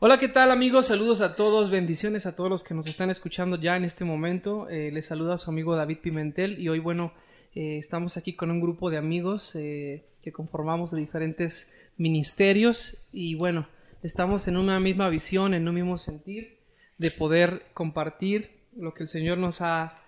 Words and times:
Hola, 0.00 0.20
¿qué 0.20 0.28
tal 0.28 0.52
amigos? 0.52 0.86
Saludos 0.86 1.22
a 1.22 1.34
todos, 1.34 1.72
bendiciones 1.72 2.24
a 2.24 2.36
todos 2.36 2.48
los 2.48 2.62
que 2.62 2.72
nos 2.72 2.86
están 2.86 3.10
escuchando 3.10 3.56
ya 3.56 3.76
en 3.76 3.82
este 3.82 4.04
momento. 4.04 4.68
Eh, 4.68 4.92
les 4.92 5.06
saluda 5.06 5.38
su 5.38 5.50
amigo 5.50 5.74
David 5.74 5.98
Pimentel 5.98 6.60
y 6.60 6.68
hoy, 6.68 6.78
bueno, 6.78 7.12
eh, 7.56 7.78
estamos 7.78 8.16
aquí 8.16 8.36
con 8.36 8.52
un 8.52 8.60
grupo 8.60 8.90
de 8.90 8.96
amigos 8.96 9.56
eh, 9.56 10.04
que 10.22 10.30
conformamos 10.30 10.92
de 10.92 11.00
diferentes 11.00 11.68
ministerios 11.96 12.96
y 13.10 13.34
bueno, 13.34 13.66
estamos 14.04 14.46
en 14.46 14.56
una 14.56 14.78
misma 14.78 15.08
visión, 15.08 15.52
en 15.52 15.66
un 15.66 15.74
mismo 15.74 15.98
sentir 15.98 16.58
de 16.98 17.10
poder 17.10 17.64
compartir 17.74 18.52
lo 18.76 18.94
que 18.94 19.02
el 19.02 19.08
Señor 19.08 19.38
nos 19.38 19.62
ha 19.62 19.98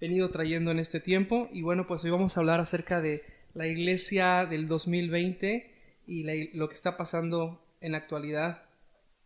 venido 0.00 0.30
trayendo 0.30 0.70
en 0.70 0.78
este 0.78 1.00
tiempo 1.00 1.48
y 1.52 1.62
bueno, 1.62 1.88
pues 1.88 2.04
hoy 2.04 2.10
vamos 2.10 2.36
a 2.36 2.40
hablar 2.40 2.60
acerca 2.60 3.00
de 3.00 3.24
la 3.52 3.66
iglesia 3.66 4.46
del 4.46 4.68
2020 4.68 5.74
y 6.06 6.22
lo 6.56 6.68
que 6.68 6.74
está 6.76 6.96
pasando 6.96 7.60
en 7.80 7.90
la 7.92 7.98
actualidad 7.98 8.67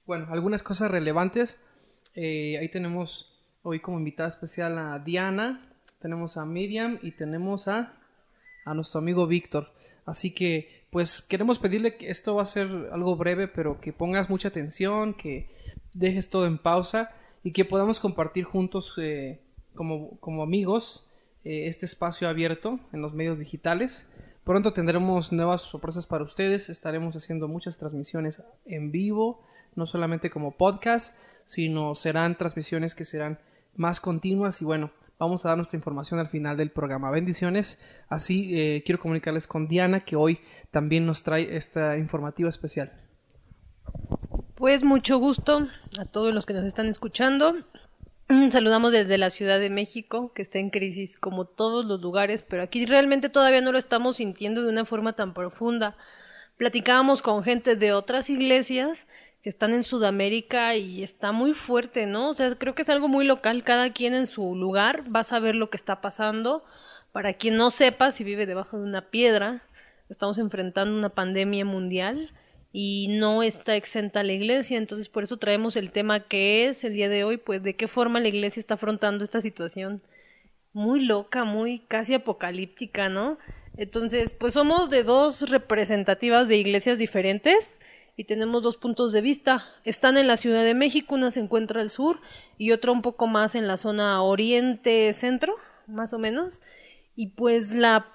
bueno, 0.07 0.27
algunas 0.31 0.63
cosas 0.63 0.91
relevantes. 0.91 1.61
Eh, 2.15 2.59
ahí 2.59 2.69
tenemos 2.69 3.33
hoy 3.63 3.81
como 3.81 3.99
invitada 3.99 4.29
especial 4.29 4.79
a 4.79 4.99
Diana, 4.99 5.69
tenemos 6.01 6.37
a 6.37 6.45
Miriam 6.45 6.99
y 7.03 7.13
tenemos 7.13 7.69
a, 7.69 7.95
a 8.65 8.75
nuestro 8.75 9.01
amigo 9.01 9.27
Víctor. 9.27 9.71
Así 10.05 10.35
que, 10.35 10.87
pues 10.91 11.23
queremos 11.23 11.59
pedirle 11.59 11.97
que 11.97 12.11
esto 12.11 12.35
va 12.35 12.43
a 12.43 12.47
ser 12.47 12.69
algo 12.93 13.17
breve, 13.17 13.49
pero 13.49 13.81
que 13.81 13.93
pongas 13.93 14.29
mucha 14.29 14.49
atención, 14.49 15.15
que 15.15 15.49
dejes 15.95 16.29
todo 16.29 16.47
en 16.47 16.59
pausa 16.59 17.11
y 17.45 17.53
que 17.53 17.65
podamos 17.65 18.01
compartir 18.01 18.45
juntos 18.45 18.95
eh, 18.99 19.41
como, 19.75 20.19
como, 20.21 20.43
amigos 20.43 21.09
eh, 21.45 21.69
este 21.69 21.87
espacio 21.87 22.29
abierto 22.29 22.81
en 22.93 23.01
los 23.01 23.15
medios 23.15 23.39
digitales. 23.39 24.09
Pronto 24.45 24.73
tendremos 24.73 25.33
nuevas 25.33 25.63
sorpresas 25.63 26.07
para 26.07 26.25
ustedes, 26.25 26.69
estaremos 26.69 27.15
haciendo 27.15 27.47
muchas 27.47 27.79
transmisiones 27.79 28.43
en 28.65 28.91
vivo, 28.91 29.47
no 29.75 29.87
solamente 29.87 30.31
como 30.31 30.57
podcast, 30.57 31.19
sino 31.47 31.95
serán 31.95 32.37
transmisiones 32.37 32.95
que 32.95 33.05
serán 33.05 33.39
más 33.75 34.01
continuas 34.01 34.61
y 34.63 34.65
bueno, 34.65 34.91
vamos 35.19 35.45
a 35.45 35.49
dar 35.49 35.57
nuestra 35.57 35.77
información 35.77 36.21
al 36.21 36.29
final 36.29 36.57
del 36.57 36.71
programa. 36.71 37.11
Bendiciones. 37.11 37.81
Así 38.09 38.59
eh, 38.59 38.83
quiero 38.85 39.01
comunicarles 39.01 39.47
con 39.47 39.69
Diana 39.69 40.05
que 40.05 40.17
hoy 40.17 40.41
también 40.71 41.07
nos 41.07 41.23
trae 41.23 41.57
esta 41.57 41.97
informativa 41.97 42.49
especial. 42.49 42.93
Pues 44.57 44.85
mucho 44.85 45.19
gusto 45.19 45.69
a 45.99 46.05
todos 46.05 46.35
los 46.35 46.47
que 46.47 46.55
nos 46.55 46.65
están 46.65 46.87
escuchando. 46.87 47.55
Saludamos 48.51 48.93
desde 48.93 49.19
la 49.19 49.31
Ciudad 49.31 49.59
de 49.59 49.71
México, 49.71 50.33
que 50.35 50.43
está 50.43 50.59
en 50.59 50.71
crisis 50.71 51.17
como 51.17 51.45
todos 51.45 51.85
los 51.85 52.01
lugares, 52.01 52.43
pero 52.43 52.63
aquí 52.63 52.87
realmente 52.87 53.29
todavía 53.29 53.61
no 53.61 53.73
lo 53.73 53.79
estamos 53.79 54.17
sintiendo 54.17 54.63
de 54.63 54.69
una 54.69 54.85
forma 54.85 55.15
tan 55.15 55.35
profunda. 55.35 55.97
Platicábamos 56.57 57.23
con 57.23 57.43
gente 57.43 57.77
de 57.77 57.93
otras 57.93 58.31
iglesias 58.31 59.07
que 59.43 59.51
están 59.51 59.75
en 59.75 59.83
Sudamérica 59.83 60.77
y 60.77 61.03
está 61.03 61.33
muy 61.33 61.53
fuerte, 61.53 62.07
¿no? 62.07 62.31
O 62.31 62.35
sea, 62.35 62.55
creo 62.55 62.75
que 62.75 62.83
es 62.83 62.89
algo 62.89 63.09
muy 63.09 63.27
local, 63.27 63.65
cada 63.65 63.93
quien 63.93 64.15
en 64.15 64.27
su 64.27 64.55
lugar 64.55 65.05
va 65.15 65.21
a 65.21 65.25
saber 65.25 65.57
lo 65.57 65.69
que 65.69 65.77
está 65.77 66.01
pasando. 66.01 66.65
Para 67.11 67.35
quien 67.35 67.57
no 67.57 67.71
sepa, 67.71 68.13
si 68.13 68.23
vive 68.25 68.47
debajo 68.47 68.79
de 68.79 68.85
una 68.85 69.11
piedra, 69.11 69.63
estamos 70.09 70.39
enfrentando 70.39 70.97
una 70.97 71.09
pandemia 71.09 71.65
mundial 71.65 72.31
y 72.73 73.09
no 73.09 73.43
está 73.43 73.77
exenta 73.77 74.23
la 74.23 74.33
iglesia, 74.33 74.79
entonces 74.79 75.09
por 75.11 75.25
eso 75.25 75.37
traemos 75.37 75.77
el 75.77 75.91
tema 75.91 76.21
que 76.21 76.69
es 76.69 76.85
el 76.85 76.95
día 76.95 77.11
de 77.11 77.25
hoy, 77.25 77.37
pues 77.37 77.63
de 77.63 77.77
qué 77.77 77.87
forma 77.87 78.21
la 78.21 78.29
iglesia 78.29 78.61
está 78.61 78.75
afrontando 78.75 79.25
esta 79.25 79.43
situación 79.43 80.03
muy 80.73 81.05
loca, 81.05 81.45
muy 81.45 81.81
casi 81.81 82.15
apocalíptica, 82.15 83.11
¿no? 83.11 83.39
Entonces, 83.77 84.33
pues 84.35 84.55
somos 84.55 84.89
de 84.89 85.03
dos 85.03 85.51
representativas 85.51 86.49
de 86.49 86.57
iglesias 86.57 86.97
diferentes 86.97 87.79
y 88.17 88.25
tenemos 88.25 88.63
dos 88.63 88.77
puntos 88.77 89.13
de 89.13 89.21
vista. 89.21 89.65
Están 89.85 90.17
en 90.17 90.27
la 90.27 90.37
Ciudad 90.37 90.65
de 90.65 90.75
México, 90.75 91.15
una 91.15 91.31
se 91.31 91.41
encuentra 91.41 91.81
al 91.81 91.91
sur 91.91 92.21
y 92.59 92.73
otra 92.73 92.93
un 92.93 93.03
poco 93.03 93.27
más 93.27 93.55
en 93.55 93.67
la 93.67 93.77
zona 93.77 94.23
oriente-centro, 94.23 95.55
más 95.87 96.13
o 96.13 96.19
menos. 96.19 96.61
Y 97.17 97.29
pues 97.29 97.75
la, 97.75 98.07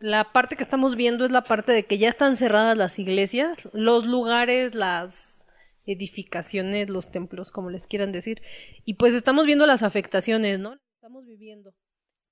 la 0.00 0.32
parte 0.32 0.56
que 0.56 0.62
estamos 0.62 0.96
viendo 0.96 1.24
es 1.24 1.30
la 1.30 1.44
parte 1.44 1.72
de 1.72 1.84
que 1.84 1.98
ya 1.98 2.08
están 2.08 2.36
cerradas 2.36 2.76
las 2.76 2.98
iglesias, 2.98 3.68
los 3.72 4.06
lugares, 4.06 4.74
las 4.74 5.44
edificaciones, 5.86 6.88
los 6.88 7.10
templos, 7.10 7.50
como 7.50 7.70
les 7.70 7.86
quieran 7.86 8.12
decir. 8.12 8.42
Y 8.84 8.94
pues 8.94 9.14
estamos 9.14 9.44
viendo 9.46 9.66
las 9.66 9.82
afectaciones, 9.82 10.58
¿no? 10.58 10.76
Estamos 10.96 11.26
viviendo. 11.26 11.74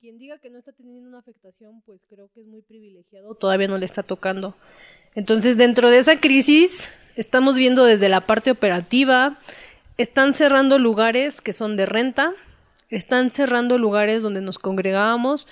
Quien 0.03 0.19
diga 0.19 0.37
que 0.39 0.51
no 0.51 0.59
está 0.59 0.73
teniendo 0.73 1.09
una 1.09 1.21
afectación, 1.21 1.81
pues 1.87 2.01
creo 2.11 2.29
que 2.35 2.41
es 2.41 2.47
muy 2.49 2.61
privilegiado, 2.61 3.37
todavía 3.37 3.69
no 3.69 3.79
le 3.79 3.87
está 3.87 4.03
tocando. 4.03 4.57
Entonces, 5.15 5.57
dentro 5.57 5.91
de 5.91 5.99
esa 5.99 6.19
crisis, 6.19 6.93
estamos 7.15 7.57
viendo 7.57 7.85
desde 7.85 8.09
la 8.09 8.23
parte 8.23 8.51
operativa, 8.51 9.39
están 9.99 10.35
cerrando 10.35 10.81
lugares 10.81 11.41
que 11.41 11.53
son 11.53 11.77
de 11.77 11.87
renta, 11.87 12.33
están 12.89 13.31
cerrando 13.31 13.79
lugares 13.79 14.25
donde 14.25 14.41
nos 14.41 14.59
congregábamos. 14.59 15.47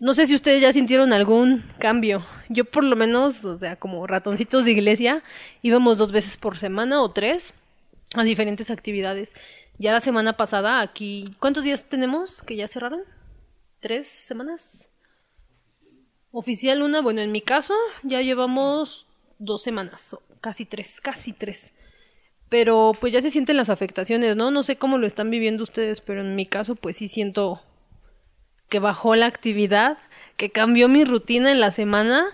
No 0.00 0.12
sé 0.12 0.26
si 0.26 0.34
ustedes 0.34 0.60
ya 0.60 0.74
sintieron 0.74 1.14
algún 1.14 1.64
cambio. 1.78 2.26
Yo 2.50 2.66
por 2.66 2.84
lo 2.84 2.94
menos, 2.94 3.42
o 3.46 3.58
sea, 3.58 3.76
como 3.76 4.06
ratoncitos 4.06 4.66
de 4.66 4.72
iglesia, 4.72 5.22
íbamos 5.62 5.96
dos 5.96 6.12
veces 6.12 6.36
por 6.36 6.58
semana 6.58 7.00
o 7.00 7.10
tres 7.10 7.54
a 8.16 8.22
diferentes 8.22 8.70
actividades. 8.70 9.32
Ya 9.78 9.92
la 9.92 10.00
semana 10.00 10.34
pasada 10.34 10.82
aquí, 10.82 11.34
¿cuántos 11.38 11.64
días 11.64 11.84
tenemos 11.84 12.42
que 12.42 12.56
ya 12.56 12.68
cerraron? 12.68 13.00
Tres 13.86 14.08
semanas. 14.08 14.90
Oficial 16.32 16.82
una, 16.82 17.00
bueno, 17.02 17.20
en 17.20 17.30
mi 17.30 17.40
caso 17.40 17.72
ya 18.02 18.20
llevamos 18.20 19.06
dos 19.38 19.62
semanas, 19.62 20.16
casi 20.40 20.64
tres, 20.64 21.00
casi 21.00 21.32
tres. 21.32 21.72
Pero 22.48 22.94
pues 23.00 23.12
ya 23.12 23.22
se 23.22 23.30
sienten 23.30 23.56
las 23.56 23.70
afectaciones, 23.70 24.34
¿no? 24.34 24.50
No 24.50 24.64
sé 24.64 24.74
cómo 24.74 24.98
lo 24.98 25.06
están 25.06 25.30
viviendo 25.30 25.62
ustedes, 25.62 26.00
pero 26.00 26.22
en 26.22 26.34
mi 26.34 26.46
caso 26.46 26.74
pues 26.74 26.96
sí 26.96 27.06
siento 27.06 27.62
que 28.68 28.80
bajó 28.80 29.14
la 29.14 29.26
actividad, 29.26 29.98
que 30.36 30.50
cambió 30.50 30.88
mi 30.88 31.04
rutina 31.04 31.52
en 31.52 31.60
la 31.60 31.70
semana 31.70 32.26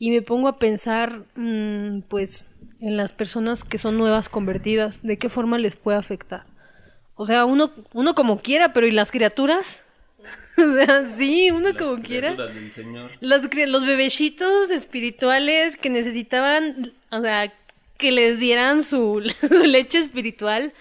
y 0.00 0.10
me 0.10 0.22
pongo 0.22 0.48
a 0.48 0.58
pensar 0.58 1.22
mm, 1.36 2.00
pues 2.08 2.48
en 2.80 2.96
las 2.96 3.12
personas 3.12 3.62
que 3.62 3.78
son 3.78 3.96
nuevas 3.96 4.28
convertidas, 4.28 5.04
de 5.04 5.18
qué 5.18 5.28
forma 5.28 5.56
les 5.56 5.76
puede 5.76 5.98
afectar. 5.98 6.46
O 7.14 7.26
sea, 7.26 7.44
uno, 7.44 7.70
uno 7.92 8.16
como 8.16 8.40
quiera, 8.40 8.72
pero 8.72 8.88
¿y 8.88 8.90
las 8.90 9.12
criaturas? 9.12 9.83
O 10.58 10.72
sea, 10.72 11.16
sí, 11.16 11.50
uno 11.50 11.76
como 11.76 12.00
quiera. 12.02 12.36
Los, 13.20 13.42
los 13.54 13.84
bebecitos 13.84 14.70
espirituales 14.70 15.76
que 15.76 15.90
necesitaban, 15.90 16.92
o 17.10 17.20
sea, 17.20 17.52
que 17.98 18.12
les 18.12 18.38
dieran 18.38 18.82
su, 18.84 19.20
leche 19.64 19.98
espiritual, 19.98 20.72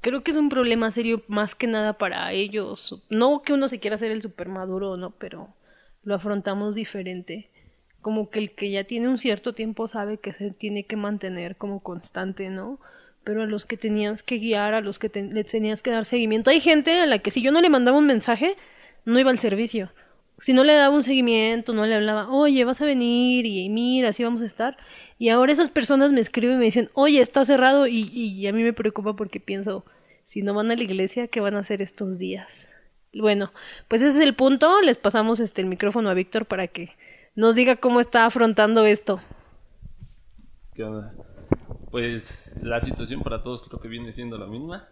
creo 0.00 0.22
que 0.22 0.32
es 0.32 0.36
un 0.36 0.48
problema 0.48 0.90
serio 0.90 1.22
más 1.28 1.54
que 1.54 1.66
nada 1.66 1.94
para 1.94 2.32
ellos. 2.32 3.02
No 3.10 3.42
que 3.42 3.52
uno 3.52 3.68
se 3.68 3.80
quiera 3.80 3.96
hacer 3.96 4.10
el 4.10 4.22
super 4.22 4.48
maduro, 4.48 4.96
no, 4.96 5.10
pero 5.10 5.54
lo 6.02 6.14
afrontamos 6.14 6.74
diferente. 6.74 7.48
Como 8.00 8.30
que 8.30 8.40
el 8.40 8.50
que 8.54 8.70
ya 8.70 8.84
tiene 8.84 9.08
un 9.08 9.18
cierto 9.18 9.52
tiempo 9.52 9.86
sabe 9.86 10.18
que 10.18 10.32
se 10.32 10.50
tiene 10.50 10.84
que 10.84 10.96
mantener 10.96 11.56
como 11.56 11.80
constante, 11.80 12.50
¿no? 12.50 12.80
Pero 13.22 13.42
a 13.42 13.46
los 13.46 13.64
que 13.64 13.76
tenías 13.76 14.24
que 14.24 14.38
guiar, 14.38 14.74
a 14.74 14.80
los 14.80 14.98
que 14.98 15.08
le 15.14 15.44
tenías 15.44 15.84
que 15.84 15.92
dar 15.92 16.04
seguimiento. 16.04 16.50
Hay 16.50 16.60
gente 16.60 16.98
a 16.98 17.06
la 17.06 17.20
que 17.20 17.30
si 17.30 17.40
yo 17.40 17.52
no 17.52 17.60
le 17.60 17.70
mandaba 17.70 17.98
un 17.98 18.06
mensaje, 18.06 18.56
no 19.04 19.18
iba 19.18 19.30
al 19.30 19.38
servicio. 19.38 19.90
Si 20.38 20.52
no 20.52 20.64
le 20.64 20.74
daba 20.74 20.94
un 20.94 21.02
seguimiento, 21.02 21.72
no 21.72 21.86
le 21.86 21.94
hablaba, 21.94 22.30
oye, 22.30 22.64
vas 22.64 22.80
a 22.80 22.84
venir 22.86 23.46
y 23.46 23.68
mira, 23.68 24.08
así 24.08 24.24
vamos 24.24 24.42
a 24.42 24.46
estar. 24.46 24.76
Y 25.18 25.28
ahora 25.28 25.52
esas 25.52 25.70
personas 25.70 26.12
me 26.12 26.20
escriben 26.20 26.56
y 26.56 26.58
me 26.58 26.64
dicen, 26.64 26.90
oye, 26.94 27.20
está 27.20 27.44
cerrado 27.44 27.86
y, 27.86 28.10
y 28.12 28.46
a 28.46 28.52
mí 28.52 28.62
me 28.62 28.72
preocupa 28.72 29.14
porque 29.14 29.38
pienso, 29.38 29.84
si 30.24 30.42
no 30.42 30.54
van 30.54 30.70
a 30.70 30.74
la 30.74 30.82
iglesia, 30.82 31.28
¿qué 31.28 31.40
van 31.40 31.54
a 31.54 31.60
hacer 31.60 31.80
estos 31.80 32.18
días? 32.18 32.72
Bueno, 33.14 33.52
pues 33.88 34.00
ese 34.02 34.18
es 34.18 34.24
el 34.24 34.34
punto. 34.34 34.80
Les 34.80 34.96
pasamos 34.98 35.40
este 35.40 35.60
el 35.60 35.66
micrófono 35.66 36.08
a 36.08 36.14
Víctor 36.14 36.46
para 36.46 36.66
que 36.68 36.90
nos 37.34 37.54
diga 37.54 37.76
cómo 37.76 38.00
está 38.00 38.24
afrontando 38.24 38.84
esto. 38.84 39.20
¿Qué 40.74 40.86
Pues 41.90 42.58
la 42.62 42.80
situación 42.80 43.22
para 43.22 43.42
todos 43.42 43.62
creo 43.68 43.80
que 43.80 43.88
viene 43.88 44.12
siendo 44.12 44.38
la 44.38 44.46
misma. 44.46 44.88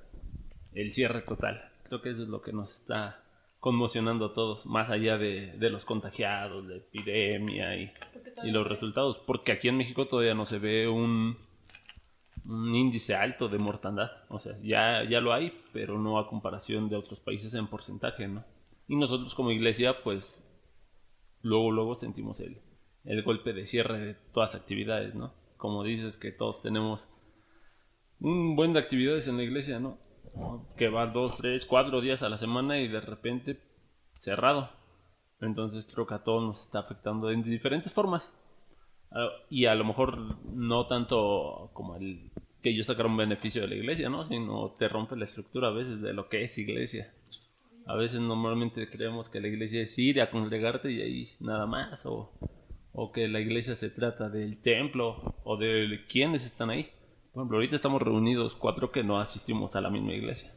El 0.75 0.93
cierre 0.93 1.23
total. 1.23 1.71
Creo 1.85 2.03
que 2.03 2.11
eso 2.11 2.23
es 2.23 2.29
lo 2.29 2.43
que 2.43 2.53
nos 2.53 2.75
está 2.75 3.23
conmocionando 3.61 4.27
a 4.27 4.35
todos, 4.35 4.65
más 4.65 4.91
allá 4.91 5.19
de, 5.19 5.55
los 5.71 5.85
contagiados, 5.85 6.67
de 6.67 6.79
epidemia 6.79 7.77
y, 7.77 7.93
los 8.45 8.67
resultados, 8.67 9.19
porque 9.27 9.53
aquí 9.53 9.69
en 9.69 9.77
México 9.77 10.09
todavía 10.09 10.35
no 10.35 10.47
se 10.47 10.59
ve 10.59 10.89
un, 10.89 11.37
un 12.47 12.75
índice 12.75 13.15
alto 13.15 13.49
de 13.49 13.59
mortandad, 13.59 14.11
o 14.31 14.41
sea, 14.41 14.57
ya, 14.63 15.05
ya 15.05 15.21
lo 15.21 15.35
hay, 15.35 15.53
pero 15.75 15.99
no 15.99 16.19
a 16.19 16.27
comparación 16.27 16.89
de 16.89 16.97
otros 16.97 17.21
países 17.21 17.53
en 17.53 17.67
porcentaje, 17.67 18.27
¿no? 18.27 18.45
Y 18.89 18.97
nosotros 18.97 19.35
como 19.35 19.51
iglesia, 19.51 20.03
pues, 20.03 20.43
luego, 21.43 21.71
luego 21.71 21.95
sentimos 21.97 22.41
el, 22.41 22.63
el 23.05 23.23
golpe 23.23 23.53
de 23.53 23.67
cierre 23.67 23.99
de 23.99 24.15
todas 24.33 24.55
las 24.55 24.63
actividades, 24.63 25.15
¿no? 25.15 25.35
Como 25.59 25.85
dices 25.85 26.17
que 26.17 26.33
todos 26.33 26.63
tenemos 26.63 27.07
un 28.21 28.57
buen 28.57 28.73
de 28.73 28.81
actividades 28.81 29.29
en 29.29 29.37
la 29.37 29.43
iglesia, 29.43 29.79
¿no? 29.81 29.99
Que 30.77 30.89
va 30.89 31.07
dos, 31.07 31.37
tres, 31.39 31.67
cuatro 31.67 32.01
días 32.01 32.23
a 32.23 32.29
la 32.29 32.39
semana 32.39 32.79
y 32.79 32.89
de 32.89 33.01
repente 33.01 33.61
cerrado. 34.19 34.71
Entonces 35.41 35.87
creo 35.93 36.07
que 36.07 36.15
a 36.15 36.25
todos 36.25 36.43
nos 36.43 36.65
está 36.67 36.81
afectando 36.81 37.31
en 37.31 37.43
diferentes 37.43 37.93
formas. 37.93 38.31
Ah, 39.11 39.29
y 39.49 39.67
a 39.67 39.75
lo 39.75 39.85
mejor 39.85 40.19
no 40.53 40.87
tanto 40.87 41.71
como 41.73 41.97
el 41.97 42.31
que 42.63 42.75
yo 42.75 42.85
sacara 42.85 43.09
un 43.09 43.17
beneficio 43.17 43.63
de 43.63 43.69
la 43.69 43.75
iglesia, 43.75 44.09
¿no? 44.09 44.27
Sino 44.27 44.77
te 44.79 44.89
rompe 44.89 45.17
la 45.17 45.25
estructura 45.25 45.69
a 45.69 45.73
veces 45.73 46.01
de 46.01 46.13
lo 46.13 46.29
que 46.29 46.45
es 46.45 46.59
iglesia. 46.59 47.13
A 47.87 47.97
veces 47.97 48.21
normalmente 48.21 48.89
creemos 48.91 49.29
que 49.31 49.41
la 49.41 49.49
iglesia 49.49 49.83
es 49.83 49.99
ir 49.99 50.21
a 50.21 50.31
congregarte 50.31 50.93
y 50.93 51.01
ahí 51.01 51.31
nada 51.41 51.67
más, 51.67 52.05
o, 52.07 52.31
o 52.93 53.11
que 53.13 53.27
la 53.29 53.41
iglesia 53.41 53.75
se 53.75 53.91
trata 53.91 54.29
del 54.29 54.61
templo 54.61 55.35
o 55.45 55.57
de 55.57 56.05
quiénes 56.09 56.45
están 56.45 56.71
ahí. 56.71 56.91
Por 57.33 57.43
ejemplo, 57.43 57.57
ahorita 57.59 57.77
estamos 57.77 58.03
reunidos 58.03 58.55
cuatro 58.57 58.91
que 58.91 59.05
no 59.05 59.21
asistimos 59.21 59.75
a 59.77 59.81
la 59.81 59.91
misma 59.91 60.13
iglesia. 60.13 60.53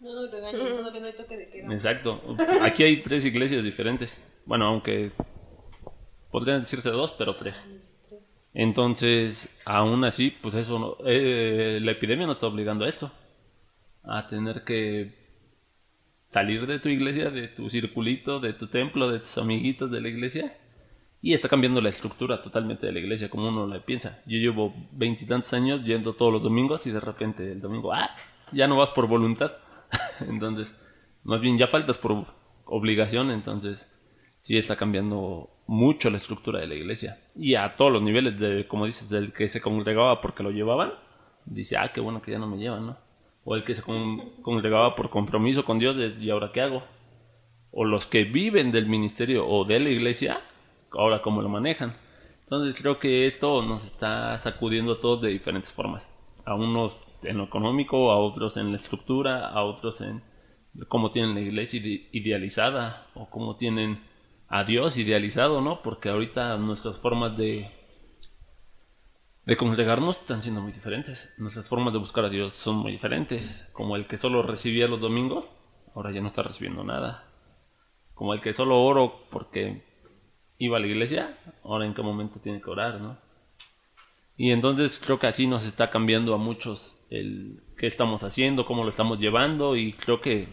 No 0.00 0.14
nos 0.14 0.30
regañen, 0.30 0.82
no 0.82 1.06
hay 1.06 1.12
toque 1.14 1.36
de 1.36 1.50
queda. 1.50 1.72
Exacto. 1.72 2.20
Aquí 2.62 2.82
hay 2.82 3.02
tres 3.02 3.24
iglesias 3.24 3.62
diferentes. 3.64 4.22
Bueno, 4.46 4.66
aunque 4.66 5.12
podrían 6.30 6.60
decirse 6.60 6.90
dos, 6.90 7.12
pero 7.18 7.36
tres. 7.36 7.66
Entonces, 8.52 9.48
aún 9.64 10.04
así, 10.04 10.32
pues 10.42 10.54
eso, 10.54 10.78
no- 10.78 10.96
eh, 11.06 11.78
la 11.82 11.92
epidemia 11.92 12.26
no 12.26 12.32
está 12.32 12.46
obligando 12.46 12.84
a 12.84 12.88
esto. 12.88 13.12
A 14.02 14.28
tener 14.28 14.64
que 14.64 15.14
salir 16.30 16.66
de 16.66 16.78
tu 16.80 16.88
iglesia, 16.88 17.30
de 17.30 17.48
tu 17.48 17.68
circulito, 17.70 18.40
de 18.40 18.54
tu 18.54 18.66
templo, 18.68 19.10
de 19.10 19.20
tus 19.20 19.36
amiguitos 19.38 19.90
de 19.90 20.00
la 20.00 20.08
iglesia. 20.08 20.56
Y 21.22 21.34
está 21.34 21.48
cambiando 21.48 21.80
la 21.80 21.90
estructura 21.90 22.40
totalmente 22.40 22.86
de 22.86 22.92
la 22.92 22.98
iglesia, 22.98 23.28
como 23.28 23.48
uno 23.48 23.66
la 23.66 23.80
piensa. 23.80 24.22
Yo 24.26 24.38
llevo 24.38 24.74
veintitantos 24.92 25.52
años 25.52 25.84
yendo 25.84 26.14
todos 26.14 26.32
los 26.32 26.42
domingos 26.42 26.86
y 26.86 26.92
de 26.92 27.00
repente 27.00 27.52
el 27.52 27.60
domingo, 27.60 27.92
ah, 27.92 28.10
ya 28.52 28.66
no 28.66 28.76
vas 28.76 28.90
por 28.90 29.06
voluntad. 29.06 29.52
entonces, 30.20 30.74
más 31.24 31.40
bien 31.40 31.58
ya 31.58 31.66
faltas 31.66 31.98
por 31.98 32.24
obligación, 32.64 33.30
entonces 33.30 33.86
sí 34.40 34.56
está 34.56 34.76
cambiando 34.76 35.50
mucho 35.66 36.10
la 36.10 36.16
estructura 36.16 36.60
de 36.60 36.66
la 36.66 36.74
iglesia. 36.74 37.18
Y 37.36 37.54
a 37.54 37.76
todos 37.76 37.92
los 37.92 38.02
niveles, 38.02 38.38
de, 38.38 38.66
como 38.66 38.86
dices, 38.86 39.10
del 39.10 39.32
que 39.32 39.48
se 39.48 39.60
congregaba 39.60 40.20
porque 40.20 40.42
lo 40.42 40.50
llevaban, 40.50 40.92
dice, 41.44 41.76
ah, 41.76 41.92
qué 41.92 42.00
bueno 42.00 42.22
que 42.22 42.32
ya 42.32 42.38
no 42.38 42.46
me 42.46 42.58
llevan, 42.58 42.86
¿no? 42.86 42.96
O 43.44 43.56
el 43.56 43.64
que 43.64 43.74
se 43.74 43.82
con- 43.82 44.30
congregaba 44.42 44.94
por 44.94 45.10
compromiso 45.10 45.64
con 45.64 45.78
Dios, 45.78 45.96
de, 45.96 46.08
¿y 46.18 46.30
ahora 46.30 46.50
qué 46.52 46.60
hago? 46.62 46.82
O 47.70 47.84
los 47.84 48.06
que 48.06 48.24
viven 48.24 48.72
del 48.72 48.86
ministerio 48.86 49.46
o 49.46 49.64
de 49.64 49.80
la 49.80 49.90
iglesia, 49.90 50.40
ahora 50.92 51.22
cómo 51.22 51.42
lo 51.42 51.48
manejan. 51.48 51.96
Entonces 52.42 52.74
creo 52.76 52.98
que 52.98 53.26
esto 53.26 53.62
nos 53.62 53.84
está 53.84 54.36
sacudiendo 54.38 54.94
a 54.94 55.00
todos 55.00 55.22
de 55.22 55.28
diferentes 55.28 55.72
formas. 55.72 56.12
A 56.44 56.54
unos 56.54 57.00
en 57.22 57.38
lo 57.38 57.44
económico, 57.44 58.10
a 58.10 58.18
otros 58.18 58.56
en 58.56 58.70
la 58.72 58.76
estructura, 58.78 59.48
a 59.48 59.62
otros 59.62 60.00
en 60.00 60.22
cómo 60.88 61.10
tienen 61.10 61.34
la 61.34 61.40
iglesia 61.40 61.80
ide- 61.80 62.08
idealizada 62.12 63.06
o 63.14 63.28
cómo 63.30 63.56
tienen 63.56 64.02
a 64.48 64.64
Dios 64.64 64.96
idealizado, 64.98 65.60
¿no? 65.60 65.82
Porque 65.82 66.08
ahorita 66.08 66.56
nuestras 66.56 66.96
formas 66.98 67.36
de 67.36 67.70
de 69.46 69.56
congregarnos 69.56 70.20
están 70.20 70.42
siendo 70.42 70.60
muy 70.60 70.72
diferentes. 70.72 71.32
Nuestras 71.38 71.68
formas 71.68 71.92
de 71.92 71.98
buscar 71.98 72.24
a 72.24 72.28
Dios 72.28 72.52
son 72.54 72.76
muy 72.76 72.92
diferentes. 72.92 73.68
Como 73.72 73.96
el 73.96 74.06
que 74.06 74.18
solo 74.18 74.42
recibía 74.42 74.86
los 74.86 75.00
domingos, 75.00 75.50
ahora 75.94 76.12
ya 76.12 76.20
no 76.20 76.28
está 76.28 76.42
recibiendo 76.42 76.84
nada. 76.84 77.24
Como 78.14 78.34
el 78.34 78.40
que 78.42 78.54
solo 78.54 78.82
oro 78.82 79.22
porque 79.30 79.89
iba 80.60 80.76
a 80.76 80.80
la 80.80 80.86
iglesia, 80.86 81.36
ahora 81.64 81.86
en 81.86 81.94
qué 81.94 82.02
momento 82.02 82.38
tiene 82.38 82.60
que 82.60 82.70
orar, 82.70 83.00
¿no? 83.00 83.16
Y 84.36 84.52
entonces 84.52 85.02
creo 85.04 85.18
que 85.18 85.26
así 85.26 85.46
nos 85.46 85.66
está 85.66 85.90
cambiando 85.90 86.34
a 86.34 86.38
muchos 86.38 86.94
el 87.08 87.62
qué 87.76 87.86
estamos 87.86 88.22
haciendo, 88.22 88.66
cómo 88.66 88.84
lo 88.84 88.90
estamos 88.90 89.18
llevando 89.18 89.74
y 89.74 89.94
creo 89.94 90.20
que 90.20 90.48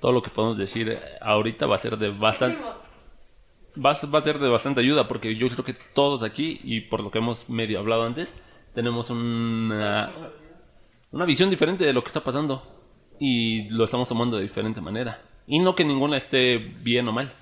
todo 0.00 0.12
lo 0.12 0.22
que 0.22 0.30
podemos 0.30 0.56
decir 0.56 0.98
ahorita 1.20 1.66
va 1.66 1.74
a 1.74 1.78
ser 1.78 1.98
de 1.98 2.10
bastante 2.10 2.62
va, 3.76 4.00
va 4.12 4.18
a 4.18 4.22
ser 4.22 4.38
de 4.38 4.48
bastante 4.48 4.80
ayuda 4.80 5.08
porque 5.08 5.36
yo 5.36 5.48
creo 5.48 5.64
que 5.64 5.76
todos 5.94 6.22
aquí 6.22 6.60
y 6.62 6.82
por 6.82 7.02
lo 7.02 7.10
que 7.10 7.18
hemos 7.18 7.48
medio 7.48 7.80
hablado 7.80 8.04
antes 8.04 8.32
tenemos 8.74 9.10
una 9.10 10.12
una 11.10 11.24
visión 11.24 11.50
diferente 11.50 11.84
de 11.84 11.92
lo 11.92 12.02
que 12.02 12.08
está 12.08 12.22
pasando 12.22 12.62
y 13.18 13.68
lo 13.68 13.84
estamos 13.84 14.08
tomando 14.08 14.36
de 14.36 14.44
diferente 14.44 14.80
manera. 14.80 15.22
Y 15.46 15.58
no 15.58 15.74
que 15.74 15.84
ninguna 15.84 16.16
esté 16.16 16.56
bien 16.58 17.06
o 17.08 17.12
mal 17.12 17.34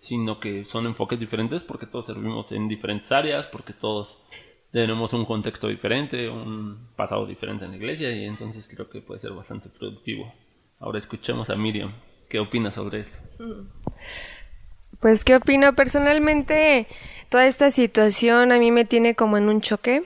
sino 0.00 0.38
que 0.40 0.64
son 0.64 0.86
enfoques 0.86 1.18
diferentes 1.18 1.62
porque 1.62 1.86
todos 1.86 2.06
servimos 2.06 2.52
en 2.52 2.68
diferentes 2.68 3.10
áreas 3.12 3.46
porque 3.46 3.72
todos 3.72 4.16
tenemos 4.72 5.12
un 5.12 5.24
contexto 5.24 5.68
diferente 5.68 6.28
un 6.28 6.88
pasado 6.96 7.26
diferente 7.26 7.64
en 7.64 7.72
la 7.72 7.76
iglesia 7.78 8.10
y 8.12 8.24
entonces 8.24 8.68
creo 8.72 8.88
que 8.88 9.00
puede 9.00 9.20
ser 9.20 9.32
bastante 9.32 9.68
productivo 9.68 10.32
ahora 10.78 10.98
escuchemos 10.98 11.50
a 11.50 11.56
Miriam 11.56 11.92
qué 12.28 12.38
opina 12.38 12.70
sobre 12.70 13.00
esto 13.00 13.18
Pues, 15.00 15.22
¿qué 15.24 15.36
opino? 15.36 15.74
Personalmente, 15.74 16.86
toda 17.28 17.46
esta 17.46 17.70
situación 17.70 18.50
a 18.52 18.58
mí 18.58 18.70
me 18.72 18.84
tiene 18.84 19.14
como 19.14 19.36
en 19.36 19.48
un 19.48 19.60
choque. 19.60 20.02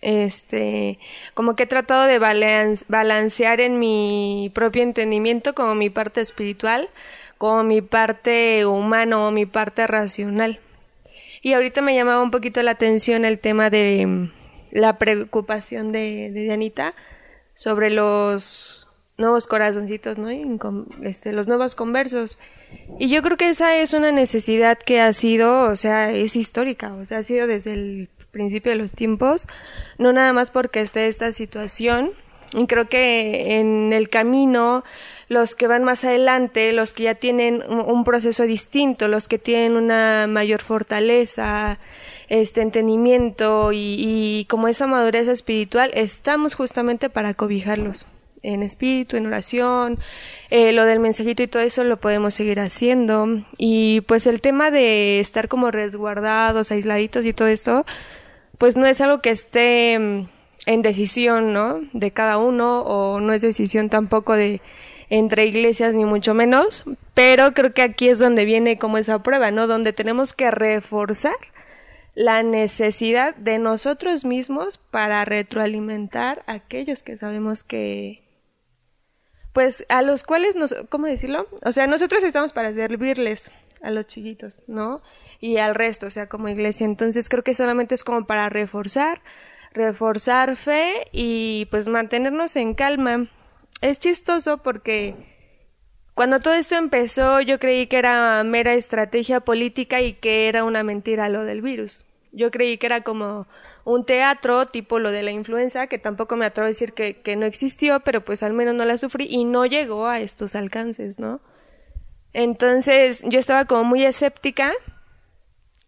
Este, 0.00 0.98
como 1.34 1.56
que 1.56 1.64
he 1.64 1.66
tratado 1.66 2.04
de 2.04 2.20
balan- 2.20 2.84
balancear 2.86 3.60
en 3.60 3.80
mi 3.80 4.48
propio 4.54 4.84
entendimiento 4.84 5.54
como 5.54 5.74
mi 5.74 5.90
parte 5.90 6.20
espiritual, 6.20 6.88
como 7.38 7.62
mi 7.62 7.80
parte 7.82 8.66
humana 8.66 9.26
o 9.26 9.30
mi 9.30 9.46
parte 9.46 9.86
racional. 9.86 10.60
Y 11.40 11.52
ahorita 11.54 11.80
me 11.80 11.94
llamaba 11.94 12.22
un 12.22 12.30
poquito 12.30 12.62
la 12.62 12.72
atención 12.72 13.24
el 13.24 13.38
tema 13.38 13.70
de 13.70 14.04
mm, 14.06 14.32
la 14.72 14.98
preocupación 14.98 15.92
de, 15.92 16.30
de 16.32 16.42
Dianita 16.42 16.94
sobre 17.54 17.90
los 17.90 18.88
nuevos 19.18 19.48
corazoncitos, 19.48 20.16
Este, 21.02 21.32
los 21.32 21.48
nuevos 21.48 21.74
conversos. 21.74 22.38
Y 22.98 23.08
yo 23.08 23.22
creo 23.22 23.36
que 23.36 23.48
esa 23.48 23.76
es 23.76 23.92
una 23.92 24.12
necesidad 24.12 24.78
que 24.78 25.00
ha 25.00 25.12
sido, 25.12 25.64
o 25.64 25.76
sea, 25.76 26.12
es 26.12 26.36
histórica, 26.36 26.94
o 26.94 27.04
sea, 27.04 27.18
ha 27.18 27.22
sido 27.22 27.46
desde 27.46 27.72
el 27.72 28.08
principio 28.30 28.70
de 28.70 28.78
los 28.78 28.92
tiempos, 28.92 29.48
no 29.98 30.12
nada 30.12 30.32
más 30.32 30.50
porque 30.50 30.80
esté 30.80 31.08
esta 31.08 31.32
situación. 31.32 32.12
Y 32.56 32.66
creo 32.66 32.88
que 32.88 33.58
en 33.58 33.92
el 33.92 34.08
camino, 34.08 34.84
los 35.28 35.54
que 35.54 35.66
van 35.66 35.84
más 35.84 36.04
adelante, 36.04 36.72
los 36.72 36.92
que 36.92 37.04
ya 37.04 37.14
tienen 37.14 37.62
un, 37.68 38.04
proceso 38.04 38.44
distinto, 38.44 39.08
los 39.08 39.28
que 39.28 39.38
tienen 39.38 39.76
una 39.76 40.26
mayor 40.26 40.62
fortaleza, 40.62 41.78
este 42.28 42.62
entendimiento 42.62 43.72
y, 43.72 43.96
y 43.98 44.46
como 44.46 44.68
esa 44.68 44.86
madurez 44.86 45.28
espiritual, 45.28 45.90
estamos 45.94 46.54
justamente 46.54 47.10
para 47.10 47.34
cobijarlos 47.34 48.06
en 48.42 48.62
espíritu, 48.62 49.16
en 49.16 49.26
oración, 49.26 49.98
eh, 50.50 50.72
lo 50.72 50.84
del 50.84 51.00
mensajito 51.00 51.42
y 51.42 51.46
todo 51.46 51.62
eso 51.62 51.84
lo 51.84 51.98
podemos 51.98 52.34
seguir 52.34 52.60
haciendo. 52.60 53.26
Y 53.56 54.02
pues 54.02 54.26
el 54.26 54.40
tema 54.40 54.70
de 54.70 55.20
estar 55.20 55.48
como 55.48 55.70
resguardados, 55.70 56.70
aisladitos 56.70 57.24
y 57.24 57.32
todo 57.32 57.48
esto, 57.48 57.84
pues 58.58 58.76
no 58.76 58.86
es 58.86 59.00
algo 59.00 59.20
que 59.20 59.30
esté 59.30 59.98
mm, 59.98 60.28
en 60.66 60.82
decisión, 60.82 61.52
¿no? 61.52 61.80
De 61.92 62.10
cada 62.10 62.38
uno 62.38 62.82
o 62.82 63.20
no 63.20 63.32
es 63.32 63.42
decisión 63.42 63.88
tampoco 63.88 64.34
de 64.34 64.60
entre 65.10 65.46
iglesias 65.46 65.94
ni 65.94 66.04
mucho 66.04 66.34
menos, 66.34 66.84
pero 67.14 67.54
creo 67.54 67.72
que 67.72 67.82
aquí 67.82 68.08
es 68.08 68.18
donde 68.18 68.44
viene 68.44 68.78
como 68.78 68.98
esa 68.98 69.22
prueba, 69.22 69.50
¿no? 69.50 69.66
Donde 69.66 69.92
tenemos 69.92 70.32
que 70.32 70.50
reforzar 70.50 71.36
la 72.14 72.42
necesidad 72.42 73.34
de 73.36 73.58
nosotros 73.58 74.24
mismos 74.24 74.78
para 74.78 75.24
retroalimentar 75.24 76.42
a 76.46 76.54
aquellos 76.54 77.02
que 77.02 77.16
sabemos 77.16 77.62
que 77.62 78.24
pues 79.52 79.84
a 79.88 80.02
los 80.02 80.22
cuales 80.24 80.54
nos, 80.54 80.74
¿cómo 80.88 81.06
decirlo? 81.06 81.48
O 81.64 81.72
sea, 81.72 81.86
nosotros 81.86 82.22
estamos 82.22 82.52
para 82.52 82.72
servirles 82.72 83.52
a 83.82 83.90
los 83.90 84.06
chiquitos, 84.06 84.62
¿no? 84.66 85.02
Y 85.40 85.58
al 85.58 85.74
resto, 85.74 86.06
o 86.06 86.10
sea, 86.10 86.28
como 86.28 86.48
iglesia. 86.48 86.84
Entonces 86.84 87.28
creo 87.28 87.42
que 87.42 87.54
solamente 87.54 87.94
es 87.94 88.04
como 88.04 88.26
para 88.26 88.48
reforzar, 88.48 89.20
reforzar 89.72 90.56
fe 90.56 91.08
y 91.12 91.66
pues 91.70 91.88
mantenernos 91.88 92.56
en 92.56 92.74
calma. 92.74 93.28
Es 93.80 93.98
chistoso 93.98 94.58
porque 94.58 95.14
cuando 96.14 96.40
todo 96.40 96.54
esto 96.54 96.74
empezó 96.74 97.40
yo 97.40 97.60
creí 97.60 97.86
que 97.86 97.98
era 97.98 98.42
mera 98.42 98.74
estrategia 98.74 99.40
política 99.40 100.00
y 100.00 100.14
que 100.14 100.48
era 100.48 100.64
una 100.64 100.82
mentira 100.82 101.28
lo 101.28 101.44
del 101.44 101.62
virus. 101.62 102.04
Yo 102.32 102.50
creí 102.50 102.76
que 102.78 102.86
era 102.86 103.02
como 103.02 103.46
un 103.84 104.04
teatro 104.04 104.66
tipo 104.66 104.98
lo 104.98 105.12
de 105.12 105.22
la 105.22 105.30
influenza, 105.30 105.86
que 105.86 105.98
tampoco 105.98 106.36
me 106.36 106.44
atrevo 106.44 106.66
a 106.66 106.68
decir 106.68 106.92
que, 106.92 107.22
que 107.22 107.36
no 107.36 107.46
existió, 107.46 108.00
pero 108.00 108.24
pues 108.24 108.42
al 108.42 108.52
menos 108.52 108.74
no 108.74 108.84
la 108.84 108.98
sufrí 108.98 109.26
y 109.30 109.44
no 109.44 109.64
llegó 109.64 110.06
a 110.06 110.20
estos 110.20 110.54
alcances, 110.56 111.18
¿no? 111.18 111.40
Entonces 112.32 113.22
yo 113.26 113.38
estaba 113.38 113.64
como 113.64 113.84
muy 113.84 114.04
escéptica 114.04 114.74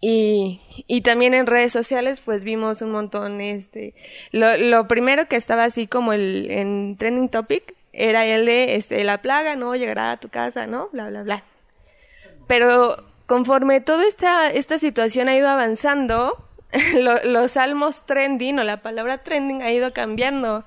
y, 0.00 0.60
y 0.86 1.02
también 1.02 1.34
en 1.34 1.46
redes 1.46 1.72
sociales 1.72 2.20
pues 2.20 2.44
vimos 2.44 2.80
un 2.82 2.92
montón, 2.92 3.40
este, 3.40 3.94
lo, 4.30 4.56
lo 4.56 4.88
primero 4.88 5.26
que 5.26 5.36
estaba 5.36 5.64
así 5.64 5.86
como 5.86 6.12
el, 6.12 6.50
en 6.50 6.96
trending 6.96 7.28
topic 7.28 7.74
era 7.92 8.24
el 8.24 8.46
de, 8.46 8.76
este, 8.76 9.02
la 9.04 9.18
plaga, 9.22 9.56
¿no? 9.56 9.74
Llegará 9.76 10.12
a 10.12 10.16
tu 10.18 10.28
casa, 10.28 10.66
¿no? 10.66 10.88
Bla, 10.92 11.08
bla, 11.08 11.22
bla. 11.22 11.44
Pero 12.46 13.04
conforme 13.26 13.80
toda 13.80 14.06
esta, 14.06 14.50
esta 14.50 14.78
situación 14.78 15.28
ha 15.28 15.36
ido 15.36 15.48
avanzando, 15.48 16.36
lo- 16.98 17.22
los 17.24 17.52
salmos 17.52 18.06
trending 18.06 18.58
o 18.58 18.64
la 18.64 18.82
palabra 18.82 19.18
trending 19.22 19.62
ha 19.62 19.70
ido 19.70 19.92
cambiando. 19.92 20.64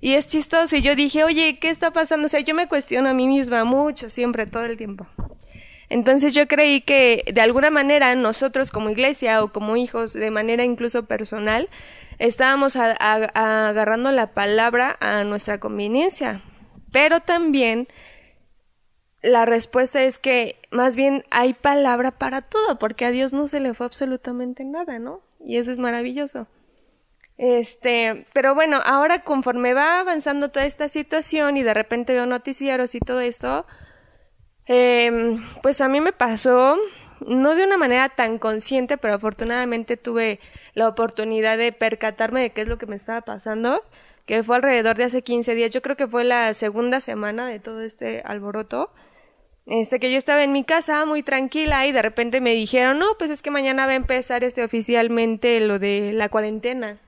Y 0.00 0.14
es 0.14 0.26
chistoso. 0.26 0.76
Y 0.76 0.82
yo 0.82 0.94
dije, 0.94 1.24
oye, 1.24 1.58
¿qué 1.58 1.70
está 1.70 1.90
pasando? 1.90 2.26
O 2.26 2.28
sea, 2.28 2.40
yo 2.40 2.54
me 2.54 2.68
cuestiono 2.68 3.08
a 3.08 3.14
mí 3.14 3.26
misma 3.26 3.64
mucho, 3.64 4.10
siempre, 4.10 4.46
todo 4.46 4.64
el 4.64 4.76
tiempo. 4.76 5.06
Entonces 5.88 6.32
yo 6.34 6.46
creí 6.48 6.80
que 6.80 7.24
de 7.32 7.40
alguna 7.40 7.70
manera 7.70 8.14
nosotros 8.16 8.72
como 8.72 8.90
iglesia 8.90 9.42
o 9.42 9.52
como 9.52 9.76
hijos, 9.76 10.12
de 10.12 10.30
manera 10.32 10.64
incluso 10.64 11.04
personal, 11.06 11.68
estábamos 12.18 12.76
agarrando 12.76 14.12
la 14.12 14.28
palabra 14.28 14.96
a 15.00 15.24
nuestra 15.24 15.58
conveniencia. 15.58 16.42
Pero 16.92 17.20
también 17.20 17.88
la 19.22 19.44
respuesta 19.44 20.02
es 20.02 20.18
que 20.18 20.56
más 20.70 20.96
bien 20.96 21.24
hay 21.30 21.54
palabra 21.54 22.12
para 22.12 22.42
todo, 22.42 22.78
porque 22.78 23.04
a 23.04 23.10
Dios 23.10 23.32
no 23.32 23.48
se 23.48 23.60
le 23.60 23.74
fue 23.74 23.86
absolutamente 23.86 24.64
nada, 24.64 24.98
¿no? 24.98 25.20
Y 25.40 25.56
eso 25.56 25.70
es 25.70 25.78
maravilloso. 25.78 26.46
Este, 27.38 28.26
pero 28.32 28.54
bueno, 28.54 28.80
ahora 28.84 29.22
conforme 29.22 29.74
va 29.74 30.00
avanzando 30.00 30.50
toda 30.50 30.64
esta 30.64 30.88
situación 30.88 31.56
y 31.56 31.62
de 31.62 31.74
repente 31.74 32.14
veo 32.14 32.24
noticieros 32.24 32.94
y 32.94 33.00
todo 33.00 33.20
esto, 33.20 33.66
eh, 34.66 35.38
pues 35.62 35.80
a 35.80 35.88
mí 35.88 36.00
me 36.00 36.12
pasó, 36.12 36.78
no 37.20 37.54
de 37.54 37.64
una 37.64 37.76
manera 37.76 38.08
tan 38.08 38.38
consciente, 38.38 38.96
pero 38.96 39.14
afortunadamente 39.14 39.96
tuve 39.96 40.40
la 40.76 40.88
oportunidad 40.88 41.56
de 41.56 41.72
percatarme 41.72 42.42
de 42.42 42.50
qué 42.50 42.60
es 42.60 42.68
lo 42.68 42.76
que 42.76 42.86
me 42.86 42.96
estaba 42.96 43.22
pasando, 43.22 43.82
que 44.26 44.44
fue 44.44 44.56
alrededor 44.56 44.96
de 44.98 45.04
hace 45.04 45.22
15 45.22 45.54
días, 45.54 45.70
yo 45.70 45.80
creo 45.80 45.96
que 45.96 46.06
fue 46.06 46.22
la 46.22 46.52
segunda 46.52 47.00
semana 47.00 47.48
de 47.48 47.58
todo 47.58 47.80
este 47.80 48.20
alboroto, 48.26 48.90
este 49.64 49.98
que 49.98 50.12
yo 50.12 50.18
estaba 50.18 50.44
en 50.44 50.52
mi 50.52 50.64
casa 50.64 51.06
muy 51.06 51.22
tranquila 51.22 51.86
y 51.86 51.92
de 51.92 52.02
repente 52.02 52.42
me 52.42 52.52
dijeron, 52.52 52.98
no, 52.98 53.06
pues 53.18 53.30
es 53.30 53.40
que 53.40 53.50
mañana 53.50 53.86
va 53.86 53.92
a 53.92 53.96
empezar 53.96 54.44
este 54.44 54.62
oficialmente 54.62 55.60
lo 55.60 55.78
de 55.78 56.12
la 56.12 56.28
cuarentena. 56.28 57.00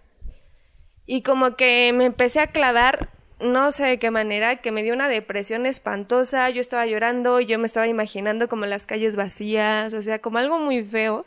Y 1.04 1.20
como 1.20 1.54
que 1.54 1.92
me 1.92 2.06
empecé 2.06 2.40
a 2.40 2.46
clavar, 2.46 3.10
no 3.38 3.70
sé 3.70 3.84
de 3.84 3.98
qué 3.98 4.10
manera, 4.10 4.56
que 4.56 4.72
me 4.72 4.82
dio 4.82 4.94
una 4.94 5.10
depresión 5.10 5.66
espantosa, 5.66 6.48
yo 6.48 6.62
estaba 6.62 6.86
llorando, 6.86 7.40
yo 7.40 7.58
me 7.58 7.66
estaba 7.66 7.86
imaginando 7.86 8.48
como 8.48 8.64
las 8.64 8.86
calles 8.86 9.14
vacías, 9.14 9.92
o 9.92 10.00
sea, 10.00 10.20
como 10.20 10.38
algo 10.38 10.58
muy 10.58 10.82
feo. 10.82 11.26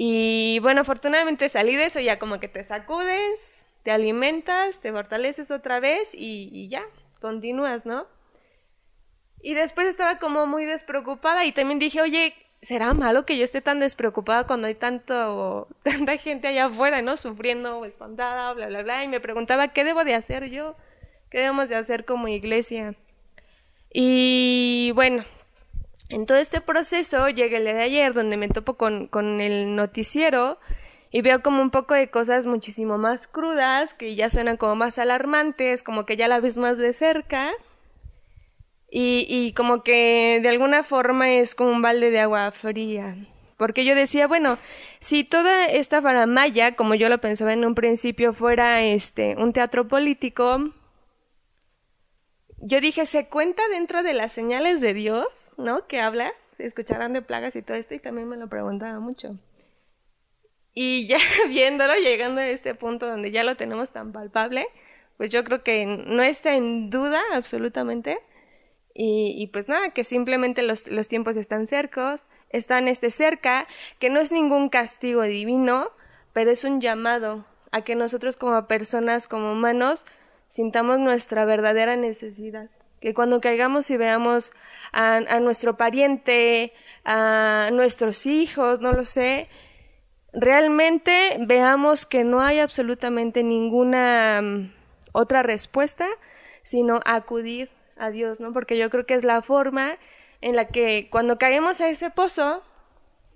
Y 0.00 0.60
bueno, 0.60 0.82
afortunadamente 0.82 1.48
salí 1.48 1.74
de 1.74 1.86
eso, 1.86 1.98
ya 1.98 2.20
como 2.20 2.38
que 2.38 2.46
te 2.46 2.62
sacudes, 2.62 3.64
te 3.82 3.90
alimentas, 3.90 4.78
te 4.78 4.92
fortaleces 4.92 5.50
otra 5.50 5.80
vez 5.80 6.12
y, 6.14 6.68
ya, 6.68 6.84
continúas, 7.20 7.84
¿no? 7.84 8.06
Y 9.42 9.54
después 9.54 9.88
estaba 9.88 10.20
como 10.20 10.46
muy 10.46 10.64
despreocupada 10.66 11.44
y 11.44 11.50
también 11.50 11.80
dije, 11.80 12.00
oye, 12.00 12.32
¿será 12.62 12.94
malo 12.94 13.26
que 13.26 13.36
yo 13.36 13.42
esté 13.42 13.60
tan 13.60 13.80
despreocupada 13.80 14.46
cuando 14.46 14.68
hay 14.68 14.76
tanto, 14.76 15.66
tanta 15.82 16.16
gente 16.16 16.46
allá 16.46 16.66
afuera, 16.66 17.02
¿no? 17.02 17.16
Sufriendo, 17.16 17.84
espantada, 17.84 18.52
bla, 18.52 18.68
bla, 18.68 18.84
bla. 18.84 19.02
Y 19.02 19.08
me 19.08 19.18
preguntaba, 19.18 19.66
¿qué 19.66 19.82
debo 19.82 20.04
de 20.04 20.14
hacer 20.14 20.48
yo? 20.48 20.76
¿Qué 21.28 21.38
debemos 21.38 21.68
de 21.68 21.74
hacer 21.74 22.04
como 22.04 22.28
iglesia? 22.28 22.94
Y 23.92 24.92
bueno, 24.94 25.24
en 26.08 26.26
todo 26.26 26.38
este 26.38 26.60
proceso 26.60 27.28
llega 27.28 27.58
el 27.58 27.64
de 27.64 27.80
ayer 27.80 28.14
donde 28.14 28.36
me 28.36 28.48
topo 28.48 28.74
con, 28.74 29.08
con 29.08 29.40
el 29.40 29.76
noticiero 29.76 30.58
y 31.10 31.22
veo 31.22 31.42
como 31.42 31.62
un 31.62 31.70
poco 31.70 31.94
de 31.94 32.10
cosas 32.10 32.46
muchísimo 32.46 32.98
más 32.98 33.26
crudas, 33.26 33.94
que 33.94 34.14
ya 34.14 34.28
suenan 34.28 34.56
como 34.56 34.74
más 34.74 34.98
alarmantes, 34.98 35.82
como 35.82 36.04
que 36.04 36.16
ya 36.16 36.28
la 36.28 36.40
ves 36.40 36.58
más 36.58 36.76
de 36.76 36.92
cerca. 36.92 37.52
Y, 38.90 39.26
y 39.28 39.52
como 39.52 39.82
que 39.82 40.40
de 40.42 40.48
alguna 40.48 40.82
forma 40.82 41.30
es 41.30 41.54
como 41.54 41.70
un 41.70 41.82
balde 41.82 42.10
de 42.10 42.20
agua 42.20 42.50
fría. 42.52 43.16
Porque 43.56 43.84
yo 43.84 43.94
decía, 43.94 44.26
bueno, 44.26 44.58
si 45.00 45.24
toda 45.24 45.66
esta 45.66 46.00
faramaya, 46.00 46.76
como 46.76 46.94
yo 46.94 47.08
lo 47.08 47.18
pensaba 47.18 47.52
en 47.52 47.64
un 47.64 47.74
principio, 47.74 48.32
fuera 48.32 48.82
este 48.82 49.34
un 49.36 49.52
teatro 49.52 49.88
político, 49.88 50.72
yo 52.60 52.80
dije, 52.80 53.06
¿se 53.06 53.28
cuenta 53.28 53.62
dentro 53.68 54.02
de 54.02 54.14
las 54.14 54.32
señales 54.32 54.80
de 54.80 54.94
Dios, 54.94 55.26
no? 55.56 55.86
Que 55.86 56.00
habla, 56.00 56.32
se 56.56 56.66
escucharán 56.66 57.12
de 57.12 57.22
plagas 57.22 57.56
y 57.56 57.62
todo 57.62 57.76
esto, 57.76 57.94
y 57.94 58.00
también 58.00 58.28
me 58.28 58.36
lo 58.36 58.48
preguntaba 58.48 58.98
mucho. 59.00 59.36
Y 60.74 61.06
ya 61.06 61.18
viéndolo, 61.48 61.94
llegando 61.94 62.40
a 62.40 62.48
este 62.48 62.74
punto 62.74 63.06
donde 63.06 63.30
ya 63.30 63.44
lo 63.44 63.56
tenemos 63.56 63.90
tan 63.90 64.12
palpable, 64.12 64.66
pues 65.16 65.30
yo 65.30 65.44
creo 65.44 65.62
que 65.62 65.86
no 65.86 66.22
está 66.22 66.54
en 66.54 66.90
duda 66.90 67.20
absolutamente 67.32 68.18
y, 69.00 69.46
pues 69.52 69.68
nada, 69.68 69.90
que 69.90 70.02
simplemente 70.02 70.62
los, 70.62 70.88
los 70.88 71.06
tiempos 71.06 71.36
están 71.36 71.68
cercos, 71.68 72.20
están 72.50 72.88
este 72.88 73.10
cerca, 73.10 73.68
que 74.00 74.10
no 74.10 74.18
es 74.18 74.32
ningún 74.32 74.70
castigo 74.70 75.22
divino, 75.22 75.92
pero 76.32 76.50
es 76.50 76.64
un 76.64 76.80
llamado 76.80 77.46
a 77.70 77.82
que 77.82 77.94
nosotros 77.94 78.36
como 78.36 78.66
personas, 78.66 79.28
como 79.28 79.52
humanos, 79.52 80.04
sintamos 80.48 80.98
nuestra 80.98 81.44
verdadera 81.44 81.96
necesidad. 81.96 82.68
Que 83.00 83.14
cuando 83.14 83.40
caigamos 83.40 83.90
y 83.90 83.96
veamos 83.96 84.52
a, 84.92 85.16
a 85.16 85.40
nuestro 85.40 85.76
pariente, 85.76 86.72
a 87.04 87.70
nuestros 87.72 88.26
hijos, 88.26 88.80
no 88.80 88.92
lo 88.92 89.04
sé, 89.04 89.48
realmente 90.32 91.36
veamos 91.40 92.06
que 92.06 92.24
no 92.24 92.40
hay 92.40 92.58
absolutamente 92.58 93.42
ninguna 93.42 94.40
mm, 94.42 94.72
otra 95.12 95.42
respuesta, 95.42 96.06
sino 96.62 97.00
acudir 97.04 97.70
a 97.96 98.10
Dios, 98.10 98.40
¿no? 98.40 98.52
Porque 98.52 98.78
yo 98.78 98.90
creo 98.90 99.06
que 99.06 99.14
es 99.14 99.24
la 99.24 99.42
forma 99.42 99.96
en 100.40 100.56
la 100.56 100.68
que 100.68 101.08
cuando 101.10 101.38
caemos 101.38 101.80
a 101.80 101.88
ese 101.88 102.10
pozo, 102.10 102.62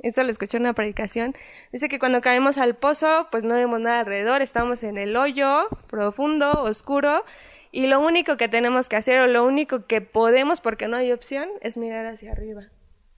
eso 0.02 0.22
lo 0.24 0.30
escuché 0.30 0.56
en 0.56 0.64
una 0.64 0.74
predicación, 0.74 1.34
dice 1.72 1.88
que 1.88 1.98
cuando 1.98 2.20
caemos 2.20 2.58
al 2.58 2.74
pozo, 2.74 3.28
pues 3.30 3.44
no 3.44 3.54
vemos 3.54 3.80
nada 3.80 4.00
alrededor, 4.00 4.42
estamos 4.42 4.82
en 4.82 4.98
el 4.98 5.16
hoyo 5.16 5.68
profundo, 5.88 6.52
oscuro, 6.62 7.24
y 7.70 7.86
lo 7.86 8.00
único 8.00 8.36
que 8.36 8.48
tenemos 8.48 8.88
que 8.88 8.96
hacer 8.96 9.18
o 9.20 9.26
lo 9.26 9.44
único 9.44 9.86
que 9.86 10.02
podemos, 10.02 10.60
porque 10.60 10.88
no 10.88 10.96
hay 10.98 11.10
opción, 11.10 11.48
es 11.62 11.78
mirar 11.78 12.04
hacia 12.06 12.32
arriba, 12.32 12.68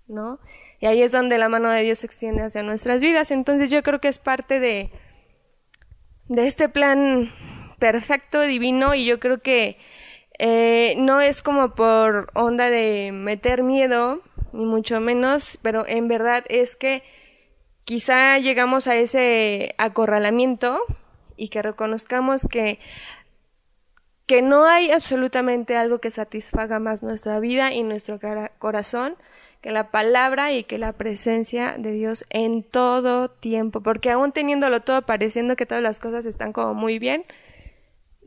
¿no? 0.06 0.38
Y 0.78 0.86
ahí 0.86 1.02
es 1.02 1.10
donde 1.10 1.38
la 1.38 1.48
mano 1.48 1.70
de 1.70 1.82
Dios 1.82 1.98
se 1.98 2.06
extiende 2.06 2.42
hacia 2.42 2.62
nuestras 2.62 3.00
vidas. 3.00 3.30
Entonces 3.30 3.70
yo 3.70 3.82
creo 3.82 4.00
que 4.00 4.08
es 4.08 4.18
parte 4.18 4.60
de, 4.60 4.90
de 6.28 6.46
este 6.46 6.68
plan 6.68 7.32
perfecto, 7.78 8.42
divino, 8.42 8.94
y 8.94 9.04
yo 9.04 9.18
creo 9.18 9.40
que 9.40 9.78
eh, 10.38 10.94
no 10.98 11.20
es 11.20 11.42
como 11.42 11.74
por 11.74 12.30
onda 12.34 12.70
de 12.70 13.10
meter 13.12 13.62
miedo, 13.62 14.20
ni 14.54 14.64
mucho 14.64 15.00
menos, 15.00 15.58
pero 15.62 15.86
en 15.86 16.08
verdad 16.08 16.44
es 16.48 16.76
que 16.76 17.02
quizá 17.84 18.38
llegamos 18.38 18.86
a 18.86 18.96
ese 18.96 19.74
acorralamiento 19.78 20.80
y 21.36 21.48
que 21.48 21.62
reconozcamos 21.62 22.46
que 22.48 22.78
que 24.26 24.40
no 24.40 24.64
hay 24.64 24.90
absolutamente 24.90 25.76
algo 25.76 25.98
que 25.98 26.10
satisfaga 26.10 26.78
más 26.78 27.02
nuestra 27.02 27.40
vida 27.40 27.72
y 27.72 27.82
nuestro 27.82 28.18
corazón 28.58 29.16
que 29.60 29.70
la 29.70 29.90
palabra 29.90 30.52
y 30.52 30.64
que 30.64 30.78
la 30.78 30.92
presencia 30.92 31.76
de 31.78 31.92
Dios 31.92 32.26
en 32.28 32.62
todo 32.62 33.30
tiempo, 33.30 33.82
porque 33.82 34.10
aún 34.10 34.32
teniéndolo 34.32 34.80
todo 34.80 35.02
pareciendo 35.02 35.56
que 35.56 35.64
todas 35.64 35.82
las 35.82 36.00
cosas 36.00 36.26
están 36.26 36.52
como 36.52 36.74
muy 36.74 36.98
bien, 36.98 37.24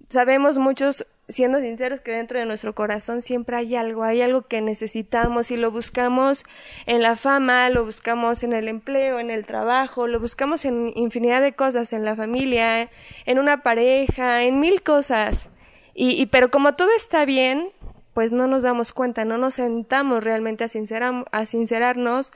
sabemos 0.10 0.58
muchos 0.58 1.06
siendo 1.30 1.60
sinceros 1.60 2.00
que 2.02 2.12
dentro 2.12 2.40
de 2.40 2.46
nuestro 2.46 2.74
corazón 2.74 3.22
siempre 3.22 3.58
hay 3.58 3.76
algo, 3.76 4.04
hay 4.04 4.22
algo 4.22 4.44
que 4.44 4.62
necesitamos 4.62 5.52
y 5.52 5.58
lo 5.58 5.72
buscamos 5.72 6.46
en 6.86 7.02
la 7.02 7.18
fama, 7.18 7.70
lo 7.70 7.86
buscamos 7.86 8.44
en 8.44 8.54
el 8.54 8.68
empleo, 8.68 9.20
en 9.20 9.30
el 9.30 9.46
trabajo, 9.46 10.08
lo 10.08 10.20
buscamos 10.20 10.64
en 10.64 10.94
infinidad 10.96 11.42
de 11.42 11.54
cosas, 11.54 11.92
en 11.92 12.06
la 12.06 12.16
familia, 12.16 12.90
en 13.26 13.40
una 13.40 13.62
pareja, 13.62 14.44
en 14.44 14.60
mil 14.60 14.82
cosas. 14.84 15.50
Y, 15.94 16.28
pero 16.28 16.50
como 16.50 16.76
todo 16.76 16.90
está 16.96 17.26
bien, 17.26 17.70
pues 18.14 18.32
no 18.32 18.48
nos 18.48 18.64
damos 18.64 18.94
cuenta, 18.94 19.26
no 19.26 19.38
nos 19.38 19.56
sentamos 19.56 20.24
realmente 20.24 20.64
a, 20.64 21.24
a 21.32 21.46
sincerarnos, 21.46 22.32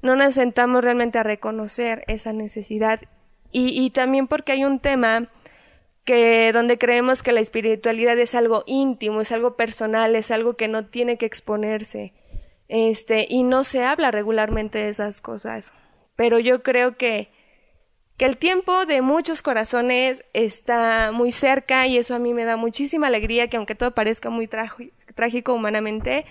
no 0.00 0.16
nos 0.16 0.34
sentamos 0.34 0.82
realmente 0.82 1.18
a 1.18 1.24
reconocer 1.24 2.04
esa 2.06 2.32
necesidad. 2.32 3.00
Y, 3.52 3.84
y 3.84 3.90
también 3.90 4.28
porque 4.28 4.52
hay 4.52 4.64
un 4.64 4.78
tema 4.78 5.28
que 6.04 6.52
donde 6.52 6.78
creemos 6.78 7.22
que 7.22 7.32
la 7.32 7.40
espiritualidad 7.40 8.18
es 8.18 8.34
algo 8.34 8.64
íntimo, 8.66 9.20
es 9.20 9.32
algo 9.32 9.56
personal, 9.56 10.16
es 10.16 10.30
algo 10.30 10.54
que 10.54 10.68
no 10.68 10.86
tiene 10.86 11.18
que 11.18 11.26
exponerse. 11.26 12.14
Este, 12.68 13.26
y 13.28 13.42
no 13.42 13.64
se 13.64 13.84
habla 13.84 14.10
regularmente 14.10 14.78
de 14.78 14.88
esas 14.88 15.20
cosas. 15.20 15.72
Pero 16.16 16.38
yo 16.38 16.62
creo 16.62 16.96
que 16.96 17.30
que 18.20 18.26
el 18.26 18.36
tiempo 18.36 18.84
de 18.84 19.00
muchos 19.00 19.40
corazones 19.40 20.26
está 20.34 21.10
muy 21.10 21.32
cerca 21.32 21.86
y 21.86 21.96
eso 21.96 22.14
a 22.14 22.18
mí 22.18 22.34
me 22.34 22.44
da 22.44 22.58
muchísima 22.58 23.06
alegría 23.06 23.48
que 23.48 23.56
aunque 23.56 23.74
todo 23.74 23.94
parezca 23.94 24.28
muy 24.28 24.46
trágico 24.46 25.54
humanamente, 25.54 26.26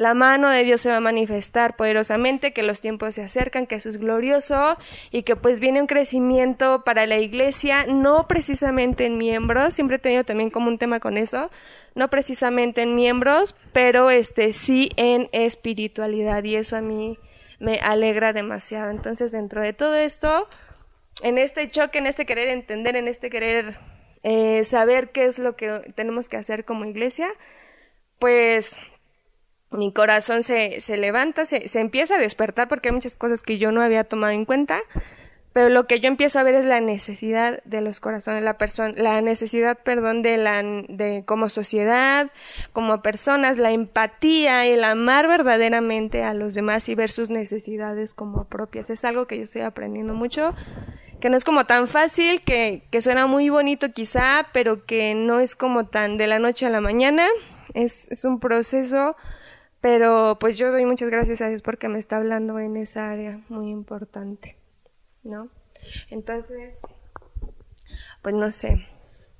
la 0.00 0.14
mano 0.14 0.48
de 0.48 0.64
Dios 0.64 0.80
se 0.80 0.88
va 0.88 0.96
a 0.96 1.00
manifestar 1.00 1.76
poderosamente, 1.76 2.54
que 2.54 2.62
los 2.62 2.80
tiempos 2.80 3.16
se 3.16 3.22
acercan, 3.22 3.66
que 3.66 3.74
eso 3.74 3.90
es 3.90 3.98
glorioso 3.98 4.78
y 5.10 5.24
que 5.24 5.36
pues 5.36 5.60
viene 5.60 5.78
un 5.78 5.86
crecimiento 5.86 6.84
para 6.84 7.04
la 7.04 7.18
iglesia, 7.18 7.84
no 7.86 8.26
precisamente 8.26 9.04
en 9.04 9.18
miembros, 9.18 9.74
siempre 9.74 9.96
he 9.96 9.98
tenido 9.98 10.24
también 10.24 10.48
como 10.48 10.68
un 10.68 10.78
tema 10.78 11.00
con 11.00 11.18
eso, 11.18 11.50
no 11.94 12.08
precisamente 12.08 12.80
en 12.80 12.94
miembros, 12.94 13.54
pero 13.74 14.08
este 14.08 14.54
sí 14.54 14.88
en 14.96 15.28
espiritualidad 15.32 16.44
y 16.44 16.56
eso 16.56 16.78
a 16.78 16.80
mí 16.80 17.18
me 17.58 17.78
alegra 17.80 18.32
demasiado. 18.32 18.90
Entonces, 18.90 19.32
dentro 19.32 19.60
de 19.60 19.74
todo 19.74 19.96
esto, 19.96 20.48
en 21.22 21.36
este 21.36 21.68
choque, 21.68 21.98
en 21.98 22.06
este 22.06 22.24
querer 22.24 22.48
entender, 22.48 22.96
en 22.96 23.06
este 23.06 23.28
querer 23.28 23.78
eh, 24.22 24.64
saber 24.64 25.10
qué 25.10 25.24
es 25.24 25.38
lo 25.38 25.56
que 25.56 25.92
tenemos 25.94 26.30
que 26.30 26.38
hacer 26.38 26.64
como 26.64 26.86
iglesia, 26.86 27.28
pues 28.18 28.78
mi 29.70 29.92
corazón 29.92 30.42
se, 30.42 30.80
se 30.80 30.96
levanta, 30.96 31.46
se, 31.46 31.68
se, 31.68 31.80
empieza 31.80 32.16
a 32.16 32.18
despertar 32.18 32.68
porque 32.68 32.88
hay 32.88 32.94
muchas 32.94 33.16
cosas 33.16 33.42
que 33.42 33.58
yo 33.58 33.70
no 33.72 33.82
había 33.82 34.04
tomado 34.04 34.32
en 34.32 34.44
cuenta, 34.44 34.80
pero 35.52 35.68
lo 35.68 35.86
que 35.86 35.98
yo 35.98 36.06
empiezo 36.06 36.38
a 36.38 36.44
ver 36.44 36.54
es 36.54 36.64
la 36.64 36.80
necesidad 36.80 37.60
de 37.64 37.80
los 37.80 37.98
corazones, 37.98 38.44
la 38.44 38.56
persona, 38.56 38.94
la 38.96 39.20
necesidad, 39.20 39.78
perdón, 39.78 40.22
de 40.22 40.36
la, 40.36 40.62
de 40.62 41.24
como 41.26 41.48
sociedad, 41.48 42.30
como 42.72 43.02
personas, 43.02 43.58
la 43.58 43.72
empatía, 43.72 44.64
el 44.66 44.84
amar 44.84 45.26
verdaderamente 45.26 46.22
a 46.22 46.34
los 46.34 46.54
demás 46.54 46.88
y 46.88 46.94
ver 46.94 47.10
sus 47.10 47.30
necesidades 47.30 48.14
como 48.14 48.44
propias. 48.44 48.90
Es 48.90 49.04
algo 49.04 49.26
que 49.26 49.38
yo 49.38 49.44
estoy 49.44 49.62
aprendiendo 49.62 50.14
mucho, 50.14 50.54
que 51.20 51.30
no 51.30 51.36
es 51.36 51.42
como 51.42 51.64
tan 51.66 51.88
fácil, 51.88 52.42
que, 52.42 52.84
que 52.92 53.00
suena 53.00 53.26
muy 53.26 53.48
bonito 53.48 53.92
quizá, 53.92 54.46
pero 54.52 54.84
que 54.84 55.16
no 55.16 55.40
es 55.40 55.56
como 55.56 55.86
tan 55.86 56.16
de 56.16 56.28
la 56.28 56.38
noche 56.38 56.66
a 56.66 56.70
la 56.70 56.80
mañana, 56.80 57.26
es, 57.74 58.06
es 58.12 58.24
un 58.24 58.38
proceso 58.38 59.16
pero 59.80 60.36
pues 60.38 60.58
yo 60.58 60.70
doy 60.70 60.84
muchas 60.84 61.10
gracias 61.10 61.40
a 61.40 61.48
Dios 61.48 61.62
porque 61.62 61.88
me 61.88 61.98
está 61.98 62.16
hablando 62.16 62.58
en 62.58 62.76
esa 62.76 63.10
área 63.10 63.40
muy 63.48 63.70
importante, 63.70 64.56
¿no? 65.22 65.48
Entonces, 66.10 66.78
pues 68.22 68.34
no 68.34 68.50
sé. 68.52 68.86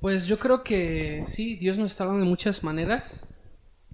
Pues 0.00 0.26
yo 0.26 0.38
creo 0.38 0.64
que 0.64 1.24
sí, 1.28 1.56
Dios 1.56 1.76
nos 1.76 1.92
está 1.92 2.04
hablando 2.04 2.24
de 2.24 2.30
muchas 2.30 2.64
maneras, 2.64 3.26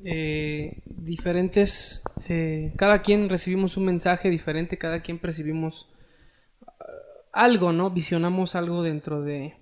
eh, 0.04 0.82
diferentes, 0.84 2.02
eh, 2.28 2.72
cada 2.76 3.02
quien 3.02 3.28
recibimos 3.28 3.76
un 3.76 3.86
mensaje 3.86 4.30
diferente, 4.30 4.78
cada 4.78 5.00
quien 5.00 5.18
percibimos 5.18 5.88
uh, 6.60 6.66
algo, 7.32 7.72
¿no? 7.72 7.90
Visionamos 7.90 8.54
algo 8.54 8.84
dentro 8.84 9.22
de, 9.22 9.56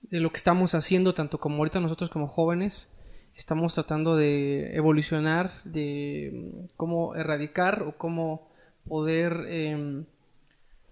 de 0.00 0.20
lo 0.20 0.30
que 0.30 0.38
estamos 0.38 0.74
haciendo, 0.74 1.12
tanto 1.12 1.38
como 1.38 1.58
ahorita 1.58 1.80
nosotros 1.80 2.08
como 2.08 2.28
jóvenes 2.28 2.93
estamos 3.36 3.74
tratando 3.74 4.16
de 4.16 4.76
evolucionar, 4.76 5.62
de 5.64 6.30
mm, 6.32 6.66
cómo 6.76 7.14
erradicar 7.14 7.82
o 7.82 7.92
cómo 7.92 8.48
poder 8.88 9.46
em, 9.48 10.04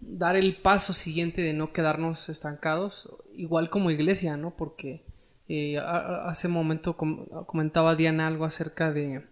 dar 0.00 0.36
el 0.36 0.56
paso 0.56 0.92
siguiente 0.92 1.42
de 1.42 1.52
no 1.52 1.72
quedarnos 1.72 2.28
estancados, 2.28 3.08
igual 3.34 3.70
como 3.70 3.90
iglesia, 3.90 4.36
¿no? 4.36 4.50
Porque 4.50 5.02
eh, 5.48 5.78
hace 5.78 6.48
un 6.48 6.54
momento 6.54 6.96
comentaba 6.96 7.94
Diana 7.94 8.26
algo 8.26 8.44
acerca 8.44 8.92
de 8.92 9.22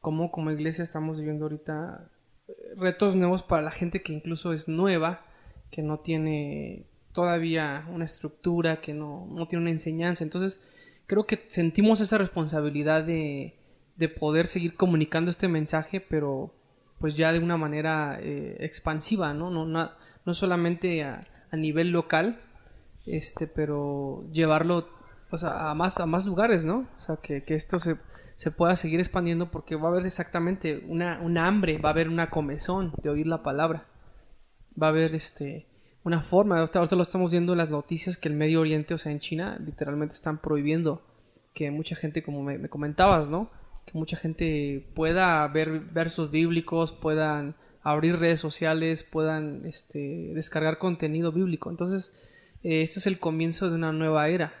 cómo 0.00 0.30
como 0.30 0.50
iglesia 0.50 0.84
estamos 0.84 1.18
viviendo 1.18 1.46
ahorita 1.46 2.10
eh, 2.48 2.52
retos 2.76 3.16
nuevos 3.16 3.42
para 3.42 3.62
la 3.62 3.70
gente 3.70 4.02
que 4.02 4.12
incluso 4.12 4.52
es 4.52 4.68
nueva, 4.68 5.24
que 5.70 5.82
no 5.82 5.98
tiene 6.00 6.84
todavía 7.12 7.86
una 7.90 8.04
estructura, 8.04 8.80
que 8.80 8.92
no, 8.92 9.26
no 9.30 9.46
tiene 9.48 9.62
una 9.62 9.70
enseñanza. 9.70 10.24
Entonces, 10.24 10.60
creo 11.06 11.26
que 11.26 11.46
sentimos 11.48 12.00
esa 12.00 12.18
responsabilidad 12.18 13.04
de, 13.04 13.54
de 13.96 14.08
poder 14.08 14.46
seguir 14.46 14.76
comunicando 14.76 15.30
este 15.30 15.48
mensaje, 15.48 16.00
pero 16.00 16.52
pues 16.98 17.16
ya 17.16 17.32
de 17.32 17.38
una 17.38 17.56
manera 17.56 18.18
eh, 18.20 18.56
expansiva, 18.60 19.34
¿no? 19.34 19.50
No, 19.50 19.66
no, 19.66 20.34
solamente 20.34 21.04
a, 21.04 21.24
a, 21.50 21.56
nivel 21.56 21.90
local, 21.90 22.40
este, 23.04 23.46
pero 23.46 24.24
llevarlo 24.32 24.88
o 25.30 25.38
sea, 25.38 25.70
a, 25.70 25.74
más, 25.74 25.98
a 26.00 26.06
más 26.06 26.24
lugares, 26.24 26.64
¿no? 26.64 26.86
O 26.98 27.00
sea, 27.02 27.16
que, 27.16 27.44
que 27.44 27.54
esto 27.54 27.78
se, 27.78 27.96
se, 28.36 28.50
pueda 28.50 28.76
seguir 28.76 29.00
expandiendo 29.00 29.50
porque 29.50 29.76
va 29.76 29.88
a 29.88 29.92
haber 29.92 30.06
exactamente 30.06 30.84
una, 30.86 31.20
una 31.20 31.46
hambre, 31.46 31.78
va 31.78 31.90
a 31.90 31.92
haber 31.92 32.08
una 32.08 32.30
comezón 32.30 32.92
de 33.02 33.10
oír 33.10 33.26
la 33.26 33.42
palabra, 33.42 33.84
va 34.80 34.86
a 34.86 34.90
haber 34.90 35.14
este 35.14 35.66
una 36.04 36.20
forma, 36.22 36.60
ahorita, 36.60 36.96
lo 36.96 37.02
estamos 37.02 37.30
viendo 37.30 37.52
en 37.52 37.58
las 37.58 37.70
noticias 37.70 38.18
que 38.18 38.28
el 38.28 38.34
Medio 38.34 38.60
Oriente, 38.60 38.92
o 38.92 38.98
sea, 38.98 39.10
en 39.10 39.20
China, 39.20 39.58
literalmente 39.64 40.14
están 40.14 40.38
prohibiendo 40.38 41.02
que 41.54 41.70
mucha 41.70 41.96
gente, 41.96 42.22
como 42.22 42.42
me, 42.42 42.68
comentabas, 42.68 43.30
¿no? 43.30 43.50
Que 43.86 43.96
mucha 43.96 44.18
gente 44.18 44.86
pueda 44.94 45.46
ver 45.48 45.80
versos 45.80 46.30
bíblicos, 46.30 46.92
puedan 46.92 47.54
abrir 47.82 48.18
redes 48.18 48.40
sociales, 48.40 49.02
puedan 49.02 49.64
este, 49.64 50.32
descargar 50.34 50.78
contenido 50.78 51.32
bíblico. 51.32 51.70
Entonces, 51.70 52.12
eh, 52.62 52.82
este 52.82 52.98
es 52.98 53.06
el 53.06 53.18
comienzo 53.18 53.70
de 53.70 53.76
una 53.76 53.92
nueva 53.92 54.28
era. 54.28 54.52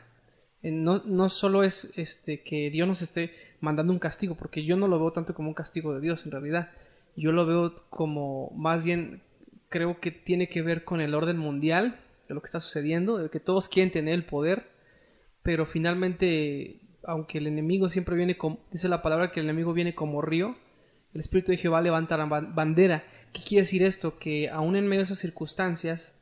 Eh, 0.62 0.70
no, 0.70 1.02
no 1.04 1.28
solo 1.28 1.62
es 1.62 1.92
este, 1.96 2.42
que 2.42 2.70
Dios 2.70 2.88
nos 2.88 3.02
esté 3.02 3.32
mandando 3.60 3.92
un 3.92 3.98
castigo, 3.98 4.34
porque 4.34 4.64
yo 4.64 4.76
no 4.76 4.88
lo 4.88 4.98
veo 4.98 5.12
tanto 5.12 5.34
como 5.34 5.48
un 5.48 5.54
castigo 5.54 5.94
de 5.94 6.00
Dios 6.00 6.24
en 6.24 6.32
realidad. 6.32 6.70
Yo 7.16 7.32
lo 7.32 7.44
veo 7.44 7.74
como 7.90 8.50
más 8.56 8.84
bien 8.84 9.20
creo 9.74 9.98
que 9.98 10.12
tiene 10.12 10.48
que 10.48 10.62
ver 10.62 10.84
con 10.84 11.00
el 11.00 11.16
orden 11.16 11.36
mundial, 11.36 11.98
de 12.28 12.34
lo 12.34 12.40
que 12.40 12.46
está 12.46 12.60
sucediendo, 12.60 13.18
de 13.18 13.28
que 13.28 13.40
todos 13.40 13.68
quieren 13.68 13.90
tener 13.90 14.14
el 14.14 14.24
poder, 14.24 14.68
pero 15.42 15.66
finalmente, 15.66 16.78
aunque 17.02 17.38
el 17.38 17.48
enemigo 17.48 17.88
siempre 17.88 18.14
viene 18.14 18.38
como, 18.38 18.60
dice 18.70 18.88
la 18.88 19.02
palabra 19.02 19.32
que 19.32 19.40
el 19.40 19.46
enemigo 19.46 19.72
viene 19.72 19.96
como 19.96 20.22
río, 20.22 20.54
el 21.12 21.20
Espíritu 21.20 21.50
de 21.50 21.58
Jehová 21.58 21.82
levanta 21.82 22.16
la 22.16 22.26
bandera. 22.26 23.02
¿Qué 23.32 23.42
quiere 23.42 23.62
decir 23.62 23.82
esto? 23.82 24.16
Que 24.16 24.48
aún 24.48 24.76
en 24.76 24.86
medio 24.86 25.00
de 25.00 25.06
esas 25.06 25.18
circunstancias, 25.18 26.12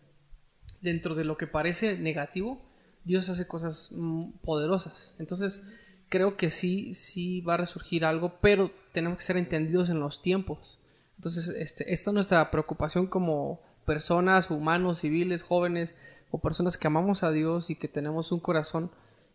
dentro 0.80 1.14
de 1.14 1.24
lo 1.24 1.36
que 1.36 1.46
parece 1.46 1.98
negativo, 1.98 2.58
Dios 3.04 3.28
hace 3.28 3.46
cosas 3.46 3.90
mm, 3.92 4.30
poderosas. 4.42 5.14
Entonces, 5.18 5.62
creo 6.08 6.38
que 6.38 6.48
sí, 6.48 6.94
sí 6.94 7.42
va 7.42 7.54
a 7.54 7.58
resurgir 7.58 8.06
algo, 8.06 8.38
pero 8.40 8.70
tenemos 8.94 9.18
que 9.18 9.24
ser 9.24 9.36
entendidos 9.36 9.90
en 9.90 10.00
los 10.00 10.22
tiempos. 10.22 10.78
Entonces, 11.16 11.48
este, 11.48 11.92
esta 11.92 12.10
es 12.10 12.14
nuestra 12.14 12.50
preocupación 12.50 13.06
como 13.06 13.60
personas, 13.84 14.50
humanos, 14.50 15.00
civiles, 15.00 15.42
jóvenes 15.42 15.94
o 16.30 16.38
personas 16.38 16.76
que 16.76 16.86
amamos 16.86 17.22
a 17.22 17.30
Dios 17.30 17.70
y 17.70 17.76
que 17.76 17.88
tenemos 17.88 18.32
un 18.32 18.40
corazón. 18.40 18.90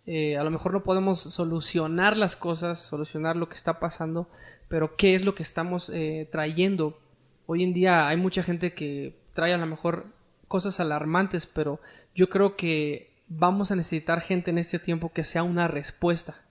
Eh, 0.06 0.38
a 0.38 0.44
lo 0.44 0.52
mejor 0.52 0.74
no 0.74 0.84
podemos 0.84 1.20
solucionar 1.20 2.16
las 2.16 2.36
cosas, 2.36 2.82
solucionar 2.82 3.36
lo 3.36 3.50
que 3.50 3.56
está 3.56 3.80
pasando, 3.80 4.30
pero 4.70 4.96
¿qué 4.96 5.16
es 5.16 5.24
lo 5.24 5.36
que 5.36 5.44
estamos 5.44 5.90
eh, 5.94 6.28
trayendo? 6.32 7.00
Hoy 7.46 7.63
en 7.63 7.74
día 7.74 8.08
hay 8.08 8.18
mucha 8.18 8.44
gente 8.44 8.74
que 8.74 9.20
trae 9.34 9.54
a 9.54 9.58
lo 9.58 9.66
mejor 9.66 10.06
cosas 10.48 10.80
alarmantes, 10.80 11.46
pero 11.46 11.80
yo 12.16 12.30
creo 12.30 12.56
que 12.56 13.22
vamos 13.28 13.72
a 13.72 13.76
necesitar 13.76 14.22
gente 14.22 14.52
en 14.52 14.58
este 14.58 14.80
tiempo 14.80 15.12
que 15.12 15.24
sea 15.24 15.44
una 15.44 15.68
respuesta, 15.68 16.42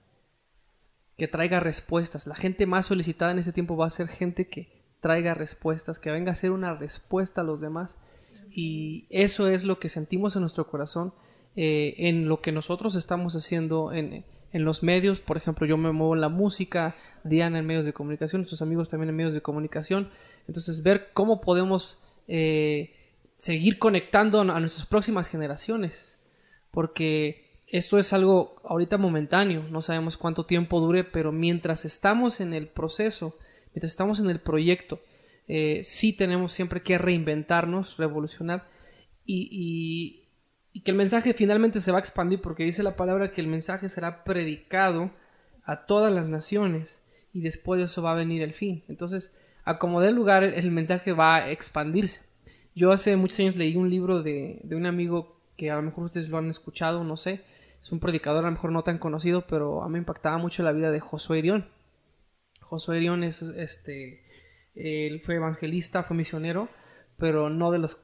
que 1.17 1.29
traiga 1.29 1.61
respuestas. 1.61 2.27
La 2.27 2.35
gente 2.35 2.67
más 2.67 2.87
solicitada 2.87 3.33
en 3.33 3.39
este 3.39 3.53
tiempo 3.53 3.77
va 3.77 3.87
a 3.87 3.91
ser 3.91 4.09
gente 4.09 4.49
que 4.49 4.85
traiga 5.01 5.35
respuestas, 5.35 5.99
que 5.99 6.11
venga 6.11 6.33
a 6.33 6.37
ser 6.37 6.51
una 6.51 6.75
respuesta 6.75 7.41
a 7.41 7.45
los 7.45 7.61
demás. 7.61 7.99
Y 8.51 9.07
eso 9.11 9.49
es 9.49 9.65
lo 9.65 9.79
que 9.79 9.89
sentimos 9.89 10.35
en 10.37 10.43
nuestro 10.43 10.67
corazón, 10.67 11.13
eh, 11.57 11.95
en 11.99 12.29
lo 12.29 12.41
que 12.41 12.53
nosotros 12.53 12.95
estamos 12.95 13.35
haciendo 13.35 13.93
en, 13.93 14.25
en, 14.53 14.65
los 14.65 14.83
medios. 14.83 15.21
Por 15.21 15.37
ejemplo, 15.37 15.67
yo 15.67 15.77
me 15.77 15.93
muevo 15.93 16.15
en 16.15 16.21
la 16.21 16.29
música, 16.29 16.97
Diana 17.25 17.59
en 17.59 17.67
medios 17.67 17.85
de 17.85 17.93
comunicación, 17.93 18.43
nuestros 18.43 18.63
amigos 18.63 18.89
también 18.89 19.11
en 19.11 19.17
medios 19.17 19.35
de 19.35 19.43
comunicación. 19.43 20.11
Entonces, 20.49 20.83
ver 20.83 21.11
cómo 21.13 21.41
podemos 21.41 21.99
eh, 22.29 22.95
seguir 23.37 23.79
conectando 23.79 24.41
a 24.41 24.61
nuestras 24.61 24.87
próximas 24.87 25.29
generaciones. 25.29 26.19
Porque 26.71 27.47
esto 27.67 27.99
es 27.99 28.13
algo 28.13 28.57
ahorita 28.65 28.97
momentáneo, 28.97 29.65
no 29.71 29.83
sabemos 29.83 30.17
cuánto 30.17 30.47
tiempo 30.47 30.81
dure, 30.81 31.05
pero 31.05 31.33
mientras 31.33 31.85
estamos 31.85 32.41
en 32.41 32.55
el 32.55 32.69
proceso, 32.69 33.37
mientras 33.77 33.93
estamos 33.93 34.21
en 34.21 34.31
el 34.31 34.41
proyecto, 34.41 35.01
eh, 35.49 35.83
sí 35.85 36.15
tenemos 36.15 36.55
siempre 36.55 36.81
que 36.81 36.97
reinventarnos, 36.97 37.99
revolucionar 37.99 38.65
y, 39.27 40.23
que 40.83 40.93
el 40.93 40.97
mensaje 40.97 41.35
finalmente 41.35 41.81
se 41.81 41.93
va 41.93 41.99
a 41.99 42.01
expandir 42.01 42.41
porque 42.41 42.65
dice 42.65 42.83
la 42.83 42.97
palabra 42.97 43.33
que 43.33 43.43
el 43.43 43.49
mensaje 43.49 43.91
será 43.91 44.25
predicado 44.25 45.11
a 45.65 45.85
todas 45.85 46.11
las 46.11 46.27
naciones 46.27 47.03
y 47.35 47.43
después 47.43 47.79
de 47.79 47.85
eso 47.85 48.03
va 48.03 48.13
a 48.13 48.15
venir 48.15 48.41
el 48.41 48.55
fin. 48.55 48.83
Entonces, 48.89 49.37
a 49.65 49.79
como 49.79 50.01
dé 50.01 50.11
lugar, 50.11 50.43
el 50.43 50.71
mensaje 50.71 51.13
va 51.13 51.37
a 51.37 51.51
expandirse. 51.51 52.23
Yo 52.75 52.93
hace 52.93 53.15
muchos 53.17 53.41
años 53.41 53.57
leí 53.57 53.77
un 53.77 53.91
libro 53.91 54.23
de, 54.23 54.61
de 54.63 54.77
un 54.77 54.87
amigo 54.87 55.39
que 55.59 55.71
a 55.71 55.77
lo 55.77 55.83
mejor 55.83 56.05
ustedes 56.05 56.31
lo 56.31 56.39
han 56.39 56.49
escuchado, 56.49 57.05
no 57.05 57.19
sé, 57.19 57.43
es 57.83 57.93
un 57.93 58.01
predicador 58.01 58.45
a 58.45 58.49
lo 58.49 58.53
mejor 58.53 58.73
no 58.73 58.85
tan 58.85 58.97
conocido, 58.97 59.43
pero 59.47 59.83
a 59.83 59.89
mí 59.89 59.95
me 59.95 59.99
impactaba 59.99 60.39
mucho 60.39 60.63
la 60.63 60.73
vida 60.73 60.91
de 60.91 61.01
Josué 61.01 61.41
Irión. 61.41 61.76
Josué 62.69 62.99
Erión 62.99 63.25
es, 63.25 63.43
este, 63.43 64.23
él 64.75 65.21
fue 65.25 65.37
evangelista, 65.37 66.03
fue 66.03 66.17
misionero, 66.17 66.69
pero 67.17 67.49
no 67.49 67.71
de 67.71 67.79
los 67.79 68.01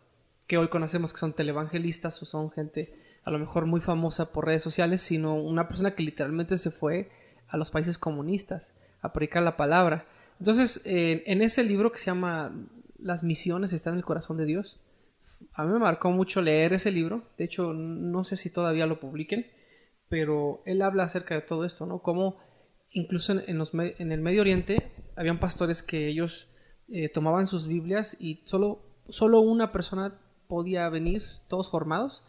que 0.46 0.58
hoy 0.58 0.68
conocemos 0.68 1.12
que 1.12 1.18
son 1.18 1.34
televangelistas 1.34 2.22
o 2.22 2.26
son 2.26 2.50
gente 2.50 2.94
a 3.24 3.30
lo 3.30 3.38
mejor 3.38 3.66
muy 3.66 3.80
famosa 3.80 4.32
por 4.32 4.46
redes 4.46 4.62
sociales, 4.62 5.00
sino 5.00 5.34
una 5.34 5.68
persona 5.68 5.94
que 5.94 6.02
literalmente 6.02 6.58
se 6.58 6.70
fue 6.70 7.10
a 7.48 7.56
los 7.56 7.70
países 7.70 7.98
comunistas 7.98 8.74
a 9.00 9.12
predicar 9.12 9.42
la 9.42 9.56
palabra. 9.56 10.06
Entonces, 10.40 10.82
en 10.84 11.42
ese 11.42 11.62
libro 11.62 11.92
que 11.92 11.98
se 11.98 12.06
llama 12.06 12.52
Las 12.98 13.22
misiones 13.22 13.72
están 13.72 13.94
en 13.94 13.98
el 13.98 14.04
corazón 14.04 14.38
de 14.38 14.44
Dios, 14.44 14.80
a 15.54 15.64
mí 15.64 15.72
me 15.72 15.78
marcó 15.78 16.10
mucho 16.10 16.40
leer 16.40 16.72
ese 16.72 16.90
libro. 16.90 17.24
De 17.36 17.44
hecho, 17.44 17.72
no 17.72 18.24
sé 18.24 18.36
si 18.36 18.50
todavía 18.50 18.86
lo 18.86 19.00
publiquen, 19.00 19.46
pero 20.08 20.62
él 20.66 20.82
habla 20.82 21.04
acerca 21.04 21.34
de 21.34 21.42
todo 21.42 21.64
esto, 21.64 21.86
¿no? 21.86 22.00
Cómo 22.00 22.38
incluso 22.92 23.32
en, 23.32 23.58
los, 23.58 23.72
en 23.74 24.12
el 24.12 24.20
Medio 24.20 24.42
Oriente 24.42 24.92
habían 25.16 25.40
pastores 25.40 25.82
que 25.82 26.08
ellos 26.08 26.48
eh, 26.88 27.08
tomaban 27.08 27.46
sus 27.46 27.66
Biblias 27.66 28.16
y 28.18 28.42
solo, 28.44 28.80
solo 29.08 29.40
una 29.40 29.72
persona 29.72 30.18
podía 30.46 30.88
venir, 30.88 31.24
todos 31.48 31.70
formados, 31.70 32.22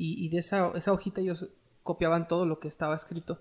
y, 0.00 0.28
de 0.28 0.38
esa, 0.38 0.70
esa, 0.76 0.92
hojita 0.92 1.20
ellos 1.20 1.48
copiaban 1.82 2.28
todo 2.28 2.46
lo 2.46 2.60
que 2.60 2.68
estaba 2.68 2.94
escrito. 2.94 3.40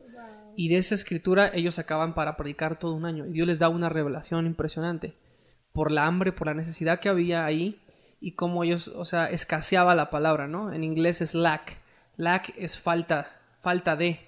Y 0.56 0.70
de 0.70 0.78
esa 0.78 0.96
escritura 0.96 1.52
ellos 1.54 1.76
sacaban 1.76 2.16
para 2.16 2.36
predicar 2.36 2.80
todo 2.80 2.94
un 2.94 3.06
año. 3.06 3.28
Y 3.28 3.34
Dios 3.34 3.46
les 3.48 3.60
da 3.60 3.70
una 3.70 3.90
revelación 3.90 4.48
impresionante 4.48 5.14
por 5.72 5.92
la 5.92 6.08
hambre, 6.08 6.32
por 6.32 6.48
la 6.48 6.56
necesidad 6.56 7.00
que 7.00 7.10
había 7.10 7.46
ahí. 7.46 7.80
y 8.20 8.32
cómo 8.32 8.64
ellos, 8.64 8.88
o 8.88 9.06
sea, 9.06 9.28
escaseaba 9.28 9.94
la 9.94 10.10
palabra, 10.10 10.48
¿no? 10.48 10.74
En 10.74 10.84
inglés 10.84 11.22
es 11.22 11.36
lack. 11.36 11.78
Lack 12.16 12.54
es 12.58 12.80
falta, 12.80 13.40
falta 13.62 13.96
de. 13.96 14.27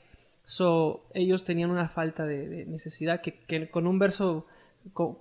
So, 0.50 1.06
ellos 1.14 1.46
tenían 1.46 1.70
una 1.70 1.90
falta 1.90 2.26
de, 2.26 2.66
necesidad 2.66 3.22
que, 3.22 3.70
con 3.70 3.86
un 3.86 4.00
verso, 4.00 4.48
con 4.94 5.20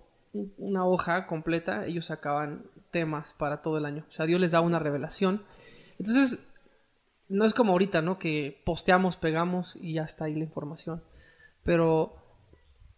una 0.56 0.86
hoja 0.86 1.26
completa, 1.26 1.84
ellos 1.84 2.06
sacaban 2.06 2.62
temas 2.90 3.34
para 3.34 3.60
todo 3.60 3.76
el 3.76 3.84
año. 3.84 4.06
O 4.08 4.10
sea, 4.10 4.24
Dios 4.24 4.40
les 4.40 4.52
da 4.52 4.62
una 4.62 4.78
revelación. 4.78 5.42
Entonces, 5.98 6.42
no 7.28 7.44
es 7.44 7.52
como 7.52 7.72
ahorita, 7.72 8.00
¿no? 8.00 8.18
Que 8.18 8.62
posteamos, 8.64 9.16
pegamos 9.16 9.76
y 9.78 9.92
ya 9.92 10.04
está 10.04 10.24
ahí 10.24 10.34
la 10.34 10.44
información. 10.44 11.02
Pero 11.62 12.16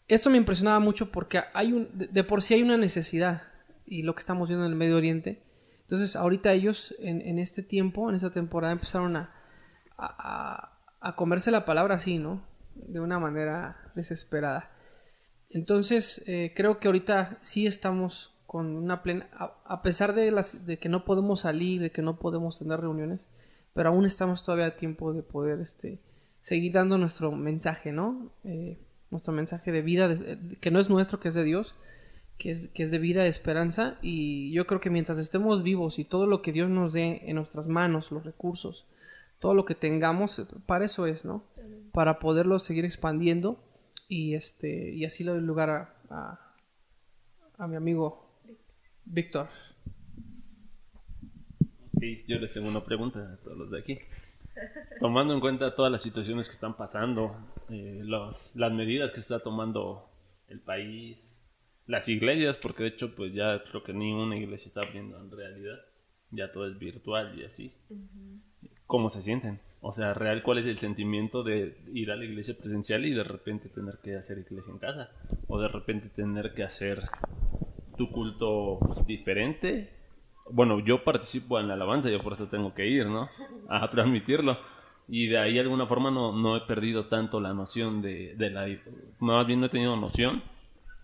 esto 0.07 0.31
me 0.31 0.39
impresionaba 0.39 0.79
mucho 0.79 1.11
porque 1.11 1.43
hay 1.53 1.73
un, 1.73 1.89
de, 1.93 2.23
por 2.23 2.43
sí 2.43 2.55
hay 2.55 2.63
una 2.63 2.77
necesidad 2.77 3.43
y 3.87 4.05
lo 4.05 4.15
que 4.15 4.21
estamos 4.21 4.47
viendo 4.47 4.67
en 4.67 4.71
el 4.71 4.79
Medio 4.79 4.99
Oriente. 4.99 5.43
Entonces, 5.81 6.15
ahorita 6.15 6.53
ellos 6.53 6.95
en, 7.01 7.41
este 7.41 7.65
tiempo, 7.65 8.09
en 8.09 8.15
esta 8.15 8.31
temporada, 8.31 8.73
empezaron 8.73 9.17
a, 9.17 9.35
comerse 11.17 11.51
la 11.51 11.65
palabra 11.65 11.97
así, 11.97 12.19
¿no? 12.19 12.43
De 12.75 13.01
una 13.01 13.19
manera 13.19 13.77
desesperada. 13.95 14.71
Entonces, 15.51 16.23
eh, 16.29 16.53
creo 16.55 16.79
que 16.79 16.89
ahorita 16.89 17.39
sí 17.43 17.67
estamos 17.67 18.33
con 18.47 18.77
una 18.77 19.03
plena, 19.03 19.29
a, 19.65 19.83
pesar 19.83 20.15
de, 20.15 20.31
las, 20.31 20.67
de 20.67 20.79
que 20.79 20.89
no 20.89 21.05
podemos 21.05 21.41
salir, 21.41 21.81
de 21.81 21.91
que 21.91 22.03
no 22.03 22.19
podemos 22.19 22.59
tener 22.59 22.81
reuniones, 22.81 23.21
pero 23.75 23.91
aún 23.91 24.05
estamos 24.05 24.45
todavía 24.45 24.67
a 24.67 24.77
tiempo 24.77 25.13
de 25.13 25.23
poder 25.23 25.61
este, 25.61 26.01
seguir 26.41 26.73
dando 26.73 26.99
nuestro 26.99 27.33
mensaje, 27.33 27.93
¿no? 27.93 28.33
Eh, 28.45 28.79
nuestro 29.11 29.33
mensaje 29.33 29.73
de 29.73 29.83
vida, 29.83 30.17
que 30.61 30.71
no 30.71 30.81
es 30.81 30.89
nuestro, 30.91 31.21
que 31.21 31.29
es 31.29 31.35
de 31.35 31.45
Dios, 31.45 31.75
que 32.39 32.51
es, 32.51 32.69
que 32.69 32.83
es 32.83 32.91
de 32.91 32.99
vida, 32.99 33.23
de 33.23 33.29
esperanza, 33.29 33.99
y 34.03 34.53
yo 34.53 34.67
creo 34.67 34.81
que 34.81 34.91
mientras 34.91 35.19
estemos 35.19 35.63
vivos 35.63 35.99
y 35.99 36.05
todo 36.05 36.27
lo 36.27 36.43
que 36.43 36.53
Dios 36.53 36.71
nos 36.71 36.93
dé 36.93 37.23
en 37.27 37.37
nuestras 37.37 37.69
manos, 37.69 38.11
los 38.11 38.25
recursos, 38.25 38.85
todo 39.41 39.55
lo 39.55 39.65
que 39.65 39.75
tengamos, 39.75 40.41
para 40.67 40.85
eso 40.85 41.07
es, 41.07 41.25
¿no? 41.25 41.45
Para 41.93 42.19
poderlo 42.21 42.59
seguir 42.59 42.85
expandiendo 42.85 43.59
y 44.09 44.35
este 44.35 44.93
y 44.93 45.05
así 45.05 45.25
le 45.25 45.33
doy 45.33 45.41
lugar 45.41 45.95
a, 46.11 46.55
a 47.59 47.67
mi 47.67 47.77
amigo 47.77 48.31
Víctor. 49.05 49.49
Sí, 51.99 52.25
yo 52.27 52.39
les 52.39 52.53
tengo 52.53 52.69
una 52.69 52.85
pregunta 52.85 53.19
a 53.19 53.37
todos 53.39 53.59
los 53.59 53.71
de 53.71 53.79
aquí. 53.79 53.99
Tomando 55.01 55.35
en 55.35 55.41
cuenta 55.41 55.75
todas 55.75 55.91
las 55.91 56.03
situaciones 56.03 56.49
que 56.49 56.55
están 56.55 56.77
pasando, 56.77 57.37
eh, 57.69 58.03
las 58.05 58.73
medidas 58.73 59.13
que 59.13 59.21
está 59.21 59.41
tomando 59.41 60.09
el 60.49 60.61
país, 60.61 61.19
las 61.87 62.09
iglesias, 62.09 62.57
porque 62.57 62.85
de 62.85 62.89
hecho 62.91 63.15
pues 63.15 63.33
ya 63.33 63.63
creo 63.65 63.83
que 63.83 63.93
ni 63.93 64.13
una 64.13 64.37
iglesia 64.37 64.69
está 64.69 64.83
abriendo 64.83 65.19
en 65.21 65.31
realidad, 65.31 65.79
ya 66.31 66.53
todo 66.53 66.67
es 66.67 66.79
virtual 66.79 67.39
y 67.39 67.45
así. 67.45 67.73
¿Cómo 68.91 69.09
se 69.09 69.23
sienten? 69.23 69.61
O 69.83 69.93
sea, 69.93 70.15
real, 70.15 70.43
¿cuál 70.43 70.59
es 70.59 70.67
el 70.67 70.77
sentimiento 70.81 71.45
de 71.45 71.79
ir 71.95 72.11
a 72.11 72.17
la 72.17 72.25
iglesia 72.25 72.57
presencial 72.59 73.07
y 73.07 73.15
de 73.15 73.23
repente 73.23 73.69
tener 73.69 73.99
que 74.03 74.17
hacer 74.17 74.39
iglesia 74.39 74.73
en 74.73 74.81
casa? 74.81 75.11
O 75.47 75.61
de 75.61 75.69
repente 75.69 76.09
tener 76.09 76.55
que 76.55 76.65
hacer 76.65 77.01
tu 77.97 78.11
culto 78.11 78.81
diferente. 79.07 79.93
Bueno, 80.51 80.81
yo 80.81 81.05
participo 81.05 81.61
en 81.61 81.69
la 81.69 81.75
alabanza, 81.75 82.11
yo 82.11 82.21
por 82.21 82.33
eso 82.33 82.49
tengo 82.49 82.75
que 82.75 82.89
ir, 82.89 83.07
¿no? 83.07 83.29
A 83.69 83.89
transmitirlo. 83.89 84.59
Y 85.07 85.29
de 85.29 85.39
ahí 85.39 85.55
de 85.55 85.61
alguna 85.61 85.87
forma 85.87 86.11
no, 86.11 86.33
no 86.33 86.57
he 86.57 86.63
perdido 86.63 87.07
tanto 87.07 87.39
la 87.39 87.55
noción 87.55 88.03
de, 88.03 88.35
de 88.35 88.51
la... 88.51 88.67
Más 89.21 89.47
bien 89.47 89.61
no 89.61 89.67
he 89.67 89.71
tenido 89.71 89.95
noción 89.95 90.43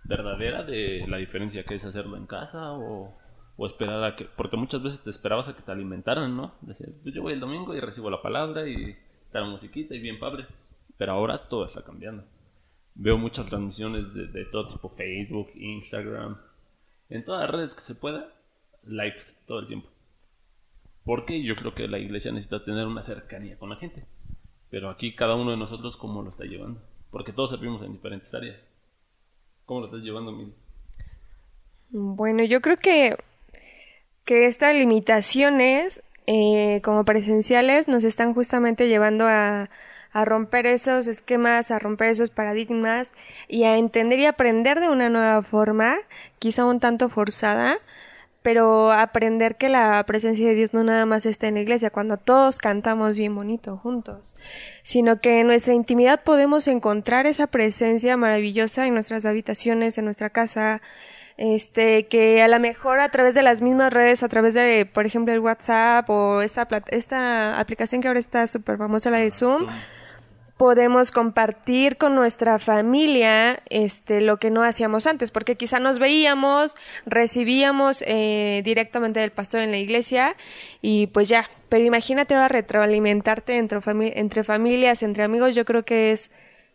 verdadera 0.03 0.65
de 0.65 1.05
la 1.07 1.19
diferencia 1.19 1.63
que 1.63 1.77
es 1.77 1.85
hacerlo 1.85 2.17
en 2.17 2.27
casa 2.27 2.73
o, 2.73 3.17
o 3.57 3.67
esperar 3.67 4.05
a 4.05 4.17
que... 4.17 4.25
Porque 4.25 4.57
muchas 4.57 4.83
veces 4.83 5.03
te 5.03 5.11
esperabas 5.11 5.49
a 5.49 5.57
que 5.57 5.63
te 5.63 5.73
alimentaran, 5.73 6.37
¿no? 6.37 6.55
Decías, 6.61 6.91
pues 7.03 7.15
yo 7.15 7.23
voy 7.23 7.33
el 7.33 7.41
domingo 7.41 7.75
y 7.75 7.81
recibo 7.81 8.11
la 8.11 8.23
palabra 8.23 8.69
y 8.69 8.97
la 9.33 9.45
musiquita 9.45 9.95
y 9.95 10.01
bien 10.01 10.19
padre. 10.19 10.47
Pero 10.97 11.13
ahora 11.13 11.49
todo 11.49 11.67
está 11.67 11.83
cambiando. 11.83 12.25
Veo 12.95 13.19
muchas 13.19 13.47
transmisiones 13.47 14.15
de, 14.15 14.27
de 14.29 14.45
todo 14.47 14.69
tipo, 14.69 14.89
Facebook, 14.91 15.51
Instagram, 15.55 16.39
en 17.09 17.25
todas 17.25 17.43
las 17.43 17.51
redes 17.51 17.75
que 17.75 17.83
se 17.83 17.95
pueda, 17.95 18.33
live 18.85 19.19
todo 19.47 19.61
el 19.61 19.67
tiempo. 19.67 19.89
Porque 21.05 21.43
yo 21.43 21.55
creo 21.57 21.75
que 21.75 21.87
la 21.87 21.99
iglesia 21.99 22.33
necesita 22.33 22.65
tener 22.65 22.87
una 22.87 23.03
cercanía 23.03 23.59
con 23.59 23.71
la 23.71 23.77
gente. 23.77 24.05
Pero 24.71 24.91
aquí 24.91 25.15
cada 25.15 25.37
uno 25.37 25.53
de 25.53 25.57
nosotros 25.57 25.97
cómo 25.97 26.23
lo 26.23 26.31
está 26.31 26.45
llevando. 26.45 26.81
Porque 27.11 27.33
todos 27.33 27.51
servimos 27.51 27.83
en 27.83 27.93
diferentes 27.93 28.33
áreas. 28.35 28.59
¿Cómo 29.65 29.81
lo 29.81 29.87
estás 29.87 30.03
llevando, 30.03 30.33
Mil? 30.33 30.53
Bueno, 31.91 32.43
yo 32.45 32.61
creo 32.61 32.77
que, 32.79 33.17
que 34.27 34.45
estas 34.47 34.75
limitaciones 34.75 36.03
eh, 36.27 36.81
como 36.85 37.05
presenciales 37.05 37.89
nos 37.89 38.05
están 38.05 38.35
justamente 38.35 38.89
llevando 38.89 39.27
a, 39.27 39.71
a 40.13 40.25
romper 40.25 40.67
esos 40.67 41.07
esquemas, 41.07 41.71
a 41.71 41.79
romper 41.79 42.09
esos 42.09 42.31
paradigmas 42.31 43.13
y 43.49 43.65
a 43.65 43.77
entender 43.77 44.19
y 44.19 44.27
aprender 44.27 44.81
de 44.81 44.89
una 44.89 45.09
nueva 45.09 45.43
forma, 45.43 45.99
quizá 46.39 46.65
un 46.65 46.81
tanto 46.81 47.09
forzada, 47.09 47.79
pero 48.43 48.93
aprender 48.93 49.57
que 49.57 49.69
la 49.69 50.03
presencia 50.07 50.49
de 50.49 50.55
Dios 50.55 50.73
no 50.73 50.85
nada 50.85 51.05
más 51.05 51.27
está 51.27 51.49
en 51.49 51.55
la 51.55 51.61
iglesia, 51.61 51.91
cuando 51.91 52.17
todos 52.17 52.59
cantamos 52.59 53.19
bien 53.19 53.35
bonito 53.35 53.77
juntos, 53.77 54.37
sino 54.85 55.21
que 55.21 55.41
en 55.41 55.49
nuestra 55.49 55.75
intimidad 55.75 56.23
podemos 56.25 56.67
encontrar 56.67 57.27
esa 57.27 57.47
presencia 57.47 58.17
maravillosa 58.17 58.87
en 58.87 58.95
nuestras 58.95 59.27
habitaciones, 59.27 59.99
en 59.99 60.05
nuestra 60.05 60.31
casa, 60.31 60.81
este, 61.37 62.07
que 62.07 62.43
a 62.43 62.49
lo 62.49 62.59
mejor 62.61 63.01
a 63.01 63.11
través 63.11 63.35
de 63.35 63.43
las 63.43 63.61
mismas 63.61 63.93
redes, 63.93 64.23
a 64.23 64.29
través 64.29 64.55
de, 64.55 64.87
por 64.87 65.07
ejemplo, 65.07 65.35
el 65.35 65.41
WhatsApp 65.41 66.09
o 66.09 66.43
esta, 66.43 66.67
esta 66.89 67.61
aplicación 67.61 68.01
que 68.01 68.09
ahora 68.09 68.21
está 68.21 68.47
súper 68.47 68.79
famosa, 68.79 69.11
la 69.11 69.19
de 69.19 69.31
Zoom, 69.31 69.67
podemos 70.57 71.11
compartir 71.11 71.99
con 71.99 72.15
nuestra 72.15 72.59
familia 72.59 73.61
este 73.69 74.23
lo 74.23 74.39
que 74.39 74.51
no 74.51 74.63
hacíamos 74.63 75.07
antes 75.07 75.31
porque 75.31 75.57
quizá 75.57 75.81
nos 75.81 75.99
veíamos 75.99 76.77
recibíamos 77.05 78.03
eh, 78.07 78.63
directamente 78.65 79.21
del 79.21 79.33
pastor 79.33 79.61
en 79.61 79.71
la 79.71 79.77
iglesia 79.77 80.37
y 80.81 81.09
pues 81.09 81.29
ya. 81.29 81.51
Pero 81.69 81.85
imagínate 81.85 82.35
ahora 82.35 82.49
retroalimentarte 82.49 83.59
entre, 83.59 83.81
entre 84.19 84.45
familias 84.45 85.03
entre 85.03 85.25
amigos 85.25 85.55
yo 85.55 85.65
creo 85.67 85.85
que 85.85 86.13
es 86.13 86.31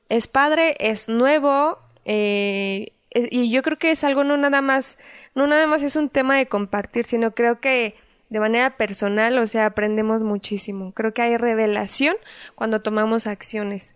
es 0.10 0.28
padre 0.28 0.76
es 0.80 1.10
nuevo 1.10 1.80
eh, 2.06 2.94
y 3.14 3.52
yo 3.52 3.62
creo 3.62 3.78
que 3.78 3.92
es 3.92 4.04
algo 4.04 4.24
no 4.24 4.38
nada 4.38 4.62
más 4.62 4.98
no 5.36 5.46
nada 5.48 5.68
más 5.68 5.84
es 5.84 5.96
un 5.96 6.10
tema 6.10 6.38
de 6.38 6.48
compartir 6.48 7.06
sino 7.06 7.32
creo 7.32 7.60
que 7.60 7.96
de 8.32 8.40
manera 8.40 8.78
personal, 8.78 9.38
o 9.40 9.46
sea, 9.46 9.66
aprendemos 9.66 10.22
muchísimo. 10.22 10.94
Creo 10.94 11.14
que 11.14 11.22
hay 11.22 11.36
revelación 11.36 12.16
cuando 12.56 12.82
tomamos 12.82 13.28
acciones. 13.28 13.94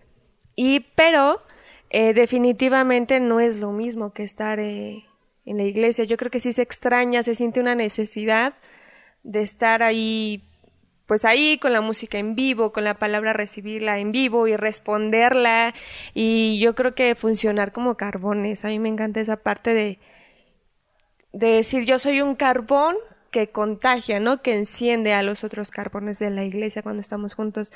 Y, 0.58 0.82
pero, 0.96 1.42
eh, 1.90 2.14
definitivamente 2.14 3.22
no 3.22 3.40
es 3.40 3.60
lo 3.60 3.72
mismo 3.72 4.12
que 4.12 4.24
estar 4.24 4.60
eh, 4.60 5.06
en 5.46 5.58
la 5.58 5.64
iglesia. 5.64 6.04
Yo 6.04 6.18
creo 6.18 6.32
que 6.32 6.42
sí 6.42 6.52
se 6.52 6.64
extraña, 6.64 7.24
se 7.24 7.34
siente 7.34 7.62
una 7.62 7.76
necesidad 7.76 8.56
de 9.24 9.40
estar 9.40 9.82
ahí, 9.82 10.44
pues 11.06 11.26
ahí 11.26 11.58
con 11.60 11.74
la 11.74 11.82
música 11.82 12.18
en 12.18 12.36
vivo, 12.36 12.72
con 12.72 12.84
la 12.84 12.96
palabra 12.96 13.34
recibirla 13.34 14.00
en 14.00 14.12
vivo 14.12 14.48
y 14.48 14.56
responderla. 14.58 15.74
Y 16.14 16.60
yo 16.60 16.76
creo 16.76 16.96
que 16.96 17.16
funcionar 17.16 17.72
como 17.72 17.96
carbones. 17.96 18.66
A 18.66 18.70
mí 18.70 18.80
me 18.80 18.90
encanta 18.90 19.20
esa 19.20 19.38
parte 19.38 19.74
de, 19.74 20.00
de 21.34 21.48
decir 21.48 21.86
yo 21.86 22.00
soy 22.00 22.22
un 22.22 22.36
carbón 22.36 22.96
que 23.36 23.50
contagia, 23.50 24.22
¿no? 24.22 24.42
Que 24.42 24.56
enciende 24.56 25.14
a 25.14 25.22
los 25.22 25.44
otros 25.44 25.70
carbones 25.70 26.20
de 26.20 26.30
la 26.30 26.46
iglesia 26.46 26.82
cuando 26.82 27.02
estamos 27.02 27.36
juntos, 27.36 27.74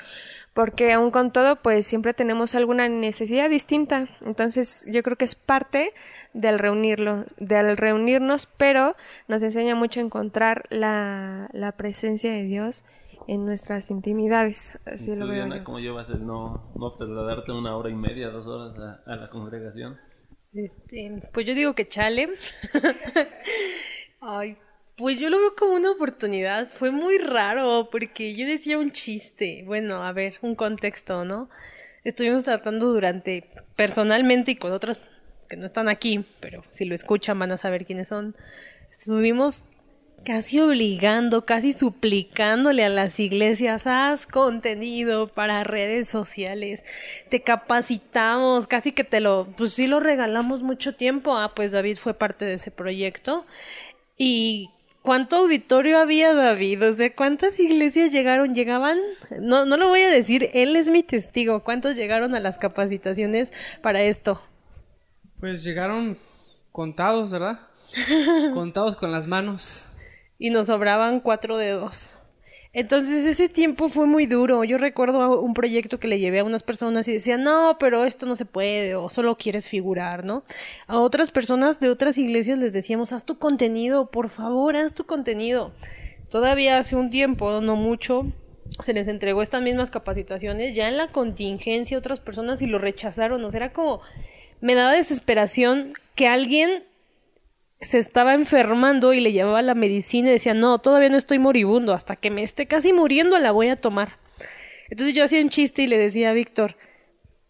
porque 0.54 0.90
aún 0.90 1.10
con 1.10 1.32
todo, 1.32 1.56
pues 1.56 1.86
siempre 1.86 2.14
tenemos 2.14 2.54
alguna 2.54 2.88
necesidad 2.88 3.50
distinta. 3.50 4.08
Entonces, 4.24 4.86
yo 4.88 5.02
creo 5.02 5.18
que 5.18 5.26
es 5.26 5.34
parte 5.34 5.92
del 6.32 6.58
reunirlo, 6.58 7.26
del 7.36 7.76
reunirnos, 7.76 8.46
pero 8.46 8.96
nos 9.28 9.42
enseña 9.42 9.74
mucho 9.74 10.00
a 10.00 10.04
encontrar 10.04 10.64
la, 10.70 11.50
la 11.52 11.72
presencia 11.72 12.32
de 12.32 12.44
Dios 12.44 12.82
en 13.30 13.44
nuestras 13.44 13.92
intimidades. 13.92 14.76
Así 14.84 15.14
lo 15.14 15.28
veo 15.28 15.46
¿cómo 15.62 15.78
llevas 15.78 16.10
el 16.10 16.26
no, 16.26 16.72
no 16.74 16.92
trasladarte 16.94 17.52
una 17.52 17.76
hora 17.76 17.88
y 17.88 17.94
media, 17.94 18.28
dos 18.28 18.44
horas 18.48 18.76
a, 18.76 19.12
a 19.12 19.14
la 19.14 19.30
congregación? 19.30 19.96
Este, 20.52 21.22
pues 21.32 21.46
yo 21.46 21.54
digo 21.54 21.74
que 21.76 21.86
chale. 21.86 22.30
Ay, 24.20 24.56
pues 24.96 25.20
yo 25.20 25.30
lo 25.30 25.38
veo 25.38 25.54
como 25.54 25.74
una 25.74 25.92
oportunidad. 25.92 26.72
Fue 26.80 26.90
muy 26.90 27.18
raro 27.18 27.88
porque 27.92 28.34
yo 28.34 28.48
decía 28.48 28.78
un 28.78 28.90
chiste. 28.90 29.62
Bueno, 29.64 30.02
a 30.02 30.10
ver, 30.10 30.34
un 30.42 30.56
contexto, 30.56 31.24
¿no? 31.24 31.48
Estuvimos 32.02 32.42
tratando 32.42 32.92
durante, 32.92 33.48
personalmente 33.76 34.50
y 34.50 34.56
con 34.56 34.72
otros 34.72 35.00
que 35.48 35.56
no 35.56 35.66
están 35.66 35.88
aquí, 35.88 36.24
pero 36.40 36.64
si 36.70 36.84
lo 36.84 36.96
escuchan 36.96 37.38
van 37.38 37.52
a 37.52 37.58
saber 37.58 37.86
quiénes 37.86 38.08
son. 38.08 38.34
Estuvimos 38.90 39.62
casi 40.24 40.60
obligando, 40.60 41.44
casi 41.44 41.72
suplicándole 41.72 42.84
a 42.84 42.88
las 42.88 43.18
iglesias, 43.20 43.86
haz 43.86 44.26
contenido 44.26 45.28
para 45.28 45.64
redes 45.64 46.08
sociales, 46.08 46.84
te 47.28 47.42
capacitamos, 47.42 48.66
casi 48.66 48.92
que 48.92 49.04
te 49.04 49.20
lo, 49.20 49.48
pues 49.56 49.72
sí 49.72 49.86
lo 49.86 50.00
regalamos 50.00 50.62
mucho 50.62 50.94
tiempo, 50.94 51.36
ah, 51.36 51.52
pues 51.54 51.72
David 51.72 51.98
fue 51.98 52.14
parte 52.14 52.44
de 52.44 52.54
ese 52.54 52.70
proyecto 52.70 53.46
y 54.16 54.70
¿Cuánto 55.02 55.36
auditorio 55.36 55.98
había, 55.98 56.34
David? 56.34 56.90
O 56.90 56.94
sea, 56.94 57.14
¿cuántas 57.14 57.58
iglesias 57.58 58.12
llegaron? 58.12 58.54
¿Llegaban? 58.54 58.98
No, 59.40 59.64
no 59.64 59.78
lo 59.78 59.88
voy 59.88 60.00
a 60.00 60.10
decir, 60.10 60.50
él 60.52 60.76
es 60.76 60.90
mi 60.90 61.02
testigo. 61.02 61.64
¿Cuántos 61.64 61.96
llegaron 61.96 62.34
a 62.34 62.40
las 62.40 62.58
capacitaciones 62.58 63.50
para 63.80 64.02
esto? 64.02 64.42
Pues 65.38 65.64
llegaron 65.64 66.18
contados, 66.70 67.32
¿verdad? 67.32 67.60
contados 68.54 68.96
con 68.96 69.10
las 69.10 69.26
manos. 69.26 69.89
Y 70.40 70.50
nos 70.50 70.66
sobraban 70.66 71.20
cuatro 71.20 71.56
dedos. 71.56 72.18
Entonces 72.72 73.26
ese 73.26 73.48
tiempo 73.48 73.88
fue 73.88 74.06
muy 74.06 74.26
duro. 74.26 74.62
Yo 74.64 74.78
recuerdo 74.78 75.40
un 75.40 75.54
proyecto 75.54 75.98
que 75.98 76.08
le 76.08 76.20
llevé 76.20 76.38
a 76.38 76.44
unas 76.44 76.62
personas 76.62 77.06
y 77.08 77.12
decían, 77.12 77.42
no, 77.42 77.76
pero 77.78 78.04
esto 78.04 78.26
no 78.26 78.36
se 78.36 78.44
puede 78.44 78.94
o 78.94 79.08
solo 79.08 79.36
quieres 79.36 79.68
figurar, 79.68 80.24
¿no? 80.24 80.44
A 80.86 80.98
otras 80.98 81.30
personas 81.30 81.80
de 81.80 81.90
otras 81.90 82.16
iglesias 82.16 82.58
les 82.58 82.72
decíamos, 82.72 83.12
haz 83.12 83.24
tu 83.24 83.38
contenido, 83.38 84.10
por 84.10 84.30
favor, 84.30 84.76
haz 84.76 84.94
tu 84.94 85.04
contenido. 85.04 85.72
Todavía 86.30 86.78
hace 86.78 86.94
un 86.94 87.10
tiempo, 87.10 87.60
no 87.60 87.74
mucho, 87.74 88.32
se 88.84 88.92
les 88.92 89.08
entregó 89.08 89.42
estas 89.42 89.62
mismas 89.62 89.90
capacitaciones, 89.90 90.74
ya 90.74 90.88
en 90.88 90.96
la 90.96 91.10
contingencia 91.10 91.98
otras 91.98 92.20
personas 92.20 92.62
y 92.62 92.66
lo 92.66 92.78
rechazaron, 92.78 93.44
o 93.44 93.50
sea, 93.50 93.58
era 93.58 93.72
como, 93.72 94.00
me 94.60 94.76
daba 94.76 94.92
desesperación 94.92 95.94
que 96.14 96.28
alguien 96.28 96.84
se 97.80 97.98
estaba 97.98 98.34
enfermando 98.34 99.12
y 99.12 99.20
le 99.20 99.32
llevaba 99.32 99.62
la 99.62 99.74
medicina 99.74 100.28
y 100.28 100.32
decía, 100.32 100.54
no, 100.54 100.78
todavía 100.78 101.08
no 101.08 101.16
estoy 101.16 101.38
moribundo, 101.38 101.94
hasta 101.94 102.16
que 102.16 102.30
me 102.30 102.42
esté 102.42 102.66
casi 102.66 102.92
muriendo 102.92 103.38
la 103.38 103.52
voy 103.52 103.68
a 103.68 103.80
tomar. 103.80 104.18
Entonces 104.90 105.14
yo 105.14 105.24
hacía 105.24 105.40
un 105.40 105.48
chiste 105.48 105.82
y 105.82 105.86
le 105.86 105.96
decía 105.96 106.30
a 106.30 106.34
Víctor, 106.34 106.76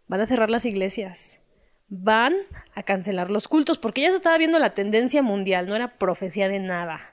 van 0.06 0.20
a 0.20 0.26
cerrar 0.26 0.50
las 0.50 0.64
iglesias, 0.64 1.40
van 1.88 2.34
a 2.74 2.82
cancelar 2.82 3.30
los 3.30 3.48
cultos, 3.48 3.78
porque 3.78 4.02
ya 4.02 4.10
se 4.10 4.16
estaba 4.16 4.38
viendo 4.38 4.58
la 4.58 4.74
tendencia 4.74 5.22
mundial, 5.22 5.66
no 5.66 5.74
era 5.74 5.98
profecía 5.98 6.48
de 6.48 6.60
nada. 6.60 7.12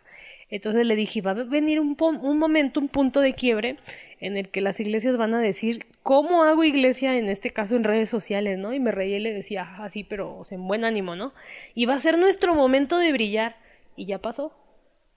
Entonces 0.49 0.85
le 0.85 0.95
dije, 0.95 1.21
va 1.21 1.31
a 1.31 1.43
venir 1.43 1.79
un, 1.79 1.97
un 1.99 2.37
momento, 2.37 2.79
un 2.79 2.87
punto 2.87 3.19
de 3.21 3.33
quiebre 3.33 3.77
en 4.19 4.37
el 4.37 4.49
que 4.49 4.61
las 4.61 4.79
iglesias 4.79 5.17
van 5.17 5.33
a 5.33 5.39
decir, 5.39 5.85
¿cómo 6.03 6.43
hago 6.43 6.63
iglesia 6.63 7.17
en 7.17 7.29
este 7.29 7.51
caso 7.51 7.75
en 7.75 7.83
redes 7.83 8.09
sociales, 8.09 8.57
no? 8.57 8.73
Y 8.73 8.79
me 8.79 8.91
reí 8.91 9.13
y 9.13 9.19
le 9.19 9.33
decía, 9.33 9.75
así, 9.79 10.03
pero 10.03 10.43
en 10.49 10.67
buen 10.67 10.85
ánimo, 10.85 11.15
¿no? 11.15 11.33
Y 11.75 11.85
va 11.85 11.95
a 11.95 12.01
ser 12.01 12.17
nuestro 12.17 12.55
momento 12.55 12.97
de 12.97 13.11
brillar. 13.11 13.57
Y 13.95 14.05
ya 14.05 14.19
pasó. 14.19 14.53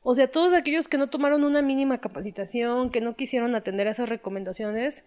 O 0.02 0.14
sea, 0.14 0.30
todos 0.30 0.54
aquellos 0.54 0.88
que 0.88 0.98
no 0.98 1.08
tomaron 1.08 1.44
una 1.44 1.62
mínima 1.62 1.98
capacitación, 1.98 2.90
que 2.90 3.00
no 3.00 3.16
quisieron 3.16 3.54
atender 3.54 3.86
a 3.86 3.90
esas 3.90 4.08
recomendaciones, 4.08 5.04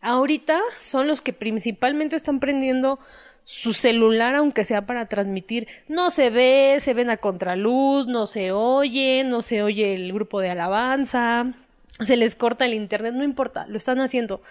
ahorita 0.00 0.58
son 0.78 1.06
los 1.06 1.20
que 1.20 1.32
principalmente 1.32 2.16
están 2.16 2.40
prendiendo 2.40 2.98
su 3.44 3.74
celular, 3.74 4.34
aunque 4.34 4.64
sea 4.64 4.86
para 4.86 5.06
transmitir. 5.06 5.68
No 5.88 6.10
se 6.10 6.30
ve, 6.30 6.78
se 6.80 6.94
ven 6.94 7.10
a 7.10 7.18
contraluz, 7.18 8.06
no 8.06 8.26
se 8.26 8.52
oye, 8.52 9.24
no 9.24 9.42
se 9.42 9.62
oye 9.62 9.94
el 9.94 10.12
grupo 10.12 10.40
de 10.40 10.50
alabanza, 10.50 11.52
se 12.00 12.16
les 12.16 12.34
corta 12.34 12.64
el 12.64 12.74
internet, 12.74 13.14
no 13.14 13.24
importa, 13.24 13.66
lo 13.66 13.76
están 13.76 14.00
haciendo. 14.00 14.42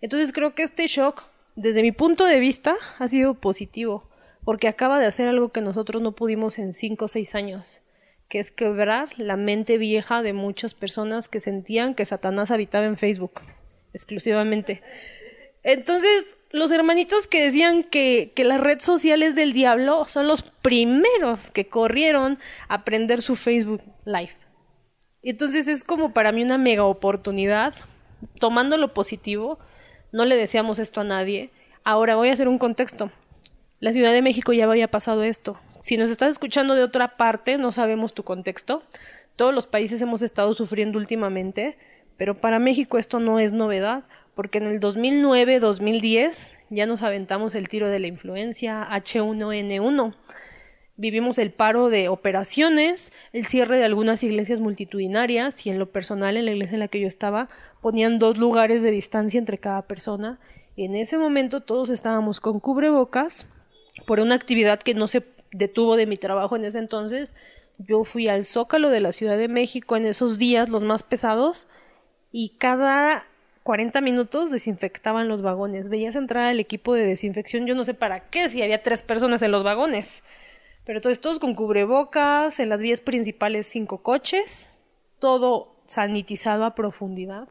Entonces 0.00 0.32
creo 0.32 0.54
que 0.54 0.62
este 0.62 0.86
shock, 0.86 1.24
desde 1.56 1.82
mi 1.82 1.92
punto 1.92 2.24
de 2.24 2.40
vista, 2.40 2.74
ha 2.98 3.08
sido 3.08 3.34
positivo, 3.34 4.08
porque 4.44 4.68
acaba 4.68 4.98
de 4.98 5.06
hacer 5.06 5.28
algo 5.28 5.50
que 5.50 5.60
nosotros 5.60 6.02
no 6.02 6.12
pudimos 6.12 6.58
en 6.58 6.74
cinco 6.74 7.06
o 7.06 7.08
seis 7.08 7.34
años, 7.34 7.80
que 8.28 8.40
es 8.40 8.50
quebrar 8.50 9.10
la 9.18 9.36
mente 9.36 9.78
vieja 9.78 10.22
de 10.22 10.32
muchas 10.32 10.74
personas 10.74 11.28
que 11.28 11.40
sentían 11.40 11.94
que 11.94 12.06
Satanás 12.06 12.50
habitaba 12.50 12.86
en 12.86 12.96
Facebook, 12.96 13.40
exclusivamente. 13.92 14.82
Entonces, 15.62 16.36
los 16.50 16.70
hermanitos 16.70 17.26
que 17.26 17.42
decían 17.42 17.84
que, 17.84 18.32
que 18.34 18.44
las 18.44 18.60
redes 18.60 18.84
sociales 18.84 19.34
del 19.34 19.52
diablo 19.52 20.06
son 20.06 20.26
los 20.26 20.42
primeros 20.42 21.50
que 21.50 21.68
corrieron 21.68 22.38
a 22.68 22.76
aprender 22.76 23.20
su 23.20 23.36
Facebook 23.36 23.82
Live. 24.04 24.39
Entonces 25.22 25.68
es 25.68 25.84
como 25.84 26.12
para 26.12 26.32
mí 26.32 26.42
una 26.42 26.56
mega 26.56 26.84
oportunidad, 26.84 27.74
tomando 28.38 28.76
lo 28.78 28.94
positivo, 28.94 29.58
no 30.12 30.24
le 30.24 30.36
deseamos 30.36 30.78
esto 30.78 31.02
a 31.02 31.04
nadie. 31.04 31.50
Ahora 31.84 32.16
voy 32.16 32.30
a 32.30 32.32
hacer 32.32 32.48
un 32.48 32.58
contexto. 32.58 33.10
La 33.80 33.92
Ciudad 33.92 34.12
de 34.12 34.22
México 34.22 34.52
ya 34.52 34.64
había 34.64 34.88
pasado 34.88 35.22
esto. 35.22 35.58
Si 35.82 35.96
nos 35.96 36.10
estás 36.10 36.30
escuchando 36.30 36.74
de 36.74 36.82
otra 36.82 37.16
parte, 37.16 37.58
no 37.58 37.72
sabemos 37.72 38.14
tu 38.14 38.22
contexto. 38.22 38.82
Todos 39.36 39.54
los 39.54 39.66
países 39.66 40.00
hemos 40.02 40.22
estado 40.22 40.54
sufriendo 40.54 40.98
últimamente, 40.98 41.76
pero 42.16 42.40
para 42.40 42.58
México 42.58 42.98
esto 42.98 43.20
no 43.20 43.38
es 43.38 43.52
novedad, 43.52 44.04
porque 44.34 44.58
en 44.58 44.66
el 44.66 44.80
2009-2010 44.80 46.52
ya 46.70 46.86
nos 46.86 47.02
aventamos 47.02 47.54
el 47.54 47.68
tiro 47.68 47.88
de 47.88 47.98
la 47.98 48.06
influencia 48.06 48.86
H1N1 48.90 50.14
vivimos 51.00 51.38
el 51.38 51.50
paro 51.50 51.88
de 51.88 52.10
operaciones, 52.10 53.10
el 53.32 53.46
cierre 53.46 53.78
de 53.78 53.84
algunas 53.84 54.22
iglesias 54.22 54.60
multitudinarias 54.60 55.66
y 55.66 55.70
en 55.70 55.78
lo 55.78 55.86
personal 55.90 56.36
en 56.36 56.44
la 56.44 56.50
iglesia 56.50 56.74
en 56.74 56.80
la 56.80 56.88
que 56.88 57.00
yo 57.00 57.08
estaba 57.08 57.48
ponían 57.80 58.18
dos 58.18 58.36
lugares 58.36 58.82
de 58.82 58.90
distancia 58.90 59.38
entre 59.38 59.56
cada 59.56 59.82
persona. 59.82 60.38
Y 60.76 60.84
en 60.84 60.94
ese 60.94 61.16
momento 61.16 61.62
todos 61.62 61.88
estábamos 61.88 62.38
con 62.38 62.60
cubrebocas 62.60 63.48
por 64.06 64.20
una 64.20 64.34
actividad 64.34 64.78
que 64.78 64.94
no 64.94 65.08
se 65.08 65.24
detuvo 65.52 65.96
de 65.96 66.04
mi 66.04 66.18
trabajo 66.18 66.54
en 66.54 66.66
ese 66.66 66.78
entonces. 66.78 67.32
Yo 67.78 68.04
fui 68.04 68.28
al 68.28 68.44
Zócalo 68.44 68.90
de 68.90 69.00
la 69.00 69.12
Ciudad 69.12 69.38
de 69.38 69.48
México 69.48 69.96
en 69.96 70.04
esos 70.04 70.38
días 70.38 70.68
los 70.68 70.82
más 70.82 71.02
pesados 71.02 71.66
y 72.30 72.50
cada 72.58 73.24
40 73.62 74.02
minutos 74.02 74.50
desinfectaban 74.50 75.28
los 75.28 75.40
vagones. 75.40 75.88
Veías 75.88 76.14
entrar 76.14 76.52
el 76.52 76.60
equipo 76.60 76.92
de 76.92 77.06
desinfección, 77.06 77.66
yo 77.66 77.74
no 77.74 77.84
sé 77.84 77.94
para 77.94 78.28
qué, 78.28 78.50
si 78.50 78.62
había 78.62 78.82
tres 78.82 79.00
personas 79.00 79.40
en 79.40 79.50
los 79.50 79.64
vagones. 79.64 80.22
Pero 80.84 80.98
entonces 80.98 81.20
todos 81.20 81.38
con 81.38 81.54
cubrebocas, 81.54 82.58
en 82.60 82.68
las 82.68 82.80
vías 82.80 83.00
principales 83.00 83.66
cinco 83.66 84.02
coches, 84.02 84.66
todo 85.18 85.76
sanitizado 85.86 86.64
a 86.64 86.74
profundidad 86.74 87.48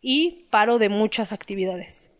y 0.00 0.46
paro 0.50 0.78
de 0.78 0.88
muchas 0.88 1.32
actividades. 1.32 2.10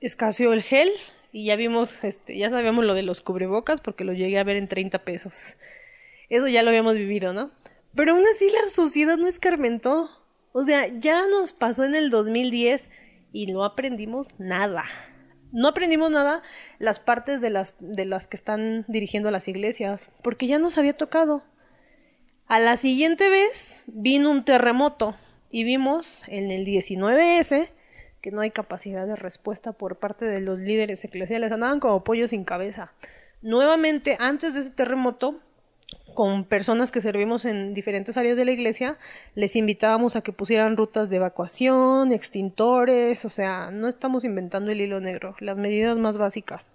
Escaseó 0.00 0.52
el 0.52 0.62
gel 0.62 0.90
y 1.32 1.46
ya 1.46 1.56
vimos, 1.56 2.02
este, 2.04 2.38
ya 2.38 2.50
sabíamos 2.50 2.84
lo 2.84 2.94
de 2.94 3.02
los 3.02 3.20
cubrebocas 3.20 3.80
porque 3.80 4.04
lo 4.04 4.12
llegué 4.12 4.38
a 4.38 4.44
ver 4.44 4.56
en 4.56 4.68
30 4.68 5.00
pesos. 5.00 5.56
Eso 6.28 6.48
ya 6.48 6.62
lo 6.62 6.70
habíamos 6.70 6.94
vivido, 6.94 7.32
¿no? 7.32 7.50
Pero 7.94 8.12
aún 8.12 8.24
así 8.34 8.50
la 8.50 8.70
sociedad 8.70 9.16
no 9.16 9.26
escarmentó. 9.26 10.10
O 10.52 10.64
sea, 10.64 10.86
ya 10.86 11.26
nos 11.26 11.52
pasó 11.52 11.84
en 11.84 11.94
el 11.94 12.10
2010 12.10 12.88
y 13.32 13.46
no 13.46 13.64
aprendimos 13.64 14.28
nada 14.38 14.84
no 15.52 15.68
aprendimos 15.68 16.10
nada 16.10 16.42
las 16.78 17.00
partes 17.00 17.40
de 17.40 17.50
las, 17.50 17.74
de 17.80 18.04
las 18.04 18.26
que 18.26 18.36
están 18.36 18.84
dirigiendo 18.88 19.30
las 19.30 19.48
iglesias, 19.48 20.08
porque 20.22 20.46
ya 20.46 20.58
nos 20.58 20.78
había 20.78 20.96
tocado. 20.96 21.42
A 22.46 22.58
la 22.58 22.76
siguiente 22.76 23.28
vez 23.28 23.82
vino 23.86 24.30
un 24.30 24.44
terremoto 24.44 25.14
y 25.50 25.64
vimos 25.64 26.26
en 26.28 26.50
el 26.50 26.64
19S 26.64 27.70
que 28.20 28.30
no 28.30 28.40
hay 28.40 28.50
capacidad 28.50 29.06
de 29.06 29.16
respuesta 29.16 29.72
por 29.72 29.98
parte 29.98 30.26
de 30.26 30.40
los 30.40 30.58
líderes 30.58 31.04
eclesiales, 31.04 31.52
andaban 31.52 31.80
como 31.80 32.04
pollos 32.04 32.30
sin 32.30 32.44
cabeza. 32.44 32.92
Nuevamente, 33.42 34.16
antes 34.18 34.54
de 34.54 34.60
ese 34.60 34.70
terremoto, 34.70 35.40
con 36.18 36.46
personas 36.46 36.90
que 36.90 37.00
servimos 37.00 37.44
en 37.44 37.74
diferentes 37.74 38.16
áreas 38.16 38.36
de 38.36 38.44
la 38.44 38.50
iglesia, 38.50 38.98
les 39.36 39.54
invitábamos 39.54 40.16
a 40.16 40.20
que 40.20 40.32
pusieran 40.32 40.76
rutas 40.76 41.08
de 41.08 41.14
evacuación, 41.14 42.10
extintores, 42.10 43.24
o 43.24 43.28
sea, 43.28 43.70
no 43.70 43.86
estamos 43.86 44.24
inventando 44.24 44.72
el 44.72 44.80
hilo 44.80 44.98
negro, 44.98 45.36
las 45.38 45.56
medidas 45.56 45.96
más 45.96 46.18
básicas. 46.18 46.66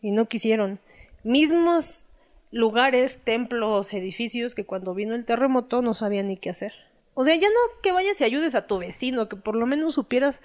Y 0.00 0.12
no 0.12 0.28
quisieron. 0.28 0.78
Mismos 1.24 2.06
lugares, 2.52 3.18
templos, 3.22 3.92
edificios 3.92 4.54
que 4.54 4.64
cuando 4.64 4.94
vino 4.94 5.14
el 5.14 5.26
terremoto 5.26 5.82
no 5.82 5.92
sabían 5.92 6.28
ni 6.28 6.38
qué 6.38 6.48
hacer. 6.48 6.72
O 7.12 7.24
sea, 7.24 7.34
ya 7.34 7.48
no 7.48 7.82
que 7.82 7.92
vayas 7.92 8.18
y 8.22 8.24
ayudes 8.24 8.54
a 8.54 8.66
tu 8.66 8.78
vecino, 8.78 9.28
que 9.28 9.36
por 9.36 9.56
lo 9.56 9.66
menos 9.66 9.92
supieras 9.92 10.40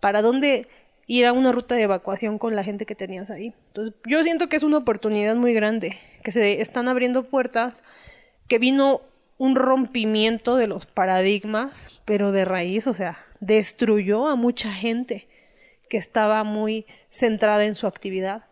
para 0.00 0.22
dónde 0.22 0.66
ir 1.10 1.26
a 1.26 1.32
una 1.32 1.50
ruta 1.50 1.74
de 1.74 1.82
evacuación 1.82 2.38
con 2.38 2.54
la 2.54 2.62
gente 2.62 2.86
que 2.86 2.94
tenías 2.94 3.30
ahí. 3.30 3.52
Entonces, 3.66 3.94
yo 4.06 4.22
siento 4.22 4.48
que 4.48 4.54
es 4.54 4.62
una 4.62 4.76
oportunidad 4.76 5.34
muy 5.34 5.52
grande, 5.52 5.98
que 6.22 6.30
se 6.30 6.60
están 6.60 6.86
abriendo 6.86 7.24
puertas, 7.24 7.82
que 8.46 8.60
vino 8.60 9.00
un 9.36 9.56
rompimiento 9.56 10.54
de 10.54 10.68
los 10.68 10.86
paradigmas, 10.86 12.00
pero 12.04 12.30
de 12.30 12.44
raíz, 12.44 12.86
o 12.86 12.94
sea, 12.94 13.18
destruyó 13.40 14.28
a 14.28 14.36
mucha 14.36 14.72
gente 14.72 15.26
que 15.88 15.96
estaba 15.96 16.44
muy 16.44 16.86
centrada 17.08 17.64
en 17.64 17.74
su 17.74 17.88
actividad. 17.88 18.44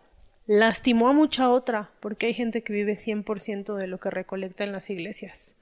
Lastimó 0.48 1.06
a 1.06 1.12
mucha 1.12 1.50
otra, 1.50 1.90
porque 2.00 2.26
hay 2.26 2.34
gente 2.34 2.64
que 2.64 2.72
vive 2.72 2.96
100% 2.96 3.76
de 3.76 3.86
lo 3.86 4.00
que 4.00 4.10
recolecta 4.10 4.64
en 4.64 4.72
las 4.72 4.90
iglesias 4.90 5.54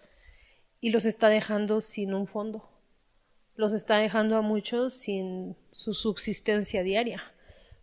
y 0.81 0.89
los 0.89 1.05
está 1.05 1.29
dejando 1.29 1.83
sin 1.83 2.15
un 2.15 2.27
fondo. 2.27 2.71
Los 3.57 3.73
está 3.73 3.97
dejando 3.97 4.37
a 4.37 4.43
muchos 4.43 4.95
sin 4.95 5.57
su 5.73 5.95
subsistencia 5.95 6.83
diaria. 6.83 7.23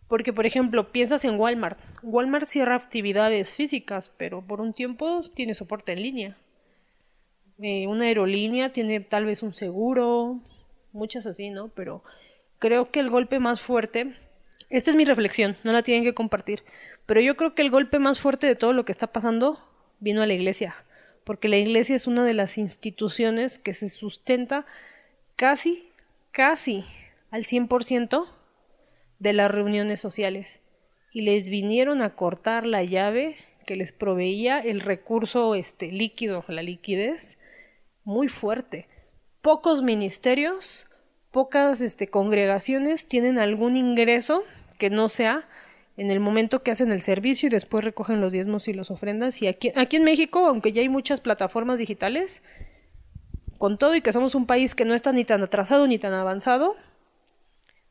Porque, 0.08 0.34
por 0.34 0.46
ejemplo, 0.46 0.92
piensas 0.92 1.26
en 1.26 1.40
Walmart. 1.40 1.80
Walmart 2.04 2.46
cierra 2.46 2.76
actividades 2.76 3.54
físicas, 3.54 4.12
pero 4.18 4.46
por 4.46 4.62
un 4.62 4.74
tiempo 4.74 5.22
tiene 5.34 5.56
soporte 5.56 5.94
en 5.94 6.02
línea. 6.04 6.38
Eh, 7.62 7.88
una 7.88 8.06
aerolínea 8.06 8.72
tiene 8.72 9.00
tal 9.00 9.26
vez 9.26 9.44
un 9.44 9.54
seguro, 9.54 10.42
muchas 10.92 11.26
así, 11.26 11.50
¿no? 11.50 11.70
Pero 11.70 12.04
creo 12.60 12.92
que 12.92 13.00
el 13.00 13.10
golpe 13.10 13.40
más 13.40 13.62
fuerte, 13.62 14.14
esta 14.70 14.92
es 14.92 14.96
mi 14.96 15.06
reflexión, 15.06 15.58
no 15.64 15.72
la 15.72 15.84
tienen 15.84 16.04
que 16.04 16.14
compartir, 16.14 16.64
pero 17.06 17.20
yo 17.22 17.36
creo 17.36 17.54
que 17.56 17.62
el 17.62 17.70
golpe 17.70 18.00
más 18.00 18.20
fuerte 18.20 18.48
de 18.48 18.56
todo 18.56 18.74
lo 18.74 18.86
que 18.86 18.92
está 18.92 19.08
pasando 19.08 19.60
vino 20.00 20.22
a 20.22 20.28
la 20.28 20.34
iglesia, 20.34 20.76
porque 21.26 21.48
la 21.48 21.58
iglesia 21.58 21.96
es 21.96 22.08
una 22.08 22.24
de 22.24 22.34
las 22.34 22.58
instituciones 22.58 23.60
que 23.60 23.74
se 23.74 23.90
sustenta 23.90 24.66
casi, 25.36 25.90
casi 26.32 26.86
al 27.32 27.44
100% 27.44 28.28
de 29.20 29.34
las 29.34 29.50
reuniones 29.52 30.00
sociales 30.00 30.62
y 31.14 31.22
les 31.22 31.50
vinieron 31.50 32.02
a 32.02 32.16
cortar 32.16 32.66
la 32.66 32.84
llave 32.84 33.38
que 33.66 33.76
les 33.76 33.92
proveía 33.92 34.60
el 34.60 34.82
recurso 34.82 35.56
este 35.56 35.92
líquido, 35.92 36.44
la 36.48 36.64
liquidez, 36.64 37.38
muy 38.04 38.28
fuerte. 38.28 38.88
Pocos 39.42 39.84
ministerios, 39.84 40.86
pocas 41.32 41.82
este, 41.82 42.08
congregaciones 42.08 43.08
tienen 43.08 43.40
algún 43.40 43.78
ingreso 43.78 44.44
que 44.78 44.90
no 44.90 45.08
sea 45.10 45.48
en 45.96 46.12
el 46.12 46.20
momento 46.20 46.64
que 46.64 46.72
hacen 46.72 46.92
el 46.92 47.02
servicio 47.02 47.48
y 47.48 47.52
después 47.52 47.86
recogen 47.86 48.20
los 48.20 48.32
diezmos 48.32 48.68
y 48.68 48.74
las 48.74 48.90
ofrendas. 48.90 49.42
Y 49.42 49.48
aquí, 49.48 49.72
aquí 49.76 49.98
en 49.98 50.04
México, 50.04 50.46
aunque 50.46 50.74
ya 50.74 50.82
hay 50.82 50.90
muchas 50.90 51.22
plataformas 51.22 51.78
digitales, 51.78 52.42
con 53.64 53.78
todo 53.78 53.96
y 53.96 54.02
que 54.02 54.12
somos 54.12 54.36
un 54.36 54.46
país 54.46 54.76
que 54.76 54.84
no 54.84 54.94
está 54.94 55.14
ni 55.14 55.24
tan 55.24 55.42
atrasado 55.42 55.88
ni 55.88 55.98
tan 55.98 56.12
avanzado, 56.12 56.76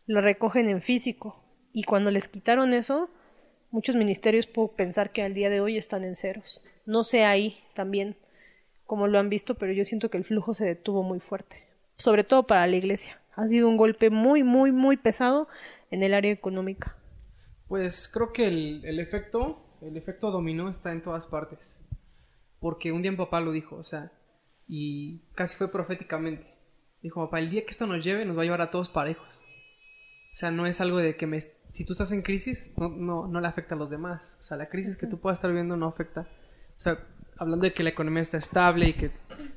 lo 0.05 0.21
recogen 0.21 0.69
en 0.69 0.83
físico. 0.83 1.43
Y 1.73 1.85
cuando 1.85 2.11
les 2.11 2.29
quitaron 2.29 2.75
eso, 2.75 3.09
muchos 3.71 3.97
ministerios 3.97 4.47
puedo 4.47 4.69
pensar 4.69 5.13
que 5.13 5.23
al 5.23 5.33
día 5.33 5.49
de 5.49 5.63
hoy 5.63 5.79
están 5.79 6.05
en 6.05 6.15
ceros. 6.15 6.63
No 6.85 7.05
sé 7.05 7.25
ahí 7.25 7.57
también 7.73 8.17
cómo 8.85 9.07
lo 9.07 9.19
han 9.19 9.31
visto, 9.31 9.55
pero 9.55 9.73
yo 9.73 9.87
siento 9.87 10.11
que 10.11 10.19
el 10.19 10.25
flujo 10.25 10.53
se 10.53 10.67
detuvo 10.67 11.03
muy 11.03 11.21
fuerte, 11.21 11.65
sobre 11.97 12.23
todo 12.23 12.47
para 12.47 12.67
la 12.67 12.77
iglesia. 12.77 13.19
Ha 13.35 13.49
sido 13.49 13.67
un 13.67 13.79
golpe 13.79 14.11
muy, 14.11 14.43
muy, 14.43 14.73
muy 14.73 14.99
pesado 14.99 15.49
en 15.91 16.03
el 16.03 16.13
área 16.13 16.33
económica. 16.33 16.99
Pues 17.69 18.11
creo 18.13 18.35
que 18.35 18.47
el, 18.47 18.85
el 18.85 19.01
efecto, 19.01 19.65
el 19.81 19.97
efecto 19.97 20.31
dominó 20.31 20.69
está 20.69 20.93
en 20.93 21.01
todas 21.01 21.25
partes. 21.25 21.79
Porque 22.61 22.93
un 22.93 23.01
día 23.01 23.11
mi 23.11 23.17
papá 23.17 23.41
lo 23.41 23.53
dijo, 23.53 23.77
o 23.77 23.85
sea, 23.85 24.13
y 24.75 25.21
casi 25.35 25.55
fue 25.55 25.71
proféticamente. 25.71 26.47
Dijo, 27.03 27.23
papá, 27.23 27.41
el 27.41 27.51
día 27.51 27.63
que 27.63 27.73
esto 27.73 27.87
nos 27.87 28.03
lleve, 28.03 28.25
nos 28.25 28.39
va 28.39 28.41
a 28.41 28.45
llevar 28.45 28.63
a 28.63 28.71
todos 28.71 28.89
parejos. 28.89 29.29
O 30.33 30.37
sea, 30.37 30.51
no 30.51 30.65
es 30.65 30.81
algo 30.81 30.97
de 30.97 31.15
que 31.15 31.27
me, 31.27 31.39
si 31.69 31.85
tú 31.85 31.93
estás 31.93 32.11
en 32.11 32.23
crisis, 32.23 32.73
no, 32.79 32.89
no, 32.89 33.29
no 33.29 33.39
le 33.39 33.49
afecta 33.49 33.75
a 33.75 33.79
los 33.79 33.91
demás. 33.91 34.35
O 34.41 34.43
sea, 34.43 34.57
la 34.57 34.71
crisis 34.71 34.97
que 34.97 35.07
tú 35.07 35.21
puedas 35.21 35.37
estar 35.37 35.51
viviendo 35.51 35.77
no 35.77 35.89
afecta. 35.89 36.27
O 36.79 36.81
sea, 36.81 37.07
hablando 37.37 37.65
de 37.67 37.75
que 37.75 37.83
la 37.83 37.91
economía 37.91 38.23
está 38.23 38.39
estable 38.39 38.89
y 38.89 38.95
que... 38.95 39.11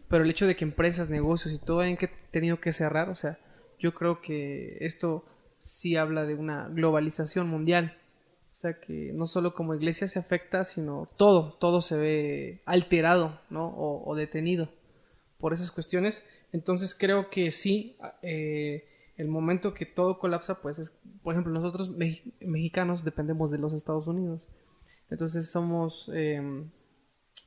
Pero 0.10 0.26
el 0.26 0.30
hecho 0.30 0.48
de 0.48 0.58
que 0.58 0.66
empresas, 0.66 1.10
negocios 1.10 1.54
y 1.54 1.60
todo 1.60 1.80
hayan 1.80 1.96
que, 1.96 2.10
tenido 2.32 2.60
que 2.60 2.74
cerrar, 2.74 3.08
o 3.08 3.16
sea, 3.16 3.40
yo 3.80 3.94
creo 3.94 4.20
que 4.20 4.80
esto 4.82 5.24
sí 5.60 5.96
habla 5.96 6.26
de 6.26 6.36
una 6.36 6.68
globalización 6.68 7.48
mundial. 7.48 7.98
O 8.52 8.54
sea, 8.54 8.82
que 8.82 9.12
no 9.14 9.28
solo 9.28 9.54
como 9.54 9.76
iglesia 9.76 10.10
se 10.10 10.20
afecta, 10.20 10.66
sino 10.66 11.08
todo, 11.16 11.54
todo 11.54 11.82
se 11.82 11.96
ve 11.96 12.62
alterado, 12.66 13.40
¿no? 13.50 13.68
O, 13.70 14.12
o 14.12 14.16
detenido 14.16 14.68
por 15.46 15.54
esas 15.54 15.70
cuestiones. 15.70 16.26
Entonces 16.54 16.96
creo 16.96 17.30
que 17.30 17.52
sí, 17.52 17.98
eh, 18.24 18.84
el 19.16 19.28
momento 19.28 19.76
que 19.76 19.86
todo 19.86 20.18
colapsa, 20.18 20.60
pues 20.60 20.80
es, 20.80 20.92
por 21.22 21.36
ejemplo, 21.36 21.54
nosotros 21.54 21.92
mexicanos 22.40 23.04
dependemos 23.04 23.52
de 23.52 23.60
los 23.60 23.72
Estados 23.74 24.08
Unidos. 24.08 24.42
Entonces 25.12 25.48
somos, 25.52 26.10
eh, 26.16 26.42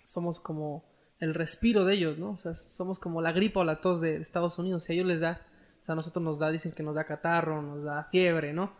somos 0.04 0.38
como 0.38 0.84
el 1.18 1.34
respiro 1.34 1.84
de 1.84 1.94
ellos, 1.94 2.18
¿no? 2.18 2.30
O 2.30 2.38
sea, 2.38 2.54
somos 2.54 3.00
como 3.00 3.20
la 3.20 3.32
gripa 3.32 3.58
o 3.58 3.64
la 3.64 3.80
tos 3.80 4.00
de 4.00 4.18
Estados 4.18 4.60
Unidos. 4.60 4.84
Si 4.84 4.92
a 4.92 4.94
ellos 4.94 5.08
les 5.08 5.18
da, 5.18 5.44
o 5.82 5.84
sea, 5.84 5.94
a 5.94 5.96
nosotros 5.96 6.24
nos 6.24 6.38
da, 6.38 6.52
dicen 6.52 6.70
que 6.70 6.84
nos 6.84 6.94
da 6.94 7.02
catarro, 7.02 7.62
nos 7.62 7.82
da 7.82 8.04
fiebre, 8.12 8.52
¿no? 8.52 8.74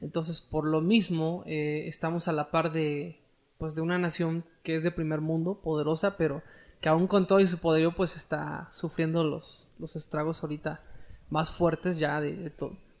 Entonces, 0.00 0.40
por 0.40 0.66
lo 0.66 0.80
mismo, 0.80 1.44
eh, 1.46 1.86
estamos 1.86 2.26
a 2.26 2.32
la 2.32 2.50
par 2.50 2.72
de, 2.72 3.20
pues, 3.56 3.76
de 3.76 3.82
una 3.82 4.00
nación 4.00 4.44
que 4.64 4.74
es 4.74 4.82
de 4.82 4.90
primer 4.90 5.20
mundo, 5.20 5.60
poderosa, 5.62 6.16
pero 6.16 6.42
que 6.84 6.90
aún 6.90 7.06
con 7.06 7.26
todo 7.26 7.40
y 7.40 7.48
su 7.48 7.60
poderío, 7.60 7.94
pues, 7.94 8.14
está 8.14 8.68
sufriendo 8.70 9.24
los, 9.24 9.66
los 9.78 9.96
estragos 9.96 10.42
ahorita 10.42 10.82
más 11.30 11.50
fuertes 11.50 11.96
ya 11.96 12.20
de, 12.20 12.36
de, 12.36 12.52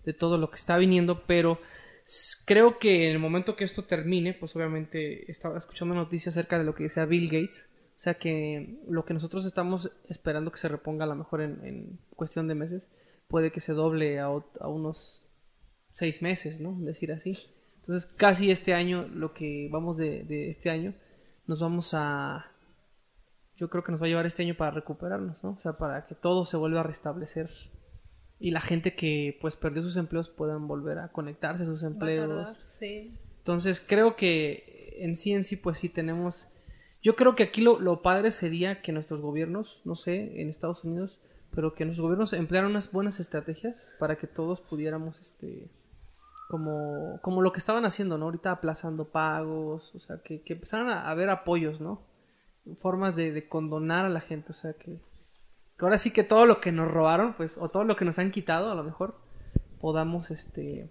de 0.06 0.12
todo 0.14 0.38
lo 0.38 0.48
que 0.48 0.56
está 0.56 0.78
viniendo, 0.78 1.24
pero 1.26 1.58
creo 2.46 2.78
que 2.78 3.08
en 3.08 3.12
el 3.12 3.18
momento 3.18 3.56
que 3.56 3.64
esto 3.64 3.84
termine, 3.84 4.32
pues 4.32 4.56
obviamente 4.56 5.30
estaba 5.30 5.58
escuchando 5.58 5.94
noticias 5.94 6.34
acerca 6.34 6.56
de 6.56 6.64
lo 6.64 6.74
que 6.74 6.84
decía 6.84 7.04
Bill 7.04 7.26
Gates, 7.26 7.68
o 7.94 8.00
sea 8.00 8.14
que 8.14 8.80
lo 8.88 9.04
que 9.04 9.12
nosotros 9.12 9.44
estamos 9.44 9.92
esperando 10.08 10.50
que 10.50 10.60
se 10.60 10.68
reponga 10.68 11.04
a 11.04 11.08
lo 11.08 11.16
mejor 11.16 11.42
en, 11.42 11.98
cuestión 12.16 12.48
de 12.48 12.54
meses, 12.54 12.88
puede 13.28 13.52
que 13.52 13.60
se 13.60 13.74
doble 13.74 14.18
a, 14.18 14.30
unos 14.30 15.26
seis 15.92 16.22
meses, 16.22 16.58
¿no? 16.58 16.74
Decir 16.80 17.12
así. 17.12 17.36
Entonces 17.80 18.10
casi 18.16 18.50
este 18.50 18.72
año, 18.72 19.06
lo 19.08 19.34
que 19.34 19.68
vamos 19.70 19.98
de 19.98 20.52
este 20.52 20.70
año, 20.70 20.94
nos 21.46 21.60
vamos 21.60 21.92
a... 21.92 22.46
Yo 23.56 23.70
creo 23.70 23.84
que 23.84 23.92
nos 23.92 24.02
va 24.02 24.06
a 24.06 24.08
llevar 24.08 24.26
este 24.26 24.42
año 24.42 24.54
para 24.54 24.72
recuperarnos, 24.72 25.42
¿no? 25.44 25.50
O 25.50 25.60
sea, 25.60 25.74
para 25.74 26.06
que 26.06 26.14
todo 26.14 26.44
se 26.44 26.56
vuelva 26.56 26.80
a 26.80 26.84
restablecer 26.84 27.50
y 28.38 28.50
la 28.50 28.60
gente 28.60 28.94
que 28.94 29.38
pues 29.40 29.56
perdió 29.56 29.82
sus 29.82 29.96
empleos 29.96 30.28
puedan 30.28 30.66
volver 30.66 30.98
a 30.98 31.08
conectarse 31.08 31.62
a 31.62 31.66
sus 31.66 31.82
empleos. 31.82 32.56
sí. 32.78 33.18
Entonces 33.38 33.84
creo 33.86 34.16
que 34.16 34.96
en 34.98 35.16
sí 35.16 35.32
en 35.32 35.44
sí 35.44 35.56
pues 35.56 35.78
sí 35.78 35.88
tenemos... 35.88 36.48
Yo 37.02 37.14
creo 37.16 37.34
que 37.36 37.42
aquí 37.42 37.60
lo, 37.60 37.78
lo, 37.78 38.00
padre 38.00 38.30
sería 38.30 38.80
que 38.80 38.90
nuestros 38.90 39.20
gobiernos, 39.20 39.82
no 39.84 39.94
sé, 39.94 40.40
en 40.40 40.48
Estados 40.48 40.84
Unidos, 40.84 41.18
pero 41.54 41.74
que 41.74 41.84
nuestros 41.84 42.02
gobiernos 42.02 42.32
emplearan 42.32 42.70
unas 42.70 42.90
buenas 42.90 43.20
estrategias 43.20 43.90
para 43.98 44.16
que 44.16 44.26
todos 44.26 44.62
pudiéramos, 44.62 45.20
este, 45.20 45.68
como, 46.48 47.18
como 47.20 47.42
lo 47.42 47.52
que 47.52 47.58
estaban 47.58 47.84
haciendo, 47.84 48.16
¿no? 48.16 48.24
Ahorita 48.24 48.52
aplazando 48.52 49.06
pagos, 49.06 49.94
o 49.94 50.00
sea, 50.00 50.18
que, 50.24 50.40
que 50.40 50.54
empezaran 50.54 50.88
a 50.88 51.10
haber 51.10 51.28
apoyos, 51.28 51.78
¿no? 51.80 52.00
Formas 52.80 53.14
de, 53.14 53.48
condonar 53.48 54.06
a 54.06 54.08
la 54.08 54.20
gente, 54.20 54.52
o 54.52 54.54
sea, 54.54 54.72
que, 54.72 54.98
que 55.78 55.84
ahora 55.84 55.98
sí 55.98 56.12
que 56.12 56.24
todo 56.24 56.46
lo 56.46 56.60
que 56.60 56.72
nos 56.72 56.90
robaron, 56.90 57.34
pues, 57.34 57.58
o 57.58 57.68
todo 57.68 57.84
lo 57.84 57.96
que 57.96 58.04
nos 58.04 58.18
han 58.18 58.30
quitado, 58.30 58.70
a 58.70 58.74
lo 58.74 58.82
mejor, 58.82 59.20
podamos, 59.80 60.30
este, 60.30 60.90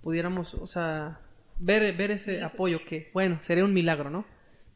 pudiéramos, 0.00 0.54
o 0.54 0.66
sea, 0.66 1.20
ver, 1.58 1.96
ver 1.96 2.12
ese 2.12 2.42
apoyo 2.42 2.78
que, 2.86 3.10
bueno, 3.12 3.38
sería 3.40 3.64
un 3.64 3.74
milagro, 3.74 4.10
¿no? 4.10 4.24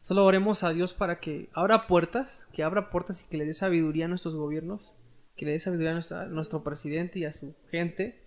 Solo 0.02 0.24
oremos 0.24 0.62
a 0.62 0.70
Dios 0.70 0.94
para 0.94 1.20
que 1.20 1.48
abra 1.52 1.86
puertas, 1.86 2.46
que 2.52 2.62
abra 2.62 2.90
puertas 2.90 3.22
y 3.22 3.28
que 3.28 3.38
le 3.38 3.44
dé 3.44 3.54
sabiduría 3.54 4.06
a 4.06 4.08
nuestros 4.08 4.34
gobiernos, 4.34 4.92
que 5.36 5.46
le 5.46 5.52
dé 5.52 5.58
sabiduría 5.60 6.00
a 6.10 6.24
nuestro 6.26 6.62
presidente 6.62 7.18
y 7.18 7.24
a 7.24 7.32
su 7.32 7.54
gente, 7.70 8.20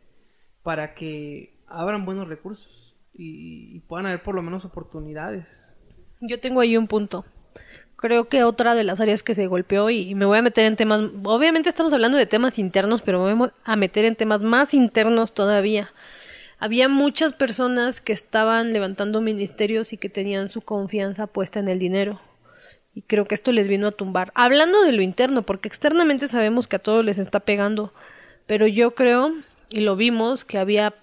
para 0.64 0.94
que 0.94 1.58
abran 1.68 2.06
buenos 2.06 2.28
recursos 2.28 2.96
y, 3.14 3.76
y 3.76 3.80
puedan 3.82 4.06
haber 4.06 4.24
por 4.24 4.36
lo 4.36 4.42
menos 4.42 4.66
oportunidades. 4.66 5.48
Yo 6.22 6.40
tengo 6.42 6.60
ahí 6.60 6.76
un 6.76 6.88
punto 6.88 7.26
creo 8.00 8.30
que 8.30 8.44
otra 8.44 8.76
de 8.76 8.86
las 8.86 9.02
áreas 9.02 9.24
que 9.24 9.36
se 9.36 9.48
golpeó 9.48 9.90
y, 9.90 10.16
me 10.16 10.26
voy 10.26 10.38
a 10.38 10.42
meter 10.42 10.66
en 10.66 10.78
temas, 10.78 11.02
obviamente 11.24 11.70
estamos 11.70 11.94
hablando 11.94 12.18
de 12.18 12.26
temas 12.26 12.58
internos, 12.58 13.02
pero 13.02 13.24
me 13.24 13.34
voy 13.34 13.50
a 13.64 13.76
meter 13.76 14.06
en 14.06 14.16
temas 14.16 14.42
más 14.42 14.74
internos 14.74 15.34
todavía. 15.34 15.92
Había 16.60 16.88
muchas 16.88 17.34
personas 17.34 18.00
que 18.00 18.14
estaban 18.14 18.72
levantando 18.72 19.22
ministerios 19.22 19.92
y 19.92 19.98
que 19.98 20.10
tenían 20.10 20.48
su 20.48 20.62
confianza 20.62 21.28
puesta 21.28 21.60
en 21.60 21.68
el 21.68 21.80
dinero. 21.80 22.22
Y 22.96 23.02
creo 23.02 23.26
que 23.26 23.36
esto 23.36 23.52
les 23.52 23.68
vino 23.68 23.88
a 23.88 23.92
tumbar. 23.92 24.32
Hablando 24.34 24.82
de 24.84 24.94
lo 24.94 25.02
interno, 25.02 25.44
porque 25.44 25.68
externamente 25.68 26.28
sabemos 26.28 26.68
que 26.68 26.78
a 26.78 26.80
todos 26.80 27.04
les 27.04 27.18
está 27.18 27.42
pegando, 27.42 27.94
pero 28.46 28.66
yo 28.66 28.96
creo, 28.96 29.34
y 29.70 29.82
lo 29.82 29.96
vimos, 29.96 30.46
que 30.46 30.58
había 30.58 30.96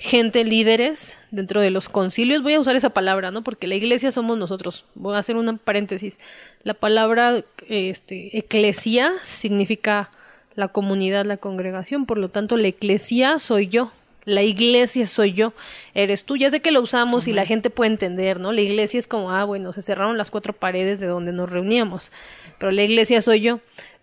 gente, 0.00 0.44
líderes 0.44 1.18
dentro 1.30 1.60
de 1.60 1.70
los 1.70 1.90
concilios. 1.90 2.42
Voy 2.42 2.54
a 2.54 2.60
usar 2.60 2.74
esa 2.74 2.90
palabra, 2.90 3.30
¿no? 3.30 3.44
Porque 3.44 3.66
la 3.66 3.74
iglesia 3.74 4.10
somos 4.10 4.38
nosotros. 4.38 4.86
Voy 4.94 5.14
a 5.14 5.18
hacer 5.18 5.36
un 5.36 5.58
paréntesis. 5.58 6.18
La 6.64 6.72
palabra 6.72 7.44
este, 7.68 8.36
eclesia 8.36 9.12
significa 9.24 10.10
la 10.56 10.68
comunidad, 10.68 11.26
la 11.26 11.36
congregación. 11.36 12.06
Por 12.06 12.16
lo 12.16 12.30
tanto, 12.30 12.56
la 12.56 12.68
eclesia 12.68 13.38
soy 13.38 13.68
yo. 13.68 13.92
La 14.24 14.42
iglesia 14.42 15.06
soy 15.06 15.32
yo, 15.32 15.54
eres 15.94 16.24
tú. 16.24 16.36
Ya 16.36 16.50
sé 16.50 16.60
que 16.60 16.72
lo 16.72 16.82
usamos 16.82 17.26
y 17.26 17.32
la 17.32 17.46
gente 17.46 17.70
puede 17.70 17.90
entender, 17.90 18.38
¿no? 18.38 18.52
La 18.52 18.60
iglesia 18.60 18.98
es 18.98 19.06
como, 19.06 19.32
ah, 19.32 19.44
bueno, 19.44 19.72
se 19.72 19.80
cerraron 19.80 20.18
las 20.18 20.30
cuatro 20.30 20.52
paredes 20.52 21.00
de 21.00 21.06
donde 21.06 21.32
nos 21.32 21.50
reuníamos, 21.50 22.12
pero 22.58 22.70
la 22.70 22.82
iglesia 22.82 23.22
soy 23.22 23.40
yo. 23.40 23.60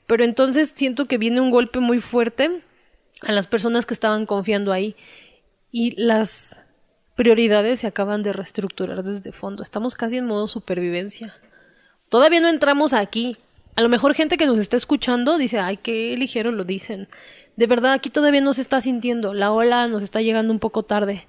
Pero 0.08 0.24
entonces 0.24 0.74
siento 0.76 1.06
que 1.06 1.20
viene 1.20 1.40
un 1.40 1.52
golpe 1.52 1.80
muy 1.80 2.02
fuerte 2.02 2.50
a 3.22 3.32
las 3.32 3.46
personas 3.46 3.86
que 3.86 3.94
estaban 3.94 4.26
confiando 4.26 4.74
ahí 4.74 4.96
y 5.72 6.02
las 6.02 6.56
prioridades 7.16 7.80
se 7.80 7.88
acaban 7.88 8.24
de 8.24 8.34
reestructurar 8.34 9.04
desde 9.04 9.32
fondo. 9.32 9.64
Estamos 9.64 9.96
casi 9.96 10.18
en 10.18 10.26
modo 10.26 10.48
supervivencia. 10.48 11.36
Todavía 12.10 12.40
no 12.40 12.48
entramos 12.48 12.94
aquí. 12.94 13.36
A 13.76 13.82
lo 13.82 13.90
mejor 13.90 14.14
gente 14.14 14.38
que 14.38 14.46
nos 14.46 14.60
está 14.60 14.78
escuchando 14.78 15.38
dice, 15.38 15.60
ay, 15.60 15.78
qué 15.78 16.16
ligero 16.18 16.52
lo 16.52 16.64
dicen. 16.64 17.08
De 17.56 17.68
verdad, 17.68 17.94
aquí 17.94 18.10
todavía 18.10 18.42
no 18.42 18.54
se 18.54 18.62
está 18.62 18.82
sintiendo. 18.82 19.34
La 19.34 19.52
ola 19.52 19.88
nos 19.88 20.04
está 20.04 20.22
llegando 20.22 20.54
un 20.54 20.60
poco 20.60 20.84
tarde. 20.84 21.26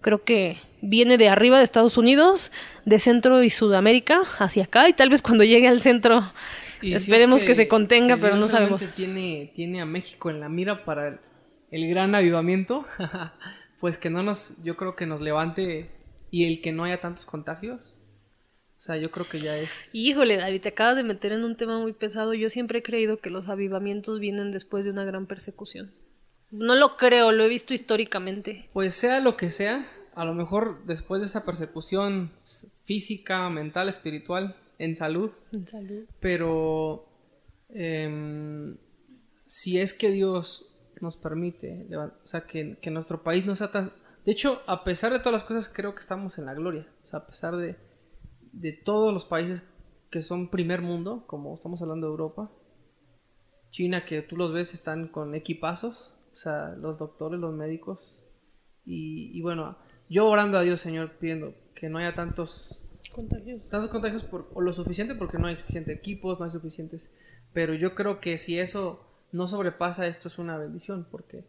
Creo 0.00 0.24
que 0.24 0.58
viene 0.80 1.16
de 1.18 1.28
arriba 1.28 1.58
de 1.58 1.64
Estados 1.64 1.96
Unidos, 1.96 2.50
de 2.84 2.98
Centro 2.98 3.42
y 3.42 3.50
Sudamérica, 3.50 4.20
hacia 4.38 4.64
acá, 4.64 4.88
y 4.88 4.94
tal 4.94 5.10
vez 5.10 5.22
cuando 5.22 5.44
llegue 5.44 5.68
al 5.68 5.80
centro 5.80 6.32
y 6.80 6.94
esperemos 6.94 7.40
si 7.40 7.44
es 7.44 7.50
que, 7.50 7.56
que, 7.56 7.62
se 7.62 7.68
contenga, 7.68 8.16
pero 8.16 8.36
no 8.36 8.48
sabemos. 8.48 8.84
Tiene, 8.96 9.52
tiene 9.54 9.80
a 9.80 9.86
México 9.86 10.30
en 10.30 10.40
la 10.40 10.48
mira 10.48 10.84
para 10.84 11.08
el, 11.08 11.18
el 11.70 11.88
gran 11.88 12.14
avivamiento. 12.14 12.84
pues 13.82 13.98
que 13.98 14.10
no 14.10 14.22
nos, 14.22 14.54
yo 14.62 14.76
creo 14.76 14.94
que 14.94 15.06
nos 15.06 15.20
levante 15.20 15.90
y 16.30 16.44
el 16.44 16.62
que 16.62 16.70
no 16.70 16.84
haya 16.84 17.00
tantos 17.00 17.24
contagios. 17.26 17.80
O 18.78 18.82
sea, 18.82 18.96
yo 18.96 19.10
creo 19.10 19.26
que 19.28 19.40
ya 19.40 19.56
es... 19.56 19.90
Híjole, 19.92 20.36
David, 20.36 20.60
te 20.62 20.68
acabas 20.68 20.94
de 20.94 21.02
meter 21.02 21.32
en 21.32 21.42
un 21.42 21.56
tema 21.56 21.80
muy 21.80 21.92
pesado. 21.92 22.32
Yo 22.32 22.48
siempre 22.48 22.78
he 22.78 22.82
creído 22.84 23.16
que 23.16 23.28
los 23.28 23.48
avivamientos 23.48 24.20
vienen 24.20 24.52
después 24.52 24.84
de 24.84 24.92
una 24.92 25.04
gran 25.04 25.26
persecución. 25.26 25.90
No 26.52 26.76
lo 26.76 26.96
creo, 26.96 27.32
lo 27.32 27.42
he 27.42 27.48
visto 27.48 27.74
históricamente. 27.74 28.68
Pues 28.72 28.94
sea 28.94 29.18
lo 29.18 29.36
que 29.36 29.50
sea, 29.50 29.90
a 30.14 30.24
lo 30.24 30.34
mejor 30.34 30.84
después 30.86 31.20
de 31.20 31.26
esa 31.26 31.44
persecución 31.44 32.30
física, 32.84 33.50
mental, 33.50 33.88
espiritual, 33.88 34.54
en 34.78 34.94
salud, 34.94 35.32
En 35.50 35.66
salud. 35.66 36.04
pero 36.20 37.04
em, 37.68 38.76
si 39.48 39.80
es 39.80 39.92
que 39.92 40.12
Dios 40.12 40.71
nos 41.02 41.16
permite, 41.16 41.88
o 41.96 42.26
sea, 42.26 42.42
que, 42.46 42.78
que 42.80 42.90
nuestro 42.90 43.22
país 43.22 43.44
no 43.44 43.56
sea 43.56 43.70
tan... 43.70 43.92
De 44.24 44.32
hecho, 44.32 44.60
a 44.66 44.84
pesar 44.84 45.12
de 45.12 45.18
todas 45.18 45.32
las 45.32 45.44
cosas, 45.44 45.68
creo 45.68 45.94
que 45.94 46.00
estamos 46.00 46.38
en 46.38 46.46
la 46.46 46.54
gloria. 46.54 46.86
O 47.04 47.08
sea, 47.08 47.20
a 47.20 47.26
pesar 47.26 47.56
de, 47.56 47.76
de 48.52 48.72
todos 48.72 49.12
los 49.12 49.24
países 49.24 49.62
que 50.10 50.22
son 50.22 50.48
primer 50.48 50.80
mundo, 50.80 51.24
como 51.26 51.54
estamos 51.54 51.82
hablando 51.82 52.06
de 52.06 52.12
Europa, 52.12 52.52
China, 53.70 54.04
que 54.04 54.22
tú 54.22 54.36
los 54.36 54.52
ves, 54.52 54.74
están 54.74 55.08
con 55.08 55.34
equipazos, 55.34 56.14
o 56.32 56.36
sea, 56.36 56.68
los 56.76 56.98
doctores, 56.98 57.40
los 57.40 57.54
médicos. 57.54 58.18
Y, 58.84 59.36
y 59.36 59.42
bueno, 59.42 59.76
yo 60.08 60.28
orando 60.28 60.58
a 60.58 60.62
Dios, 60.62 60.80
Señor, 60.80 61.12
pidiendo 61.18 61.54
que 61.74 61.88
no 61.88 61.98
haya 61.98 62.14
tantos 62.14 62.78
Contagios. 63.10 63.68
tantos 63.68 63.90
contagios 63.90 64.24
por, 64.24 64.48
o 64.54 64.60
lo 64.60 64.72
suficiente 64.72 65.14
porque 65.14 65.38
no 65.38 65.46
hay 65.46 65.56
suficientes 65.56 65.98
equipos, 65.98 66.38
no 66.38 66.46
hay 66.46 66.50
suficientes. 66.50 67.02
Pero 67.52 67.74
yo 67.74 67.94
creo 67.94 68.20
que 68.20 68.38
si 68.38 68.58
eso 68.58 69.11
no 69.32 69.48
sobrepasa 69.48 70.06
esto 70.06 70.28
es 70.28 70.38
una 70.38 70.58
bendición 70.58 71.06
porque 71.10 71.44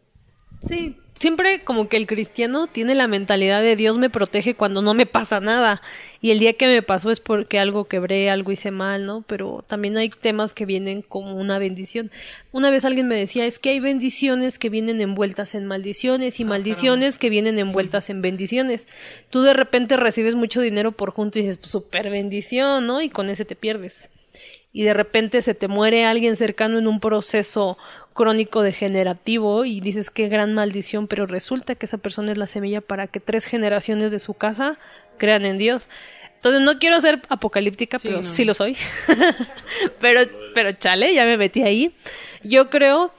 Sí, 0.62 0.96
siempre 1.18 1.62
como 1.62 1.88
que 1.88 1.96
el 1.96 2.06
cristiano 2.06 2.66
tiene 2.66 2.94
la 2.94 3.06
mentalidad 3.06 3.60
de 3.60 3.76
Dios 3.76 3.98
me 3.98 4.08
protege 4.08 4.54
cuando 4.54 4.82
no 4.82 4.94
me 4.94 5.04
pasa 5.04 5.40
nada. 5.40 5.82
Y 6.20 6.30
el 6.30 6.38
día 6.38 6.54
que 6.54 6.66
me 6.66 6.80
pasó 6.80 7.10
es 7.10 7.20
porque 7.20 7.58
algo 7.58 7.84
quebré, 7.84 8.30
algo 8.30 8.50
hice 8.50 8.70
mal, 8.70 9.04
¿no? 9.04 9.22
Pero 9.26 9.64
también 9.66 9.98
hay 9.98 10.08
temas 10.08 10.54
que 10.54 10.64
vienen 10.64 11.02
como 11.02 11.36
una 11.36 11.58
bendición. 11.58 12.10
Una 12.50 12.70
vez 12.70 12.84
alguien 12.84 13.08
me 13.08 13.16
decía, 13.16 13.44
es 13.44 13.58
que 13.58 13.70
hay 13.70 13.80
bendiciones 13.80 14.58
que 14.58 14.70
vienen 14.70 15.00
envueltas 15.00 15.54
en 15.54 15.66
maldiciones 15.66 16.40
y 16.40 16.44
maldiciones 16.44 17.18
que 17.18 17.30
vienen 17.30 17.58
envueltas 17.58 18.08
en 18.08 18.22
bendiciones. 18.22 18.88
Tú 19.28 19.42
de 19.42 19.52
repente 19.52 19.96
recibes 19.96 20.34
mucho 20.34 20.62
dinero 20.62 20.92
por 20.92 21.10
junto 21.10 21.38
y 21.38 21.42
dices, 21.42 21.60
super 21.62 22.10
bendición, 22.10 22.86
¿no? 22.86 23.02
Y 23.02 23.10
con 23.10 23.28
ese 23.28 23.44
te 23.44 23.56
pierdes 23.56 24.08
y 24.74 24.82
de 24.82 24.92
repente 24.92 25.40
se 25.40 25.54
te 25.54 25.68
muere 25.68 26.04
alguien 26.04 26.36
cercano 26.36 26.78
en 26.78 26.86
un 26.88 26.98
proceso 27.00 27.78
crónico 28.12 28.62
degenerativo 28.62 29.64
y 29.64 29.80
dices 29.80 30.10
qué 30.10 30.28
gran 30.28 30.52
maldición, 30.52 31.06
pero 31.06 31.26
resulta 31.26 31.76
que 31.76 31.86
esa 31.86 31.96
persona 31.98 32.32
es 32.32 32.38
la 32.38 32.46
semilla 32.46 32.80
para 32.80 33.06
que 33.06 33.20
tres 33.20 33.46
generaciones 33.46 34.10
de 34.10 34.18
su 34.18 34.34
casa 34.34 34.76
crean 35.16 35.46
en 35.46 35.58
Dios. 35.58 35.88
Entonces 36.34 36.60
no 36.60 36.78
quiero 36.78 37.00
ser 37.00 37.22
apocalíptica, 37.28 37.98
Sí, 37.98 38.08
pero 38.08 38.20
no. 38.20 38.24
sí 38.24 38.44
lo 38.44 38.52
soy. 38.52 38.76
pero 40.00 40.20
pero 40.54 40.72
chale, 40.72 41.14
ya 41.14 41.24
me 41.24 41.36
metí 41.36 41.62
ahí. 41.62 41.94
Yo 42.42 42.68
creo 42.68 43.12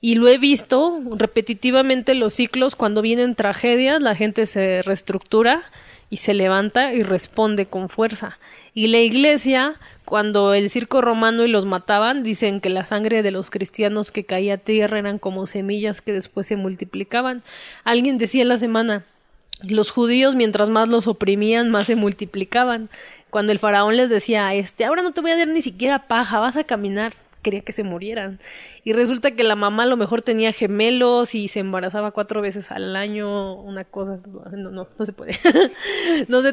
y 0.00 0.14
lo 0.14 0.28
he 0.28 0.38
visto 0.38 1.00
repetitivamente 1.16 2.14
los 2.14 2.34
ciclos 2.34 2.74
cuando 2.74 3.02
vienen 3.02 3.34
tragedias, 3.34 4.00
la 4.00 4.14
gente 4.14 4.46
se 4.46 4.82
reestructura 4.82 5.62
y 6.10 6.18
se 6.18 6.34
levanta 6.34 6.92
y 6.94 7.02
responde 7.02 7.66
con 7.66 7.88
fuerza. 7.88 8.38
Y 8.74 8.88
la 8.88 8.98
iglesia, 8.98 9.76
cuando 10.06 10.54
el 10.54 10.70
circo 10.70 11.00
romano 11.00 11.44
y 11.44 11.48
los 11.48 11.66
mataban, 11.66 12.22
dicen 12.22 12.60
que 12.60 12.70
la 12.70 12.84
sangre 12.84 13.22
de 13.22 13.32
los 13.32 13.50
cristianos 13.50 14.12
que 14.12 14.24
caía 14.24 14.54
a 14.54 14.58
tierra 14.58 15.00
eran 15.00 15.18
como 15.18 15.46
semillas 15.46 16.00
que 16.00 16.12
después 16.12 16.46
se 16.46 16.56
multiplicaban. 16.56 17.42
Alguien 17.82 18.16
decía 18.16 18.42
en 18.42 18.48
la 18.48 18.56
semana, 18.56 19.04
los 19.62 19.90
judíos 19.90 20.36
mientras 20.36 20.68
más 20.68 20.88
los 20.88 21.08
oprimían, 21.08 21.70
más 21.70 21.86
se 21.86 21.96
multiplicaban. 21.96 22.88
Cuando 23.30 23.50
el 23.50 23.58
faraón 23.58 23.96
les 23.96 24.08
decía, 24.08 24.54
este, 24.54 24.84
ahora 24.84 25.02
no 25.02 25.12
te 25.12 25.20
voy 25.20 25.32
a 25.32 25.36
dar 25.36 25.48
ni 25.48 25.60
siquiera 25.60 26.06
paja, 26.06 26.38
vas 26.38 26.56
a 26.56 26.62
caminar, 26.62 27.14
quería 27.46 27.60
que 27.60 27.72
se 27.72 27.84
murieran. 27.84 28.40
Y 28.82 28.92
resulta 28.92 29.30
que 29.30 29.44
la 29.44 29.54
mamá 29.54 29.84
a 29.84 29.86
lo 29.86 29.96
mejor 29.96 30.20
tenía 30.20 30.52
gemelos 30.52 31.36
y 31.36 31.46
se 31.46 31.60
embarazaba 31.60 32.10
cuatro 32.10 32.42
veces 32.42 32.72
al 32.72 32.96
año, 32.96 33.54
una 33.62 33.84
cosa, 33.84 34.18
no, 34.26 34.70
no, 34.72 34.88
no 34.98 35.06
se 35.06 35.12
puede. 35.12 35.38
no 36.28 36.42
se, 36.42 36.52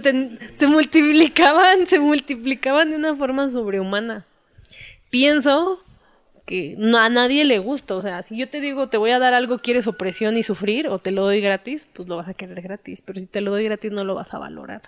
se 0.53 0.67
multiplicaban, 0.67 1.87
se 1.87 1.99
multiplicaban 1.99 2.91
de 2.91 2.97
una 2.97 3.15
forma 3.15 3.49
sobrehumana. 3.49 4.27
Pienso 5.09 5.83
que 6.45 6.75
no, 6.77 6.99
a 6.99 7.09
nadie 7.09 7.43
le 7.43 7.57
gusta, 7.57 7.95
o 7.95 8.01
sea, 8.01 8.21
si 8.21 8.37
yo 8.37 8.49
te 8.49 8.59
digo 8.61 8.89
te 8.89 8.97
voy 8.97 9.11
a 9.11 9.19
dar 9.19 9.33
algo, 9.33 9.59
quieres 9.59 9.87
opresión 9.87 10.37
y 10.37 10.43
sufrir, 10.43 10.89
o 10.89 10.99
te 10.99 11.11
lo 11.11 11.23
doy 11.23 11.41
gratis, 11.41 11.87
pues 11.91 12.07
lo 12.07 12.17
vas 12.17 12.27
a 12.27 12.33
querer 12.33 12.61
gratis, 12.61 13.01
pero 13.03 13.19
si 13.19 13.25
te 13.25 13.41
lo 13.41 13.51
doy 13.51 13.63
gratis 13.63 13.91
no 13.91 14.03
lo 14.03 14.13
vas 14.13 14.33
a 14.33 14.39
valorar. 14.39 14.81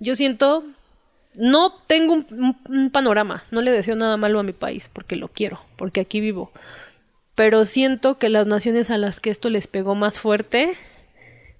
Yo 0.00 0.14
siento, 0.14 0.64
no 1.38 1.72
tengo 1.86 2.14
un, 2.14 2.90
panorama, 2.90 3.44
no 3.50 3.62
le 3.62 3.70
deseo 3.70 3.94
nada 3.94 4.16
malo 4.16 4.40
a 4.40 4.42
mi 4.42 4.52
país, 4.52 4.90
porque 4.92 5.16
lo 5.16 5.28
quiero, 5.28 5.60
porque 5.76 6.00
aquí 6.00 6.20
vivo, 6.20 6.52
pero 7.34 7.64
siento 7.64 8.18
que 8.18 8.28
las 8.28 8.46
naciones 8.46 8.90
a 8.90 8.98
las 8.98 9.20
que 9.20 9.30
esto 9.30 9.48
les 9.48 9.68
pegó 9.68 9.94
más 9.94 10.18
fuerte 10.18 10.72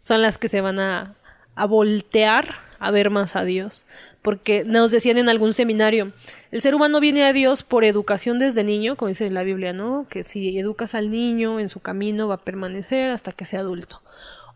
son 0.01 0.21
las 0.21 0.37
que 0.37 0.49
se 0.49 0.61
van 0.61 0.81
a, 0.81 1.15
a 1.55 1.67
voltear 1.67 2.57
a 2.81 2.91
ver 2.91 3.11
más 3.11 3.37
a 3.37 3.45
Dios. 3.45 3.87
Porque 4.23 4.65
nos 4.65 4.91
decían 4.91 5.19
en 5.19 5.29
algún 5.29 5.55
seminario, 5.55 6.13
el 6.51 6.61
ser 6.61 6.75
humano 6.75 6.99
viene 6.99 7.25
a 7.25 7.33
Dios 7.33 7.63
por 7.63 7.85
educación 7.85 8.39
desde 8.39 8.65
niño, 8.65 8.97
como 8.97 9.09
dice 9.09 9.31
la 9.31 9.45
Biblia, 9.45 9.73
¿no? 9.73 10.07
Que 10.11 10.25
si 10.25 10.59
educas 10.59 10.95
al 10.95 11.11
niño 11.11 11.61
en 11.61 11.69
su 11.69 11.81
camino 11.81 12.27
va 12.27 12.35
a 12.35 12.45
permanecer 12.45 13.11
hasta 13.11 13.33
que 13.33 13.45
sea 13.45 13.61
adulto. 13.61 14.03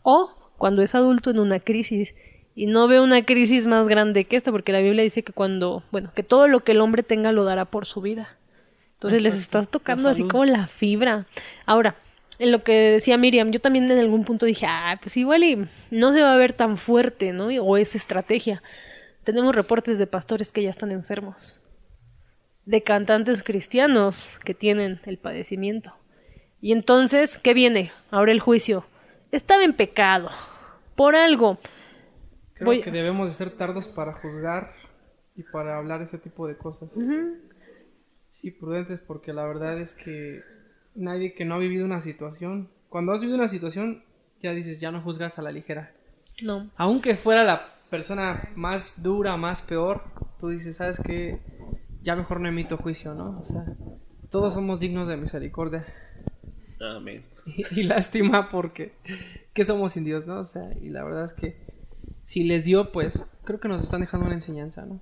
O 0.02 0.34
cuando 0.58 0.82
es 0.82 0.94
adulto 0.94 1.30
en 1.30 1.38
una 1.38 1.60
crisis. 1.60 2.14
Y 2.54 2.66
no 2.66 2.86
veo 2.86 3.02
una 3.02 3.24
crisis 3.24 3.66
más 3.66 3.88
grande 3.88 4.24
que 4.24 4.36
esta, 4.36 4.52
porque 4.52 4.72
la 4.72 4.80
Biblia 4.80 5.02
dice 5.02 5.22
que 5.22 5.32
cuando, 5.32 5.82
bueno, 5.90 6.12
que 6.14 6.22
todo 6.22 6.48
lo 6.48 6.60
que 6.60 6.72
el 6.72 6.80
hombre 6.80 7.02
tenga 7.02 7.32
lo 7.32 7.44
dará 7.44 7.64
por 7.64 7.86
su 7.86 8.00
vida. 8.00 8.36
Entonces 8.94 9.22
les 9.22 9.34
estás 9.34 9.68
tocando 9.68 10.08
así 10.08 10.22
como 10.28 10.44
la 10.44 10.68
fibra. 10.68 11.26
Ahora, 11.66 11.96
en 12.38 12.52
lo 12.52 12.62
que 12.62 12.72
decía 12.72 13.16
Miriam, 13.16 13.50
yo 13.50 13.60
también 13.60 13.90
en 13.90 13.98
algún 13.98 14.24
punto 14.24 14.46
dije, 14.46 14.66
ah, 14.68 14.98
pues 15.02 15.16
igual 15.16 15.44
y 15.44 15.66
no 15.90 16.12
se 16.12 16.22
va 16.22 16.32
a 16.32 16.36
ver 16.36 16.52
tan 16.52 16.76
fuerte, 16.76 17.32
¿no? 17.32 17.46
O 17.46 17.76
es 17.76 17.94
estrategia. 17.94 18.62
Tenemos 19.24 19.54
reportes 19.54 19.98
de 19.98 20.06
pastores 20.06 20.52
que 20.52 20.62
ya 20.62 20.70
están 20.70 20.90
enfermos, 20.90 21.60
de 22.64 22.82
cantantes 22.82 23.42
cristianos 23.42 24.38
que 24.44 24.54
tienen 24.54 25.00
el 25.04 25.18
padecimiento. 25.18 25.94
Y 26.60 26.72
entonces, 26.72 27.38
¿qué 27.38 27.54
viene? 27.54 27.90
Ahora 28.10 28.32
el 28.32 28.40
juicio. 28.40 28.84
Estaba 29.32 29.64
en 29.64 29.72
pecado. 29.72 30.30
Por 30.94 31.16
algo. 31.16 31.58
Creo 32.62 32.74
Voy- 32.76 32.80
que 32.82 32.90
debemos 32.90 33.28
de 33.28 33.34
ser 33.34 33.50
tardos 33.56 33.88
para 33.88 34.12
juzgar 34.14 34.72
y 35.36 35.42
para 35.44 35.76
hablar 35.78 36.02
ese 36.02 36.18
tipo 36.18 36.46
de 36.46 36.56
cosas. 36.56 36.90
Sí, 38.30 38.50
prudentes 38.50 39.00
porque 39.00 39.32
la 39.32 39.44
verdad 39.46 39.78
es 39.78 39.94
que 39.94 40.40
nadie 40.94 41.34
que 41.34 41.44
no 41.44 41.54
ha 41.54 41.58
vivido 41.58 41.84
una 41.84 42.00
situación, 42.02 42.68
cuando 42.88 43.12
has 43.12 43.20
vivido 43.20 43.38
una 43.38 43.48
situación 43.48 44.02
ya 44.42 44.52
dices, 44.52 44.80
ya 44.80 44.90
no 44.90 45.00
juzgas 45.02 45.38
a 45.38 45.42
la 45.42 45.52
ligera. 45.52 45.92
No. 46.42 46.70
aunque 46.76 47.16
fuera 47.16 47.44
la 47.44 47.68
persona 47.90 48.48
más 48.56 49.02
dura, 49.02 49.36
más 49.36 49.60
peor, 49.62 50.02
tú 50.40 50.48
dices, 50.48 50.76
¿sabes 50.76 50.98
qué? 51.04 51.38
Ya 52.02 52.16
mejor 52.16 52.40
no 52.40 52.48
emito 52.48 52.78
juicio, 52.78 53.12
¿no? 53.14 53.38
O 53.40 53.44
sea, 53.44 53.64
todos 54.30 54.54
somos 54.54 54.80
dignos 54.80 55.06
de 55.08 55.18
misericordia 55.18 55.84
Amén. 56.80 57.22
y, 57.44 57.64
y 57.80 57.82
lástima 57.84 58.50
porque 58.50 58.92
que 59.52 59.64
somos 59.64 59.92
sin 59.92 60.04
Dios, 60.04 60.26
¿no? 60.26 60.40
O 60.40 60.46
sea, 60.46 60.72
y 60.80 60.88
la 60.88 61.04
verdad 61.04 61.26
es 61.26 61.34
que 61.34 61.56
si 62.24 62.44
les 62.44 62.64
dio, 62.64 62.92
pues 62.92 63.24
creo 63.44 63.60
que 63.60 63.68
nos 63.68 63.82
están 63.82 64.00
dejando 64.00 64.26
una 64.26 64.34
enseñanza, 64.34 64.84
¿no? 64.86 65.00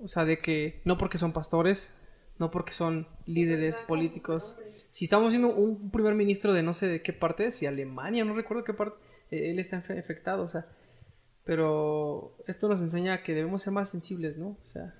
O 0.00 0.08
sea, 0.08 0.24
de 0.24 0.38
que 0.38 0.80
no 0.84 0.98
porque 0.98 1.18
son 1.18 1.32
pastores, 1.32 1.90
no 2.38 2.50
porque 2.50 2.72
son 2.72 3.06
líderes 3.24 3.78
políticos. 3.86 4.58
Si 4.90 5.04
estamos 5.04 5.30
viendo 5.30 5.48
un 5.48 5.90
primer 5.90 6.14
ministro 6.14 6.52
de 6.52 6.62
no 6.62 6.74
sé 6.74 6.86
de 6.86 7.02
qué 7.02 7.12
parte, 7.12 7.52
si 7.52 7.66
Alemania, 7.66 8.24
no 8.24 8.34
recuerdo 8.34 8.64
qué 8.64 8.74
parte, 8.74 8.96
eh, 9.30 9.50
él 9.50 9.58
está 9.58 9.76
infectado, 9.76 10.44
o 10.44 10.48
sea. 10.48 10.66
Pero 11.44 12.36
esto 12.46 12.68
nos 12.68 12.80
enseña 12.82 13.22
que 13.22 13.34
debemos 13.34 13.62
ser 13.62 13.72
más 13.72 13.90
sensibles, 13.90 14.36
¿no? 14.36 14.58
O 14.64 14.68
sea, 14.68 14.94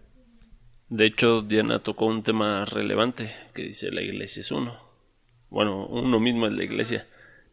De 0.89 1.07
hecho, 1.07 1.43
Diana 1.43 1.83
tocó 1.83 2.07
un 2.07 2.23
tema 2.23 2.65
relevante 2.65 3.31
que 3.53 3.63
dice 3.63 3.91
la 3.91 4.03
iglesia 4.03 4.41
es 4.41 4.53
uno. 4.53 4.79
Bueno, 5.51 5.87
uno 5.87 6.21
mismo 6.21 6.47
es 6.47 6.53
la 6.53 6.65
iglesia. 6.65 7.07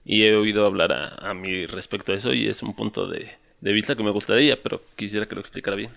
Y 0.06 0.24
he 0.24 0.36
oído 0.36 0.66
hablar 0.66 0.92
a, 0.92 1.16
a 1.30 1.34
mí 1.34 1.66
respecto 1.66 2.12
a 2.12 2.16
eso 2.16 2.34
y 2.34 2.48
es 2.48 2.62
un 2.62 2.76
punto 2.76 3.08
de, 3.08 3.32
de 3.64 3.72
vista 3.72 3.96
que 3.96 4.04
me 4.04 4.12
gustaría, 4.12 4.62
pero 4.62 4.82
quisiera 4.98 5.26
que 5.26 5.36
lo 5.36 5.42
explicara 5.42 5.78
bien. 5.78 5.92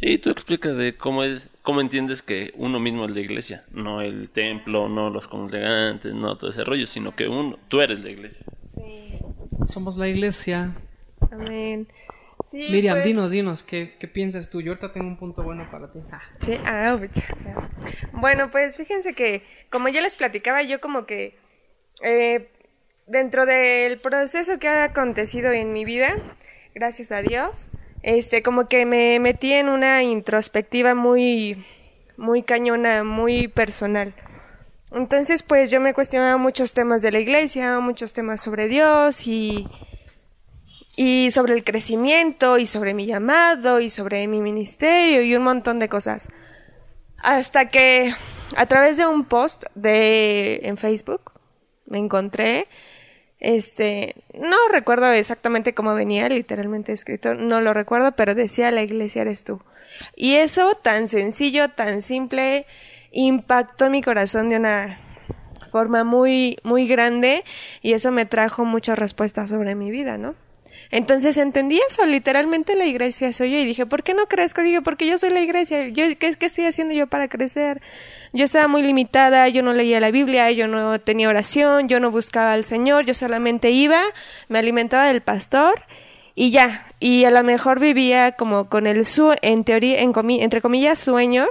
Sí, 0.00 0.16
tú 0.16 0.30
explica 0.30 0.72
de 0.72 0.96
cómo 0.96 1.22
es, 1.22 1.48
cómo 1.60 1.82
entiendes 1.82 2.22
que 2.22 2.52
uno 2.56 2.80
mismo 2.80 3.04
es 3.04 3.10
la 3.10 3.20
iglesia, 3.20 3.64
no 3.70 4.00
el 4.00 4.30
templo, 4.30 4.88
no 4.88 5.10
los 5.10 5.28
congregantes, 5.28 6.14
no 6.14 6.36
todo 6.38 6.48
ese 6.48 6.64
rollo, 6.64 6.86
sino 6.86 7.14
que 7.14 7.28
uno, 7.28 7.58
tú 7.68 7.82
eres 7.82 8.00
la 8.00 8.08
iglesia. 8.08 8.42
Sí, 8.62 9.18
somos 9.66 9.98
la 9.98 10.08
iglesia. 10.08 10.74
amén. 11.30 11.86
Sí, 12.50 12.68
Miriam, 12.70 12.96
pues- 12.96 13.04
dinos, 13.04 13.30
dinos, 13.30 13.62
¿qué, 13.62 13.94
¿qué 14.00 14.08
piensas 14.08 14.48
tú? 14.50 14.62
Yo 14.62 14.72
ahorita 14.72 14.92
tengo 14.94 15.06
un 15.08 15.18
punto 15.18 15.42
bueno 15.42 15.68
para 15.70 15.92
ti. 15.92 15.98
Ah, 16.10 16.22
Sí, 16.38 16.54
ah, 16.64 16.98
bueno, 18.12 18.50
pues 18.50 18.78
fíjense 18.78 19.14
que 19.14 19.42
como 19.70 19.88
yo 19.90 20.00
les 20.00 20.16
platicaba, 20.16 20.62
yo 20.62 20.80
como 20.80 21.04
que 21.06 21.34
eh, 22.02 22.48
dentro 23.06 23.46
del 23.46 24.00
proceso 24.00 24.58
que 24.58 24.68
ha 24.68 24.84
acontecido 24.84 25.52
en 25.52 25.72
mi 25.72 25.84
vida, 25.84 26.14
gracias 26.74 27.12
a 27.12 27.22
Dios, 27.22 27.68
este, 28.02 28.42
como 28.42 28.68
que 28.68 28.86
me 28.86 29.18
metí 29.20 29.52
en 29.52 29.68
una 29.68 30.02
introspectiva 30.02 30.94
muy, 30.94 31.64
muy 32.16 32.42
cañona, 32.42 33.04
muy 33.04 33.48
personal. 33.48 34.14
Entonces, 34.90 35.42
pues 35.42 35.70
yo 35.70 35.80
me 35.80 35.94
cuestionaba 35.94 36.36
muchos 36.36 36.74
temas 36.74 37.02
de 37.02 37.12
la 37.12 37.20
iglesia, 37.20 37.78
muchos 37.80 38.12
temas 38.12 38.40
sobre 38.40 38.68
Dios 38.68 39.26
y, 39.26 39.66
y 40.96 41.30
sobre 41.30 41.54
el 41.54 41.64
crecimiento 41.64 42.58
y 42.58 42.66
sobre 42.66 42.92
mi 42.92 43.06
llamado 43.06 43.80
y 43.80 43.88
sobre 43.88 44.26
mi 44.26 44.40
ministerio 44.40 45.22
y 45.22 45.34
un 45.34 45.44
montón 45.44 45.78
de 45.78 45.88
cosas. 45.88 46.28
Hasta 47.16 47.70
que 47.70 48.14
a 48.56 48.66
través 48.66 48.98
de 48.98 49.06
un 49.06 49.24
post 49.24 49.64
de 49.74 50.60
en 50.64 50.76
Facebook 50.76 51.32
me 51.86 51.98
encontré 51.98 52.68
este, 53.42 54.14
no 54.34 54.56
recuerdo 54.70 55.10
exactamente 55.10 55.74
cómo 55.74 55.94
venía 55.94 56.28
literalmente 56.28 56.92
escrito, 56.92 57.34
no 57.34 57.60
lo 57.60 57.74
recuerdo, 57.74 58.12
pero 58.12 58.36
decía 58.36 58.70
la 58.70 58.82
iglesia 58.82 59.22
eres 59.22 59.42
tú. 59.42 59.60
Y 60.14 60.36
eso 60.36 60.78
tan 60.80 61.08
sencillo, 61.08 61.68
tan 61.68 62.02
simple, 62.02 62.66
impactó 63.10 63.90
mi 63.90 64.00
corazón 64.00 64.48
de 64.48 64.56
una 64.58 65.00
forma 65.72 66.04
muy, 66.04 66.58
muy 66.62 66.86
grande 66.86 67.42
y 67.82 67.94
eso 67.94 68.12
me 68.12 68.26
trajo 68.26 68.64
muchas 68.64 68.96
respuestas 68.96 69.50
sobre 69.50 69.74
mi 69.74 69.90
vida, 69.90 70.18
¿no? 70.18 70.36
Entonces 70.92 71.38
entendí 71.38 71.80
eso, 71.88 72.04
literalmente 72.04 72.76
la 72.76 72.84
iglesia 72.84 73.32
soy 73.32 73.50
yo 73.50 73.58
y 73.58 73.64
dije, 73.64 73.86
¿por 73.86 74.02
qué 74.02 74.12
no 74.12 74.26
crezco? 74.26 74.60
Dije, 74.60 74.82
porque 74.82 75.06
yo 75.06 75.16
soy 75.16 75.30
la 75.30 75.40
iglesia, 75.40 75.88
yo, 75.88 76.04
¿qué, 76.18 76.34
¿qué 76.34 76.46
estoy 76.46 76.66
haciendo 76.66 76.92
yo 76.92 77.06
para 77.06 77.28
crecer? 77.28 77.80
Yo 78.34 78.44
estaba 78.44 78.68
muy 78.68 78.82
limitada, 78.82 79.48
yo 79.48 79.62
no 79.62 79.72
leía 79.72 80.00
la 80.00 80.10
Biblia, 80.10 80.50
yo 80.50 80.68
no 80.68 81.00
tenía 81.00 81.30
oración, 81.30 81.88
yo 81.88 81.98
no 81.98 82.10
buscaba 82.10 82.52
al 82.52 82.66
Señor, 82.66 83.06
yo 83.06 83.14
solamente 83.14 83.70
iba, 83.70 84.02
me 84.48 84.58
alimentaba 84.58 85.06
del 85.06 85.22
pastor 85.22 85.82
y 86.34 86.50
ya, 86.50 86.86
y 87.00 87.24
a 87.24 87.30
lo 87.30 87.42
mejor 87.42 87.80
vivía 87.80 88.32
como 88.32 88.68
con 88.68 88.86
el 88.86 89.06
su 89.06 89.34
en 89.40 89.64
teoría, 89.64 90.00
en 90.00 90.12
entre 90.42 90.60
comillas, 90.60 90.98
sueño 90.98 91.48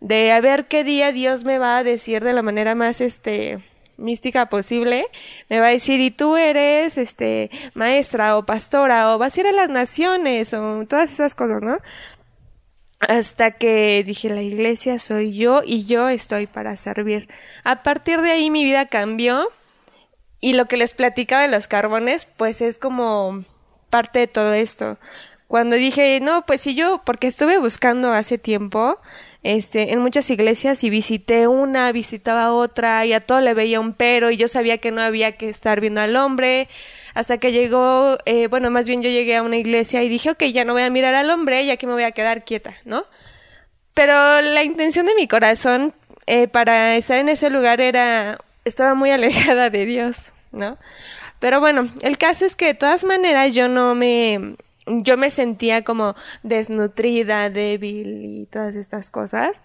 de 0.00 0.32
a 0.32 0.40
ver 0.40 0.66
qué 0.66 0.82
día 0.82 1.12
Dios 1.12 1.44
me 1.44 1.58
va 1.58 1.76
a 1.76 1.84
decir 1.84 2.24
de 2.24 2.32
la 2.32 2.42
manera 2.42 2.74
más 2.74 3.00
este 3.00 3.62
mística 4.02 4.46
posible, 4.46 5.06
me 5.48 5.60
va 5.60 5.66
a 5.68 5.70
decir, 5.70 6.00
y 6.00 6.10
tú 6.10 6.36
eres, 6.36 6.98
este, 6.98 7.50
maestra 7.74 8.36
o 8.36 8.44
pastora, 8.44 9.14
o 9.14 9.18
vas 9.18 9.36
a 9.36 9.40
ir 9.40 9.46
a 9.46 9.52
las 9.52 9.70
naciones, 9.70 10.52
o 10.52 10.84
todas 10.86 11.12
esas 11.12 11.34
cosas, 11.34 11.62
¿no? 11.62 11.78
Hasta 13.00 13.52
que 13.52 14.04
dije, 14.04 14.28
la 14.28 14.42
iglesia 14.42 14.98
soy 14.98 15.32
yo 15.32 15.62
y 15.64 15.86
yo 15.86 16.08
estoy 16.08 16.46
para 16.46 16.76
servir. 16.76 17.28
A 17.64 17.82
partir 17.82 18.20
de 18.20 18.30
ahí 18.30 18.50
mi 18.50 18.64
vida 18.64 18.86
cambió 18.86 19.48
y 20.40 20.52
lo 20.52 20.66
que 20.66 20.76
les 20.76 20.94
platicaba 20.94 21.42
de 21.42 21.48
los 21.48 21.66
carbones, 21.66 22.26
pues 22.26 22.60
es 22.60 22.78
como 22.78 23.44
parte 23.90 24.20
de 24.20 24.26
todo 24.28 24.52
esto. 24.52 24.98
Cuando 25.48 25.76
dije, 25.76 26.18
no, 26.22 26.46
pues 26.46 26.62
si 26.62 26.74
yo, 26.74 27.02
porque 27.04 27.26
estuve 27.26 27.58
buscando 27.58 28.12
hace 28.12 28.38
tiempo, 28.38 28.98
este, 29.42 29.92
en 29.92 30.00
muchas 30.00 30.30
iglesias 30.30 30.84
y 30.84 30.90
visité 30.90 31.48
una, 31.48 31.90
visitaba 31.92 32.52
otra 32.52 33.04
y 33.06 33.12
a 33.12 33.20
todo 33.20 33.40
le 33.40 33.54
veía 33.54 33.80
un 33.80 33.92
pero 33.92 34.30
y 34.30 34.36
yo 34.36 34.46
sabía 34.48 34.78
que 34.78 34.92
no 34.92 35.02
había 35.02 35.32
que 35.32 35.48
estar 35.48 35.80
viendo 35.80 36.00
al 36.00 36.14
hombre 36.16 36.68
hasta 37.14 37.38
que 37.38 37.52
llegó, 37.52 38.18
eh, 38.24 38.46
bueno, 38.46 38.70
más 38.70 38.86
bien 38.86 39.02
yo 39.02 39.10
llegué 39.10 39.36
a 39.36 39.42
una 39.42 39.56
iglesia 39.56 40.02
y 40.02 40.08
dije, 40.08 40.30
ok, 40.30 40.44
ya 40.44 40.64
no 40.64 40.72
voy 40.72 40.82
a 40.82 40.90
mirar 40.90 41.14
al 41.14 41.30
hombre, 41.30 41.66
ya 41.66 41.76
que 41.76 41.86
me 41.86 41.92
voy 41.92 42.04
a 42.04 42.12
quedar 42.12 42.44
quieta, 42.44 42.74
¿no? 42.84 43.04
Pero 43.94 44.40
la 44.40 44.64
intención 44.64 45.06
de 45.06 45.14
mi 45.14 45.28
corazón 45.28 45.92
eh, 46.26 46.48
para 46.48 46.96
estar 46.96 47.18
en 47.18 47.28
ese 47.28 47.50
lugar 47.50 47.80
era, 47.80 48.38
estaba 48.64 48.94
muy 48.94 49.10
alejada 49.12 49.70
de 49.70 49.86
Dios, 49.86 50.32
¿no? 50.52 50.78
Pero 51.40 51.60
bueno, 51.60 51.92
el 52.02 52.18
caso 52.18 52.44
es 52.44 52.54
que 52.54 52.66
de 52.66 52.74
todas 52.74 53.04
maneras 53.04 53.54
yo 53.54 53.68
no 53.68 53.94
me, 53.96 54.56
yo 54.86 55.16
me 55.16 55.30
sentía 55.30 55.84
como 55.84 56.14
desnutrida, 56.42 57.50
débil 57.50 58.24
y 58.24 58.46
todas 58.46 58.74
estas 58.74 59.10
cosas. 59.10 59.60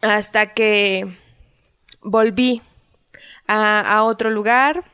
Hasta 0.00 0.52
que 0.54 1.16
volví 2.02 2.62
a, 3.46 4.02
otro 4.04 4.30
lugar, 4.30 4.84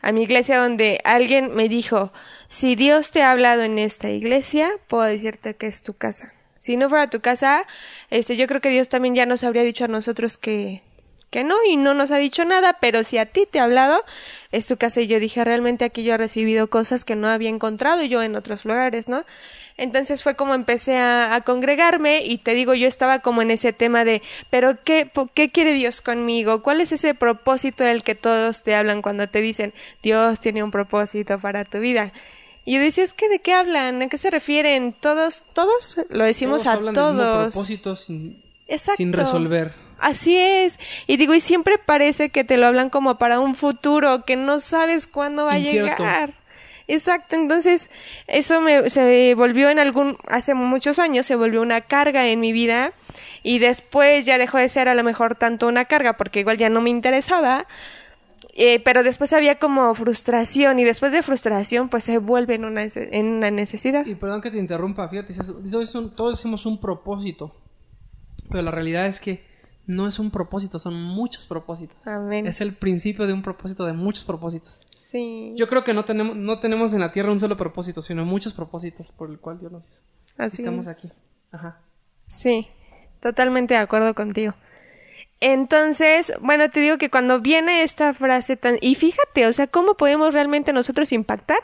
a 0.00 0.12
mi 0.12 0.22
iglesia 0.22 0.58
donde 0.58 1.00
alguien 1.04 1.54
me 1.54 1.68
dijo, 1.68 2.12
si 2.46 2.76
Dios 2.76 3.10
te 3.10 3.22
ha 3.22 3.32
hablado 3.32 3.62
en 3.62 3.78
esta 3.78 4.10
iglesia, 4.10 4.70
puedo 4.86 5.04
decirte 5.04 5.56
que 5.56 5.66
es 5.66 5.82
tu 5.82 5.94
casa. 5.94 6.32
Si 6.58 6.76
no 6.76 6.88
fuera 6.88 7.10
tu 7.10 7.20
casa, 7.20 7.66
este, 8.10 8.36
yo 8.36 8.46
creo 8.46 8.60
que 8.60 8.70
Dios 8.70 8.88
también 8.88 9.14
ya 9.14 9.26
nos 9.26 9.44
habría 9.44 9.62
dicho 9.62 9.84
a 9.84 9.88
nosotros 9.88 10.38
que, 10.38 10.82
que 11.30 11.44
no 11.44 11.56
y 11.64 11.76
no 11.76 11.94
nos 11.94 12.10
ha 12.10 12.16
dicho 12.18 12.44
nada, 12.44 12.78
pero 12.80 13.04
si 13.04 13.18
a 13.18 13.26
ti 13.26 13.46
te 13.50 13.60
ha 13.60 13.64
hablado, 13.64 14.04
es 14.50 14.66
tu 14.66 14.76
casa 14.76 15.00
y 15.00 15.06
yo 15.06 15.20
dije, 15.20 15.44
realmente 15.44 15.84
aquí 15.84 16.02
yo 16.02 16.14
he 16.14 16.18
recibido 16.18 16.68
cosas 16.68 17.04
que 17.04 17.16
no 17.16 17.28
había 17.28 17.50
encontrado 17.50 18.02
yo 18.02 18.22
en 18.22 18.34
otros 18.34 18.64
lugares, 18.64 19.08
¿no? 19.08 19.24
Entonces 19.76 20.24
fue 20.24 20.34
como 20.34 20.54
empecé 20.54 20.96
a, 20.96 21.34
a, 21.34 21.40
congregarme 21.42 22.24
y 22.24 22.38
te 22.38 22.54
digo, 22.54 22.74
yo 22.74 22.88
estaba 22.88 23.20
como 23.20 23.42
en 23.42 23.52
ese 23.52 23.72
tema 23.72 24.04
de, 24.04 24.22
pero 24.50 24.82
¿qué, 24.82 25.08
¿qué 25.34 25.50
quiere 25.50 25.72
Dios 25.72 26.00
conmigo? 26.00 26.62
¿Cuál 26.62 26.80
es 26.80 26.90
ese 26.90 27.14
propósito 27.14 27.84
del 27.84 28.02
que 28.02 28.16
todos 28.16 28.64
te 28.64 28.74
hablan 28.74 29.02
cuando 29.02 29.28
te 29.28 29.40
dicen, 29.40 29.72
Dios 30.02 30.40
tiene 30.40 30.64
un 30.64 30.72
propósito 30.72 31.38
para 31.38 31.64
tu 31.64 31.78
vida? 31.78 32.10
Y 32.64 32.74
yo 32.74 32.80
decía, 32.80 33.04
es 33.04 33.14
que 33.14 33.28
¿de 33.28 33.38
qué 33.38 33.54
hablan? 33.54 34.02
¿A 34.02 34.08
qué 34.08 34.18
se 34.18 34.30
refieren? 34.30 34.92
Todos, 34.92 35.44
todos 35.54 36.00
lo 36.10 36.24
decimos 36.24 36.64
todos 36.64 36.66
a 36.66 36.72
hablan 36.72 36.94
todos. 36.94 37.16
Del 37.16 37.26
mismo 37.26 37.50
propósito 37.50 37.96
sin, 37.96 38.42
Exacto. 38.66 38.96
sin 38.96 39.12
resolver. 39.12 39.87
Así 39.98 40.36
es. 40.36 40.78
Y 41.06 41.16
digo, 41.16 41.34
y 41.34 41.40
siempre 41.40 41.78
parece 41.78 42.30
que 42.30 42.44
te 42.44 42.56
lo 42.56 42.66
hablan 42.66 42.90
como 42.90 43.18
para 43.18 43.40
un 43.40 43.54
futuro, 43.54 44.24
que 44.24 44.36
no 44.36 44.60
sabes 44.60 45.06
cuándo 45.06 45.46
va 45.46 45.58
Incierto. 45.58 46.02
a 46.02 46.06
llegar. 46.06 46.34
Exacto, 46.90 47.36
entonces 47.36 47.90
eso 48.26 48.62
me, 48.62 48.88
se 48.88 49.34
volvió 49.34 49.68
en 49.68 49.78
algún, 49.78 50.16
hace 50.26 50.54
muchos 50.54 50.98
años 50.98 51.26
se 51.26 51.36
volvió 51.36 51.60
una 51.60 51.82
carga 51.82 52.26
en 52.26 52.40
mi 52.40 52.50
vida 52.50 52.94
y 53.42 53.58
después 53.58 54.24
ya 54.24 54.38
dejó 54.38 54.56
de 54.56 54.70
ser 54.70 54.88
a 54.88 54.94
lo 54.94 55.04
mejor 55.04 55.34
tanto 55.34 55.68
una 55.68 55.84
carga 55.84 56.16
porque 56.16 56.40
igual 56.40 56.56
ya 56.56 56.70
no 56.70 56.80
me 56.80 56.88
interesaba, 56.88 57.66
eh, 58.54 58.80
pero 58.80 59.02
después 59.02 59.34
había 59.34 59.58
como 59.58 59.94
frustración 59.94 60.78
y 60.78 60.84
después 60.84 61.12
de 61.12 61.22
frustración 61.22 61.90
pues 61.90 62.04
se 62.04 62.16
vuelve 62.16 62.54
en 62.54 62.64
una, 62.64 62.84
en 62.84 63.26
una 63.26 63.50
necesidad. 63.50 64.06
Y 64.06 64.14
perdón 64.14 64.40
que 64.40 64.50
te 64.50 64.58
interrumpa, 64.58 65.10
fíjate, 65.10 65.34
todos, 65.70 65.94
un, 65.94 66.16
todos 66.16 66.38
decimos 66.38 66.64
un 66.64 66.80
propósito, 66.80 67.54
pero 68.50 68.62
la 68.62 68.70
realidad 68.70 69.06
es 69.08 69.20
que 69.20 69.44
no 69.88 70.06
es 70.06 70.18
un 70.18 70.30
propósito, 70.30 70.78
son 70.78 71.02
muchos 71.02 71.46
propósitos. 71.46 71.96
Amén. 72.04 72.46
Es 72.46 72.60
el 72.60 72.74
principio 72.74 73.26
de 73.26 73.32
un 73.32 73.42
propósito 73.42 73.86
de 73.86 73.94
muchos 73.94 74.22
propósitos. 74.22 74.86
Sí. 74.94 75.54
Yo 75.56 75.66
creo 75.66 75.82
que 75.82 75.94
no 75.94 76.04
tenemos, 76.04 76.36
no 76.36 76.60
tenemos 76.60 76.92
en 76.92 77.00
la 77.00 77.10
tierra 77.10 77.32
un 77.32 77.40
solo 77.40 77.56
propósito, 77.56 78.02
sino 78.02 78.26
muchos 78.26 78.52
propósitos 78.52 79.08
por 79.16 79.30
el 79.30 79.40
cual 79.40 79.58
Dios 79.58 79.72
nos 79.72 79.88
hizo. 79.88 80.02
Así 80.36 80.62
Estamos 80.62 80.86
es. 80.86 80.98
aquí. 80.98 81.08
Ajá. 81.52 81.80
Sí, 82.26 82.68
totalmente 83.20 83.74
de 83.74 83.80
acuerdo 83.80 84.14
contigo. 84.14 84.52
Entonces, 85.40 86.34
bueno, 86.42 86.68
te 86.68 86.80
digo 86.80 86.98
que 86.98 87.10
cuando 87.10 87.40
viene 87.40 87.82
esta 87.82 88.12
frase 88.12 88.58
tan... 88.58 88.76
Y 88.82 88.94
fíjate, 88.94 89.46
o 89.46 89.52
sea, 89.54 89.68
¿cómo 89.68 89.94
podemos 89.94 90.34
realmente 90.34 90.72
nosotros 90.74 91.12
impactar? 91.12 91.60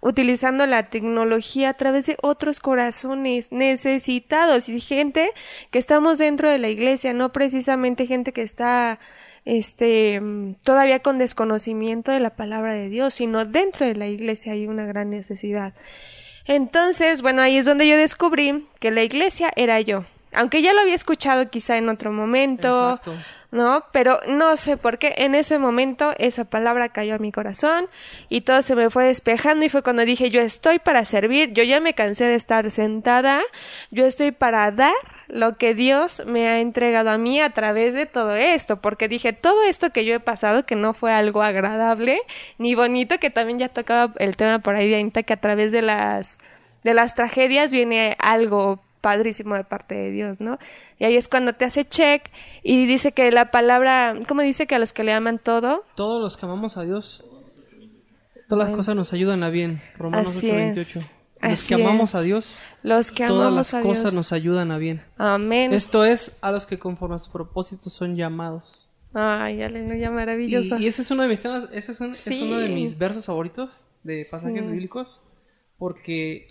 Utilizando 0.00 0.66
la 0.66 0.84
tecnología 0.90 1.70
a 1.70 1.74
través 1.74 2.06
de 2.06 2.16
otros 2.22 2.60
corazones 2.60 3.50
necesitados 3.50 4.68
y 4.68 4.80
gente 4.80 5.30
que 5.70 5.78
estamos 5.78 6.18
dentro 6.18 6.48
de 6.48 6.58
la 6.58 6.68
iglesia, 6.68 7.12
no 7.12 7.32
precisamente 7.32 8.06
gente 8.06 8.32
que 8.32 8.42
está 8.42 8.98
este 9.44 10.20
todavía 10.62 11.00
con 11.00 11.18
desconocimiento 11.18 12.12
de 12.12 12.20
la 12.20 12.30
palabra 12.30 12.74
de 12.74 12.88
Dios, 12.88 13.14
sino 13.14 13.44
dentro 13.44 13.86
de 13.86 13.94
la 13.94 14.06
iglesia 14.06 14.52
hay 14.52 14.66
una 14.66 14.86
gran 14.86 15.10
necesidad. 15.10 15.74
Entonces, 16.44 17.22
bueno, 17.22 17.42
ahí 17.42 17.58
es 17.58 17.66
donde 17.66 17.86
yo 17.86 17.96
descubrí 17.96 18.66
que 18.80 18.90
la 18.90 19.02
iglesia 19.02 19.50
era 19.56 19.80
yo. 19.80 20.04
Aunque 20.32 20.62
ya 20.62 20.72
lo 20.74 20.80
había 20.80 20.94
escuchado 20.94 21.50
quizá 21.50 21.76
en 21.76 21.88
otro 21.88 22.12
momento, 22.12 22.96
Exacto. 22.96 23.14
¿No? 23.50 23.84
Pero 23.92 24.20
no 24.26 24.56
sé 24.56 24.76
por 24.76 24.98
qué 24.98 25.14
en 25.18 25.34
ese 25.34 25.58
momento 25.58 26.12
esa 26.18 26.44
palabra 26.44 26.90
cayó 26.90 27.14
a 27.14 27.18
mi 27.18 27.32
corazón 27.32 27.88
y 28.28 28.42
todo 28.42 28.60
se 28.60 28.74
me 28.74 28.90
fue 28.90 29.06
despejando 29.06 29.64
y 29.64 29.68
fue 29.70 29.82
cuando 29.82 30.04
dije 30.04 30.30
yo 30.30 30.40
estoy 30.40 30.78
para 30.78 31.04
servir, 31.04 31.52
yo 31.54 31.62
ya 31.62 31.80
me 31.80 31.94
cansé 31.94 32.24
de 32.24 32.34
estar 32.34 32.70
sentada, 32.70 33.42
yo 33.90 34.04
estoy 34.04 34.32
para 34.32 34.70
dar 34.70 34.94
lo 35.28 35.56
que 35.56 35.74
Dios 35.74 36.22
me 36.26 36.48
ha 36.48 36.60
entregado 36.60 37.10
a 37.10 37.18
mí 37.18 37.40
a 37.40 37.50
través 37.50 37.94
de 37.94 38.06
todo 38.06 38.34
esto, 38.34 38.80
porque 38.80 39.08
dije 39.08 39.32
todo 39.32 39.62
esto 39.64 39.90
que 39.90 40.04
yo 40.04 40.14
he 40.14 40.20
pasado 40.20 40.66
que 40.66 40.76
no 40.76 40.92
fue 40.92 41.12
algo 41.12 41.42
agradable 41.42 42.20
ni 42.58 42.74
bonito, 42.74 43.18
que 43.18 43.30
también 43.30 43.58
ya 43.58 43.68
tocaba 43.68 44.12
el 44.18 44.36
tema 44.36 44.58
por 44.58 44.74
ahí 44.74 44.88
de 44.88 45.22
que 45.22 45.32
a 45.32 45.40
través 45.40 45.72
de 45.72 45.82
las 45.82 46.38
de 46.84 46.94
las 46.94 47.14
tragedias 47.14 47.72
viene 47.72 48.16
algo 48.18 48.80
padrísimo 49.00 49.54
de 49.54 49.64
parte 49.64 49.94
de 49.94 50.10
Dios, 50.10 50.40
¿no? 50.40 50.58
Y 50.98 51.04
ahí 51.04 51.16
es 51.16 51.28
cuando 51.28 51.52
te 51.54 51.64
hace 51.64 51.84
check 51.84 52.30
y 52.62 52.86
dice 52.86 53.12
que 53.12 53.30
la 53.30 53.50
palabra, 53.50 54.14
¿cómo 54.26 54.42
dice 54.42 54.66
que 54.66 54.74
a 54.74 54.78
los 54.78 54.92
que 54.92 55.04
le 55.04 55.12
aman 55.12 55.38
todo? 55.38 55.84
Todos 55.94 56.20
los 56.22 56.36
que 56.36 56.46
amamos 56.46 56.76
a 56.76 56.82
Dios, 56.82 57.24
todas 58.48 58.58
las 58.58 58.68
Bueno. 58.68 58.76
cosas 58.76 58.96
nos 58.96 59.12
ayudan 59.12 59.42
a 59.42 59.50
bien. 59.50 59.80
Romanos 59.96 60.36
Así 60.36 60.50
8:28. 60.50 60.80
es. 61.00 61.08
Los 61.40 61.52
Así 61.52 61.74
que 61.76 61.82
amamos 61.82 62.10
es. 62.10 62.14
a 62.16 62.20
Dios, 62.22 62.58
Los 62.82 63.12
que 63.12 63.26
todas 63.26 63.46
amamos 63.46 63.72
las 63.72 63.74
a 63.74 63.82
cosas 63.82 64.02
Dios. 64.04 64.14
nos 64.14 64.32
ayudan 64.32 64.72
a 64.72 64.78
bien. 64.78 65.02
Amén. 65.18 65.72
Esto 65.72 66.04
es 66.04 66.36
a 66.42 66.50
los 66.50 66.66
que 66.66 66.78
conforme 66.80 67.14
a 67.16 67.18
sus 67.20 67.28
propósitos 67.28 67.92
son 67.92 68.16
llamados. 68.16 68.88
Ay, 69.14 69.62
aleluya, 69.62 70.08
Y, 70.08 70.10
maravilloso. 70.10 70.76
y 70.78 70.86
ese 70.88 71.02
es 71.02 71.10
uno 71.12 71.22
de 71.22 71.28
mis 71.28 71.40
temas, 71.40 71.68
ese 71.72 71.92
es, 71.92 72.00
un- 72.00 72.10
es 72.10 72.18
Sí. 72.18 72.42
uno 72.42 72.58
de 72.58 72.68
mis 72.70 72.98
versos 72.98 73.24
favoritos 73.26 73.70
de 74.02 74.26
pasajes 74.30 74.64
Sí. 74.64 74.70
bíblicos, 74.70 75.20
porque 75.78 76.46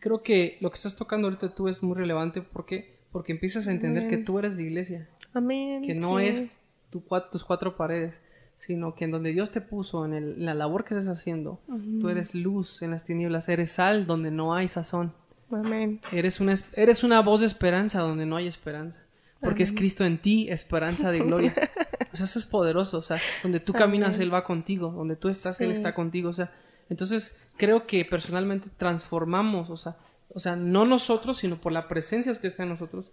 creo 0.00 0.22
que 0.22 0.58
lo 0.60 0.70
que 0.70 0.76
estás 0.76 0.96
tocando 0.96 1.28
ahorita 1.28 1.54
tú 1.54 1.68
es 1.68 1.82
muy 1.82 1.96
relevante 1.96 2.42
porque 2.42 3.00
porque 3.12 3.32
empiezas 3.32 3.66
a 3.66 3.72
entender 3.72 4.04
que 4.08 4.14
Amén. 4.14 4.24
tú 4.24 4.38
eres 4.38 4.54
la 4.54 4.62
iglesia, 4.62 5.06
Amén. 5.34 5.82
que 5.82 5.94
no 5.94 6.18
sí. 6.18 6.24
es 6.26 6.50
tu 6.90 7.02
tus 7.30 7.44
cuatro 7.44 7.76
paredes, 7.76 8.14
sino 8.56 8.94
que 8.94 9.04
en 9.04 9.10
donde 9.10 9.32
Dios 9.32 9.50
te 9.50 9.60
puso, 9.60 10.04
en, 10.06 10.14
el- 10.14 10.32
en 10.38 10.46
la 10.46 10.54
labor 10.54 10.84
que 10.84 10.94
estás 10.96 11.08
haciendo, 11.08 11.60
tú 12.00 12.08
eres 12.08 12.34
luz 12.34 12.80
en 12.82 12.90
las 12.92 13.04
tinieblas, 13.04 13.48
eres 13.50 13.72
sal 13.72 14.06
donde 14.06 14.30
no 14.30 14.54
hay 14.54 14.68
sazón, 14.68 15.12
Amén. 15.50 16.00
eres 16.10 16.40
una, 16.40 16.52
es- 16.54 16.66
eres 16.74 17.04
una 17.04 17.20
voz 17.20 17.40
de 17.40 17.46
esperanza 17.46 18.00
donde 18.00 18.24
no 18.24 18.36
hay 18.36 18.46
esperanza, 18.46 18.98
porque 19.40 19.62
es 19.62 19.72
Cristo 19.72 20.04
en 20.06 20.16
ti, 20.18 20.48
esperanza 20.48 21.10
de 21.10 21.20
gloria. 21.20 21.54
O 22.12 22.16
sea, 22.16 22.26
eso 22.26 22.38
es 22.38 22.44
poderoso, 22.44 22.98
o 22.98 23.02
sea, 23.02 23.16
donde 23.42 23.58
tú 23.58 23.72
caminas, 23.72 24.16
Amén. 24.16 24.22
Él 24.22 24.34
va 24.34 24.44
contigo, 24.44 24.90
donde 24.90 25.16
tú 25.16 25.30
estás, 25.30 25.58
Él 25.62 25.68
Sí. 25.68 25.72
está 25.76 25.94
contigo, 25.94 26.28
o 26.28 26.32
sea, 26.34 26.52
entonces 26.88 27.36
creo 27.56 27.86
que 27.86 28.04
personalmente 28.04 28.68
transformamos, 28.76 29.70
o 29.70 29.76
sea, 29.76 29.96
o 30.34 30.40
sea, 30.40 30.56
no 30.56 30.86
nosotros, 30.86 31.38
sino 31.38 31.60
por 31.60 31.72
la 31.72 31.88
presencia 31.88 32.34
que 32.34 32.46
está 32.46 32.62
en 32.62 32.70
nosotros, 32.70 33.10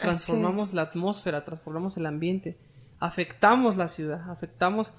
transformamos 0.00 0.74
la 0.74 0.82
atmósfera, 0.82 1.44
transformamos 1.44 1.96
el 1.96 2.06
ambiente, 2.06 2.58
afectamos 3.00 3.76
la 3.76 3.88
ciudad, 3.88 4.30
afectamos 4.30 4.92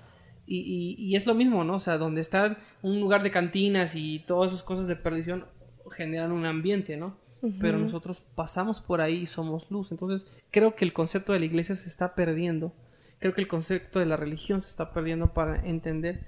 y, 0.47 0.57
y, 0.59 0.95
y 0.95 1.15
es 1.15 1.27
lo 1.27 1.35
mismo, 1.35 1.63
¿no? 1.63 1.75
O 1.75 1.79
sea, 1.79 1.97
donde 1.97 2.21
está 2.21 2.57
un 2.81 2.99
lugar 2.99 3.21
de 3.21 3.31
cantinas 3.31 3.95
y 3.95 4.19
todas 4.19 4.51
esas 4.51 4.63
cosas 4.63 4.87
de 4.87 4.95
perdición 4.95 5.45
generan 5.91 6.31
un 6.31 6.45
ambiente, 6.45 6.97
¿no? 6.97 7.17
Pero 7.61 7.77
nosotros 7.77 8.21
pasamos 8.35 8.81
por 8.81 8.99
ahí 8.99 9.19
y 9.19 9.25
somos 9.25 9.71
luz. 9.71 9.91
Entonces, 9.91 10.27
creo 10.51 10.75
que 10.75 10.83
el 10.83 10.91
concepto 10.91 11.31
de 11.31 11.39
la 11.39 11.45
iglesia 11.45 11.73
se 11.73 11.87
está 11.87 12.13
perdiendo. 12.13 12.73
Creo 13.19 13.33
que 13.33 13.39
el 13.39 13.47
concepto 13.47 13.99
de 13.99 14.05
la 14.05 14.17
religión 14.17 14.61
se 14.61 14.69
está 14.69 14.91
perdiendo 14.91 15.33
para 15.33 15.65
entender 15.65 16.27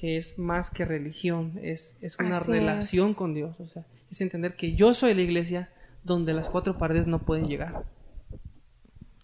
que 0.00 0.16
es 0.16 0.38
más 0.38 0.70
que 0.70 0.86
religión, 0.86 1.60
es, 1.62 1.94
es 2.00 2.18
una 2.18 2.38
Así 2.38 2.50
relación 2.50 3.12
con 3.12 3.34
Dios. 3.34 3.60
O 3.60 3.66
sea, 3.66 3.84
es 4.10 4.20
entender 4.22 4.56
que 4.56 4.74
yo 4.74 4.94
soy 4.94 5.12
la 5.12 5.20
iglesia 5.20 5.68
donde 6.04 6.32
las 6.32 6.48
cuatro 6.48 6.78
paredes 6.78 7.06
no 7.06 7.18
pueden 7.18 7.48
llegar. 7.48 7.84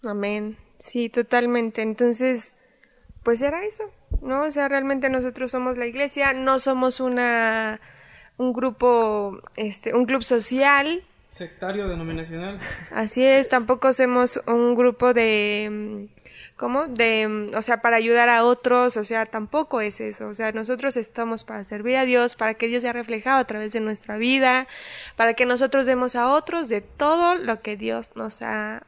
Amén. 0.03 0.55
Sí, 0.77 1.09
totalmente. 1.09 1.81
Entonces, 1.81 2.55
pues 3.23 3.41
era 3.41 3.65
eso, 3.65 3.85
¿no? 4.21 4.43
O 4.43 4.51
sea, 4.51 4.67
realmente 4.67 5.09
nosotros 5.09 5.49
somos 5.49 5.77
la 5.77 5.87
iglesia, 5.87 6.33
no 6.33 6.59
somos 6.59 6.99
una 6.99 7.81
un 8.37 8.53
grupo, 8.53 9.41
este, 9.55 9.95
un 9.95 10.05
club 10.05 10.21
social, 10.21 11.03
Sectario 11.29 11.87
denominacional. 11.87 12.59
así 12.91 13.23
es, 13.23 13.47
tampoco 13.47 13.93
somos 13.93 14.41
un 14.47 14.73
grupo 14.73 15.13
de 15.13 15.69
mm, 15.69 16.16
¿cómo? 16.57 16.87
De, 16.87 17.51
o 17.55 17.61
sea, 17.61 17.81
para 17.81 17.97
ayudar 17.97 18.29
a 18.29 18.43
otros, 18.43 18.97
o 18.97 19.05
sea, 19.05 19.25
tampoco 19.25 19.79
es 19.81 20.01
eso, 20.01 20.27
o 20.27 20.33
sea, 20.33 20.51
nosotros 20.51 20.97
estamos 20.97 21.43
para 21.43 21.63
servir 21.63 21.97
a 21.97 22.05
Dios, 22.05 22.35
para 22.35 22.55
que 22.55 22.67
Dios 22.67 22.81
sea 22.81 22.93
reflejado 22.93 23.39
a 23.39 23.45
través 23.45 23.73
de 23.73 23.79
nuestra 23.79 24.17
vida, 24.17 24.67
para 25.15 25.35
que 25.35 25.45
nosotros 25.45 25.85
demos 25.85 26.15
a 26.15 26.33
otros 26.33 26.67
de 26.67 26.81
todo 26.81 27.35
lo 27.35 27.61
que 27.61 27.77
Dios 27.77 28.11
nos 28.15 28.41
ha 28.41 28.83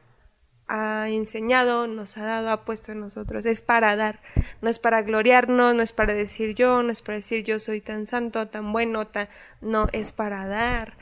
ha 0.72 1.08
enseñado, 1.08 1.88
nos 1.88 2.16
ha 2.16 2.24
dado, 2.24 2.50
ha 2.50 2.64
puesto 2.64 2.92
en 2.92 3.00
nosotros. 3.00 3.44
Es 3.44 3.60
para 3.60 3.96
dar, 3.96 4.20
no 4.62 4.70
es 4.70 4.78
para 4.78 5.02
gloriarnos, 5.02 5.74
no 5.74 5.82
es 5.82 5.92
para 5.92 6.14
decir 6.14 6.54
yo, 6.54 6.84
no 6.84 6.92
es 6.92 7.02
para 7.02 7.16
decir 7.16 7.42
yo 7.44 7.58
soy 7.58 7.80
tan 7.80 8.06
santo, 8.06 8.46
tan 8.46 8.72
bueno, 8.72 9.08
tan... 9.08 9.28
No, 9.60 9.88
es 9.92 10.12
para 10.12 10.46
dar 10.46 10.96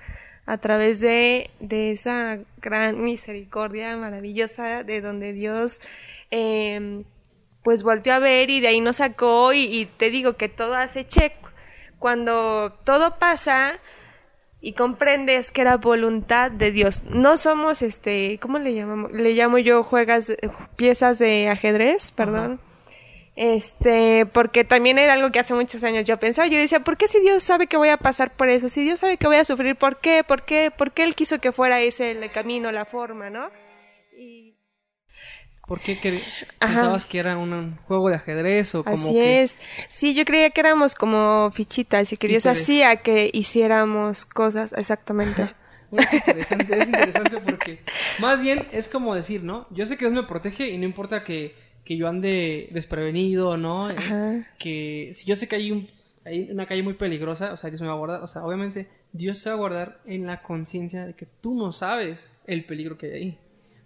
a 0.47 0.57
través 0.57 1.01
de, 1.01 1.51
de 1.61 1.93
esa 1.93 2.39
gran 2.63 3.05
misericordia 3.05 3.95
maravillosa 3.99 4.83
de 4.85 5.03
donde 5.03 5.35
Dios 5.35 5.83
eh, 6.31 7.05
pues 7.63 7.83
volteó 7.83 8.15
a 8.15 8.19
ver 8.19 8.51
y 8.51 8.61
de 8.61 8.69
ahí 8.69 8.81
nos 8.81 8.97
sacó 8.97 9.53
y, 9.53 9.65
y 9.65 9.87
te 9.87 10.11
digo 10.11 10.37
que 10.37 10.49
todo 10.49 10.75
hace 10.75 11.07
check. 11.07 11.33
Cuando 11.99 12.73
todo 12.85 13.19
pasa, 13.19 13.81
y 14.61 14.73
comprendes 14.73 15.53
que 15.53 15.61
era 15.61 15.77
voluntad 15.77 16.51
de 16.51 16.73
Dios. 16.73 17.05
No 17.05 17.37
somos 17.37 17.83
este, 17.83 18.39
¿cómo 18.41 18.59
le 18.59 18.75
llamamos? 18.75 19.13
Le 19.13 19.33
llamo 19.33 19.59
yo 19.59 19.83
juegas 19.85 20.33
piezas 20.77 21.19
de 21.19 21.49
ajedrez, 21.49 22.13
perdón. 22.13 22.61
Este, 23.37 24.27
porque 24.27 24.65
también 24.65 24.99
era 24.99 25.13
algo 25.13 25.31
que 25.31 25.39
hace 25.39 25.55
muchos 25.55 25.85
años 25.85 26.05
yo 26.05 26.17
pensaba, 26.17 26.49
yo 26.49 26.59
decía, 26.59 26.81
¿por 26.81 26.97
qué 26.97 27.07
si 27.07 27.21
Dios 27.21 27.45
sabe 27.45 27.69
que 27.69 27.77
voy 27.77 27.91
a 27.91 27.97
pasar 27.97 28.33
por 28.35 28.49
eso? 28.49 28.69
Si 28.69 28.83
Dios 28.83 28.99
sabe 28.99 29.17
que 29.17 29.29
voy 29.29 29.37
a 29.37 29.45
sufrir, 29.45 29.77
¿por 29.77 30.01
qué? 30.01 30.25
¿Por 30.27 30.43
qué? 30.45 30.73
¿Por 30.77 30.91
qué 30.91 31.05
él 31.05 31.15
quiso 31.15 31.39
que 31.41 31.53
fuera 31.53 31.81
ese 31.81 32.11
el 32.11 32.33
camino, 32.33 32.73
la 32.73 32.85
forma, 32.85 33.31
no? 33.31 33.49
Y 34.19 34.58
¿Por 35.69 35.81
qué 35.83 36.23
Ajá. 36.61 36.75
pensabas 36.75 37.05
que 37.05 37.19
era 37.19 37.37
un 37.37 37.77
juego 37.87 38.09
de 38.09 38.17
ajedrez 38.17 38.75
o 38.75 38.83
como 38.83 38.97
Así 38.97 39.13
que 39.13 39.43
es. 39.43 39.59
Sí, 39.89 40.15
yo 40.15 40.25
creía 40.25 40.49
que 40.49 40.61
éramos 40.63 40.95
como 40.95 41.51
fichitas 41.53 42.11
y 42.11 42.17
que 42.17 42.27
Dios 42.27 42.47
hacía 42.47 42.97
que 42.97 43.31
hiciéramos 43.35 44.25
cosas 44.25 44.73
exactamente. 44.73 45.55
Bueno, 45.91 46.07
es 46.11 46.27
interesante, 46.27 46.79
es 46.79 46.87
interesante 46.87 47.39
porque 47.45 47.81
más 48.19 48.43
bien 48.43 48.67
es 48.73 48.89
como 48.89 49.15
decir, 49.15 49.43
¿no? 49.43 49.67
Yo 49.71 49.85
sé 49.85 49.97
que 49.97 50.07
Dios 50.07 50.13
me 50.13 50.27
protege 50.27 50.69
y 50.69 50.79
no 50.79 50.85
importa 50.85 51.23
que, 51.23 51.55
que 51.85 51.97
yo 51.99 52.09
ande 52.09 52.69
desprevenido, 52.73 53.59
¿no? 53.59 53.91
Eh, 53.91 53.97
Ajá. 53.97 54.47
Que 54.59 55.13
si 55.15 55.27
yo 55.27 55.37
sé 55.37 55.49
que 55.49 55.57
hay, 55.57 55.71
un, 55.71 55.89
hay 56.25 56.51
una 56.51 56.67
calle 56.67 56.83
muy 56.83 56.95
peligrosa, 56.95 57.53
o 57.53 57.57
sea, 57.59 57.69
Dios 57.69 57.83
me 57.83 57.89
va 57.89 57.95
a 57.95 57.99
guardar, 57.99 58.23
o 58.23 58.27
sea, 58.27 58.43
obviamente 58.43 58.89
Dios 59.13 59.39
se 59.39 59.51
va 59.51 59.57
a 59.57 59.59
guardar 59.59 60.01
en 60.07 60.27
la 60.27 60.43
conciencia 60.43 61.07
de 61.07 61.15
que 61.15 61.27
tú 61.27 61.55
no 61.55 61.73
sabes 61.73 62.19
el 62.47 62.65
peligro 62.65 62.97
que 62.97 63.07
hay 63.07 63.13
ahí. 63.13 63.39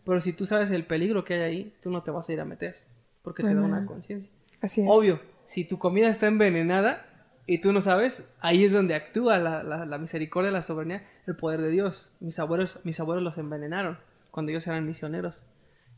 Pero 0.05 0.21
si 0.21 0.33
tú 0.33 0.47
sabes 0.47 0.71
el 0.71 0.85
peligro 0.87 1.25
que 1.25 1.35
hay 1.35 1.41
ahí, 1.41 1.75
tú 1.83 1.91
no 1.91 2.03
te 2.03 2.11
vas 2.11 2.29
a 2.29 2.33
ir 2.33 2.41
a 2.41 2.45
meter, 2.45 2.77
porque 3.23 3.43
te 3.43 3.55
da 3.55 3.61
una 3.63 3.87
conciencia. 3.87 4.31
Así 4.61 4.83
es. 4.83 4.89
Obvio, 4.91 5.21
si 5.45 5.65
tu 5.65 5.79
comida 5.79 6.09
está 6.09 6.27
envenenada 6.27 7.07
y 7.47 7.61
tú 7.61 7.73
no 7.73 7.81
sabes, 7.81 8.33
ahí 8.41 8.65
es 8.65 8.73
donde 8.73 8.95
actúa 8.95 9.39
la, 9.39 9.63
la, 9.63 9.87
la 9.87 9.99
misericordia, 9.99 10.51
la 10.51 10.63
soberanía, 10.63 11.07
el 11.27 11.37
poder 11.37 11.61
de 11.61 11.71
Dios. 11.71 12.13
Mis 12.21 12.39
abuelos, 12.39 12.81
mis 12.85 12.99
abuelos 13.01 13.23
los 13.23 13.39
envenenaron 13.39 13.99
cuando 14.31 14.51
ellos 14.51 14.67
eran 14.67 14.87
misioneros 14.87 15.35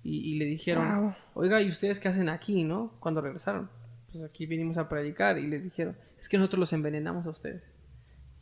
y, 0.03 0.35
y 0.35 0.39
le 0.39 0.45
dijeron, 0.47 1.01
Wow. 1.03 1.15
oiga, 1.35 1.63
¿y 1.63 1.71
ustedes 1.71 1.99
qué 2.01 2.09
hacen 2.09 2.29
aquí, 2.29 2.65
no? 2.65 2.93
Cuando 3.01 3.21
regresaron. 3.23 3.71
Pues 4.13 4.23
aquí 4.25 4.47
vinimos 4.47 4.77
a 4.79 4.89
predicar 4.89 5.39
y 5.39 5.47
les 5.47 5.63
dijeron, 5.63 5.97
es 6.21 6.29
que 6.29 6.37
nosotros 6.39 6.61
los 6.61 6.73
envenenamos 6.73 7.27
a 7.27 7.31
ustedes. 7.31 7.63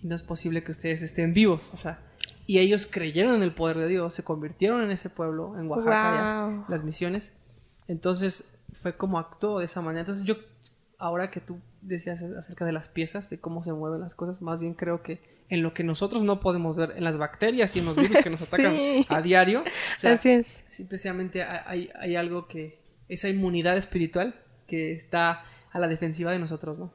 Y 0.00 0.06
no 0.08 0.16
es 0.16 0.22
posible 0.22 0.64
que 0.64 0.72
ustedes 0.72 1.02
estén 1.02 1.32
vivos, 1.32 1.60
o 1.72 1.76
sea. 1.76 2.00
Y 2.46 2.58
ellos 2.58 2.86
creyeron 2.86 3.36
en 3.36 3.42
el 3.42 3.54
poder 3.54 3.78
de 3.78 3.88
Dios, 3.88 4.14
se 4.14 4.24
convirtieron 4.24 4.82
en 4.82 4.90
ese 4.90 5.08
pueblo, 5.10 5.58
en 5.58 5.68
Oaxaca, 5.68 6.14
ya, 6.14 6.64
las 6.68 6.82
misiones. 6.84 7.30
Entonces 7.88 8.48
fue 8.82 8.96
como 8.96 9.18
actuó 9.18 9.58
de 9.60 9.66
esa 9.66 9.80
manera. 9.80 10.00
Entonces 10.00 10.24
yo, 10.24 10.36
ahora 10.98 11.30
que 11.30 11.40
tú 11.40 11.58
decías 11.82 12.20
acerca 12.22 12.64
de 12.64 12.72
las 12.72 12.88
piezas, 12.88 13.30
de 13.30 13.38
cómo 13.38 13.62
se 13.64 13.72
mueven 13.72 14.00
las 14.00 14.14
cosas, 14.14 14.40
más 14.42 14.60
bien 14.60 14.74
creo 14.74 15.02
que 15.02 15.20
en 15.48 15.62
lo 15.62 15.74
que 15.74 15.84
nosotros 15.84 16.22
no 16.22 16.40
podemos 16.40 16.76
ver, 16.76 16.94
en 16.96 17.04
las 17.04 17.18
bacterias 17.18 17.76
y 17.76 17.80
en 17.80 17.84
los 17.86 17.96
virus 17.96 18.18
que 18.22 18.30
nos 18.30 18.42
atacan 18.52 18.72
Sí. 18.74 19.06
a 19.08 19.20
diario, 19.20 19.60
o 19.60 19.98
sea, 20.00 20.14
Así 20.14 20.30
es. 20.30 20.64
sí, 20.68 20.84
precisamente 20.84 21.42
hay, 21.44 21.60
hay- 21.66 21.90
hay 22.00 22.16
algo 22.16 22.48
que, 22.48 22.80
esa 23.08 23.28
inmunidad 23.28 23.76
espiritual 23.76 24.34
que 24.66 24.92
está 24.92 25.44
a 25.70 25.78
la 25.78 25.88
defensiva 25.88 26.30
de 26.32 26.38
nosotros, 26.38 26.78
¿no? 26.78 26.92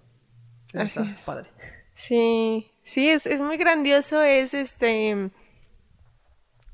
Eso 0.74 0.80
Así 0.82 1.00
está 1.02 1.12
es. 1.12 1.26
padre. 1.26 1.50
Sí, 1.94 2.72
sí, 2.88 3.10
es, 3.10 3.26
es 3.26 3.42
muy 3.42 3.58
grandioso, 3.58 4.24
es 4.24 4.54
este... 4.54 5.30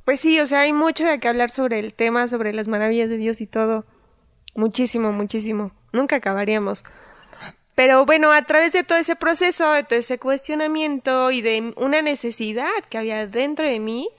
Pues 0.06 0.20
sí, 0.20 0.40
o 0.40 0.48
sea, 0.48 0.62
hay 0.62 0.74
mucho 0.74 1.06
de 1.06 1.20
qué 1.20 1.28
hablar 1.28 1.50
sobre 1.50 1.80
el 1.80 1.94
tema, 1.94 2.28
sobre 2.28 2.54
las 2.54 2.68
maravillas 2.68 3.10
de 3.10 3.18
Dios 3.18 3.42
y 3.42 3.48
todo. 3.48 3.86
Muchísimo, 4.54 5.12
muchísimo. 5.12 5.72
Nunca 5.94 6.18
acabaríamos. 6.18 6.84
Pero 7.76 8.06
bueno, 8.06 8.32
a 8.32 8.42
través 8.44 8.74
de 8.74 8.84
todo 8.84 8.98
ese 9.00 9.16
proceso, 9.16 9.72
de 9.72 9.84
todo 9.84 9.98
ese 9.98 10.20
cuestionamiento 10.20 11.32
y 11.32 11.42
de 11.42 11.74
una 11.78 12.02
necesidad 12.02 12.70
que 12.90 12.98
había 12.98 13.26
dentro 13.26 13.66
de 13.66 13.80
mí, 13.80 14.10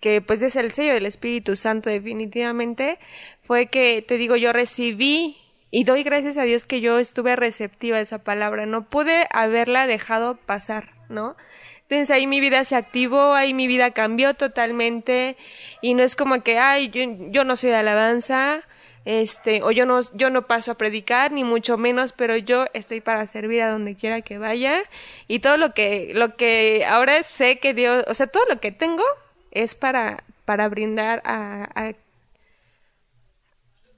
que 0.00 0.20
pues 0.22 0.42
es 0.42 0.56
el 0.56 0.72
sello 0.72 0.94
del 0.94 1.06
Espíritu 1.06 1.54
Santo 1.54 1.90
definitivamente, 1.90 2.98
fue 3.44 3.66
que, 3.66 4.02
te 4.02 4.18
digo, 4.18 4.36
yo 4.36 4.52
recibí 4.52 5.36
y 5.70 5.84
doy 5.84 6.02
gracias 6.02 6.36
a 6.38 6.42
Dios 6.42 6.64
que 6.64 6.80
yo 6.80 6.98
estuve 6.98 7.36
receptiva 7.36 7.98
a 7.98 8.00
esa 8.00 8.24
palabra, 8.24 8.66
no 8.66 8.88
pude 8.88 9.26
haberla 9.30 9.86
dejado 9.86 10.36
pasar, 10.36 10.95
¿no? 11.08 11.36
Entonces 11.82 12.10
ahí 12.10 12.26
mi 12.26 12.40
vida 12.40 12.64
se 12.64 12.74
activó, 12.74 13.34
ahí 13.34 13.54
mi 13.54 13.66
vida 13.68 13.92
cambió 13.92 14.34
totalmente 14.34 15.36
y 15.80 15.94
no 15.94 16.02
es 16.02 16.16
como 16.16 16.42
que, 16.42 16.58
ay, 16.58 16.90
yo, 16.90 17.02
yo 17.30 17.44
no 17.44 17.56
soy 17.56 17.70
de 17.70 17.76
alabanza, 17.76 18.64
este, 19.04 19.62
o 19.62 19.70
yo 19.70 19.86
no, 19.86 20.00
yo 20.14 20.30
no 20.30 20.48
paso 20.48 20.72
a 20.72 20.74
predicar, 20.74 21.30
ni 21.30 21.44
mucho 21.44 21.78
menos, 21.78 22.12
pero 22.12 22.36
yo 22.36 22.66
estoy 22.74 23.00
para 23.00 23.24
servir 23.28 23.62
a 23.62 23.70
donde 23.70 23.94
quiera 23.94 24.20
que 24.20 24.36
vaya 24.36 24.82
y 25.28 25.38
todo 25.38 25.56
lo 25.58 25.74
que, 25.74 26.10
lo 26.12 26.36
que 26.36 26.84
ahora 26.84 27.22
sé 27.22 27.60
que 27.60 27.72
Dios, 27.72 28.04
o 28.08 28.14
sea, 28.14 28.26
todo 28.26 28.42
lo 28.48 28.58
que 28.58 28.72
tengo 28.72 29.04
es 29.52 29.76
para, 29.76 30.24
para 30.44 30.68
brindar 30.68 31.22
a, 31.24 31.68
a 31.80 31.92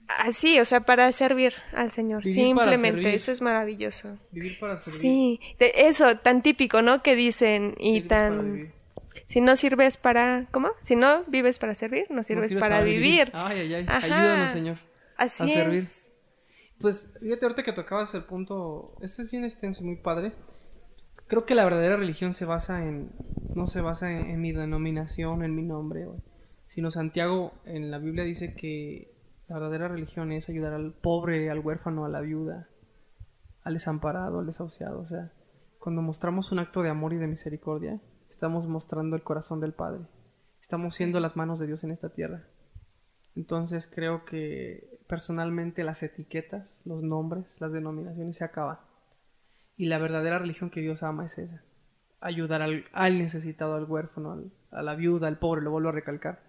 Así, 0.08 0.58
o 0.58 0.64
sea, 0.64 0.80
para 0.80 1.10
servir 1.12 1.52
al 1.72 1.90
Señor. 1.90 2.22
Vivir 2.22 2.42
Simplemente, 2.42 3.14
eso 3.14 3.30
es 3.30 3.42
maravilloso. 3.42 4.16
Vivir 4.32 4.58
para 4.58 4.78
servir. 4.78 5.00
Sí, 5.00 5.40
de 5.58 5.72
eso, 5.74 6.16
tan 6.16 6.42
típico, 6.42 6.80
¿no? 6.82 7.02
Que 7.02 7.14
dicen 7.14 7.74
y 7.78 8.00
para 8.00 8.28
tan... 8.28 8.52
vivir. 8.52 8.72
Si 9.26 9.40
no 9.42 9.56
sirves 9.56 9.98
para... 9.98 10.46
¿Cómo? 10.50 10.70
Si 10.80 10.96
no 10.96 11.24
vives 11.24 11.58
para 11.58 11.74
servir, 11.74 12.06
no 12.08 12.22
sirves 12.22 12.48
sirves 12.48 12.60
para, 12.60 12.76
para 12.76 12.84
vivir. 12.86 13.30
Ay, 13.34 13.60
ay, 13.60 13.74
ay. 13.74 13.84
Ajá. 13.86 14.06
Ayúdanos, 14.06 14.50
Señor. 14.52 14.78
Así 15.18 15.42
a 15.42 15.46
es. 15.46 15.52
servir. 15.52 15.88
Pues 16.80 17.12
fíjate 17.20 17.44
ahorita 17.44 17.62
que 17.64 17.72
tocabas 17.72 18.14
el 18.14 18.24
punto, 18.24 18.96
este 19.02 19.22
es 19.22 19.30
bien 19.30 19.44
extenso 19.44 19.82
y 19.82 19.86
muy 19.86 19.96
padre. 19.96 20.32
Creo 21.26 21.44
que 21.44 21.54
la 21.54 21.64
verdadera 21.64 21.96
religión 21.96 22.32
se 22.32 22.44
basa 22.44 22.82
en 22.82 23.10
no 23.54 23.66
se 23.66 23.80
basa 23.80 24.10
en, 24.10 24.40
mi 24.40 24.52
denominación, 24.52 25.42
en 25.42 25.54
mi 25.54 25.62
nombre, 25.62 26.06
sino 26.68 26.90
Santiago 26.90 27.52
en 27.64 27.90
la 27.90 27.98
Biblia 27.98 28.22
dice 28.22 28.54
que 28.54 29.10
la 29.48 29.54
verdadera 29.54 29.88
religión 29.88 30.30
es 30.32 30.48
ayudar 30.48 30.74
al 30.74 30.92
pobre, 30.92 31.50
al 31.50 31.60
huérfano, 31.60 32.04
a 32.04 32.08
la 32.08 32.20
viuda, 32.20 32.68
al 33.62 33.74
desamparado, 33.74 34.40
al 34.40 34.46
desahuciado. 34.46 35.00
O 35.00 35.06
sea, 35.08 35.32
cuando 35.78 36.02
mostramos 36.02 36.52
un 36.52 36.58
acto 36.58 36.82
de 36.82 36.90
amor 36.90 37.14
y 37.14 37.16
de 37.16 37.26
misericordia, 37.26 38.00
estamos 38.28 38.68
mostrando 38.68 39.16
el 39.16 39.22
corazón 39.22 39.60
del 39.60 39.72
Padre. 39.72 40.02
Estamos 40.60 40.94
siendo 40.94 41.18
las 41.18 41.34
manos 41.34 41.58
de 41.58 41.66
Dios 41.66 41.82
en 41.82 41.92
esta 41.92 42.10
tierra. 42.10 42.44
Entonces 43.36 43.90
creo 43.92 44.24
que 44.26 45.00
personalmente 45.06 45.82
las 45.82 46.02
etiquetas, 46.02 46.76
los 46.84 47.02
nombres, 47.02 47.46
las 47.58 47.72
denominaciones 47.72 48.36
se 48.36 48.44
acaban. 48.44 48.78
Y 49.78 49.86
la 49.86 49.98
verdadera 49.98 50.38
religión 50.38 50.68
que 50.68 50.80
Dios 50.80 51.02
ama 51.02 51.24
es 51.24 51.38
esa. 51.38 51.62
Ayudar 52.20 52.60
al, 52.62 53.18
necesitado, 53.18 53.76
al 53.76 53.84
huérfano, 53.84 54.50
a 54.72 54.82
la 54.82 54.94
viuda, 54.94 55.28
al 55.28 55.38
pobre, 55.38 55.62
lo 55.62 55.70
vuelvo 55.70 55.88
a 55.88 55.92
recalcar. 55.92 56.47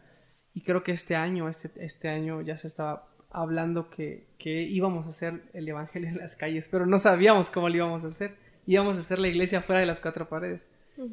Y 0.60 0.62
creo 0.62 0.84
que 0.84 0.92
este 0.92 1.16
año, 1.16 1.48
este, 1.48 1.72
este 1.78 2.10
año 2.10 2.42
ya 2.42 2.58
se 2.58 2.68
estaba 2.68 3.08
hablando 3.30 3.90
que, 3.90 4.28
que 4.38 4.64
íbamos 4.64 5.06
a 5.06 5.12
hacer 5.12 5.42
el 5.54 5.70
Evangelio 5.70 6.10
en 6.10 6.18
las 6.18 6.36
calles, 6.36 6.68
pero 6.70 6.86
no 6.86 7.00
sabíamos 7.00 7.50
cómo 7.50 7.70
lo 7.70 7.78
íbamos 7.78 8.04
a 8.04 8.08
hacer. 8.08 8.36
Íbamos 8.66 8.98
a 8.98 9.00
hacer 9.00 9.20
la 9.20 9.30
iglesia 9.30 9.62
fuera 9.62 9.80
de 9.80 9.86
las 9.86 10.02
cuatro 10.02 10.28
paredes. 10.28 10.62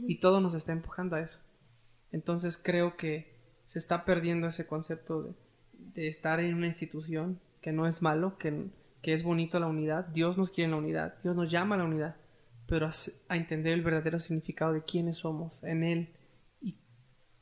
Y 0.09 0.19
todo 0.19 0.41
nos 0.41 0.55
está 0.55 0.73
empujando 0.73 1.15
a 1.15 1.21
eso. 1.21 1.39
Entonces 2.11 2.61
creo 2.61 2.97
que 2.97 3.37
se 3.67 3.79
está 3.79 4.05
perdiendo 4.05 4.49
ese 4.49 4.67
concepto 4.67 5.23
de, 5.23 5.35
de 5.95 6.09
estar 6.09 6.41
en 6.41 6.53
una 6.53 6.67
institución, 6.67 7.39
que 7.61 7.71
no 7.71 7.87
es 7.87 8.03
malo, 8.03 8.39
que, 8.39 8.67
que, 9.01 9.15
es 9.15 9.23
bonito 9.23 9.61
la 9.61 9.69
unidad. 9.69 10.07
Dios 10.07 10.37
nos 10.37 10.51
quiere 10.51 10.65
en 10.65 10.73
la 10.73 10.79
unidad, 10.79 11.15
Dios 11.23 11.37
nos 11.37 11.53
llama 11.53 11.77
a 11.77 11.79
la 11.79 11.85
unidad, 11.85 12.17
pero 12.67 12.87
a, 12.87 12.91
a 13.29 13.37
entender 13.37 13.75
el 13.75 13.83
verdadero 13.83 14.19
significado 14.19 14.73
de 14.73 14.83
quiénes 14.83 15.19
somos 15.19 15.63
en 15.63 15.85
Él 15.85 16.09
y 16.61 16.75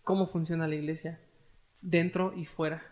cómo 0.02 0.26
funciona 0.26 0.68
la 0.68 0.74
iglesia 0.74 1.18
dentro 1.84 2.32
y 2.34 2.46
fuera 2.46 2.82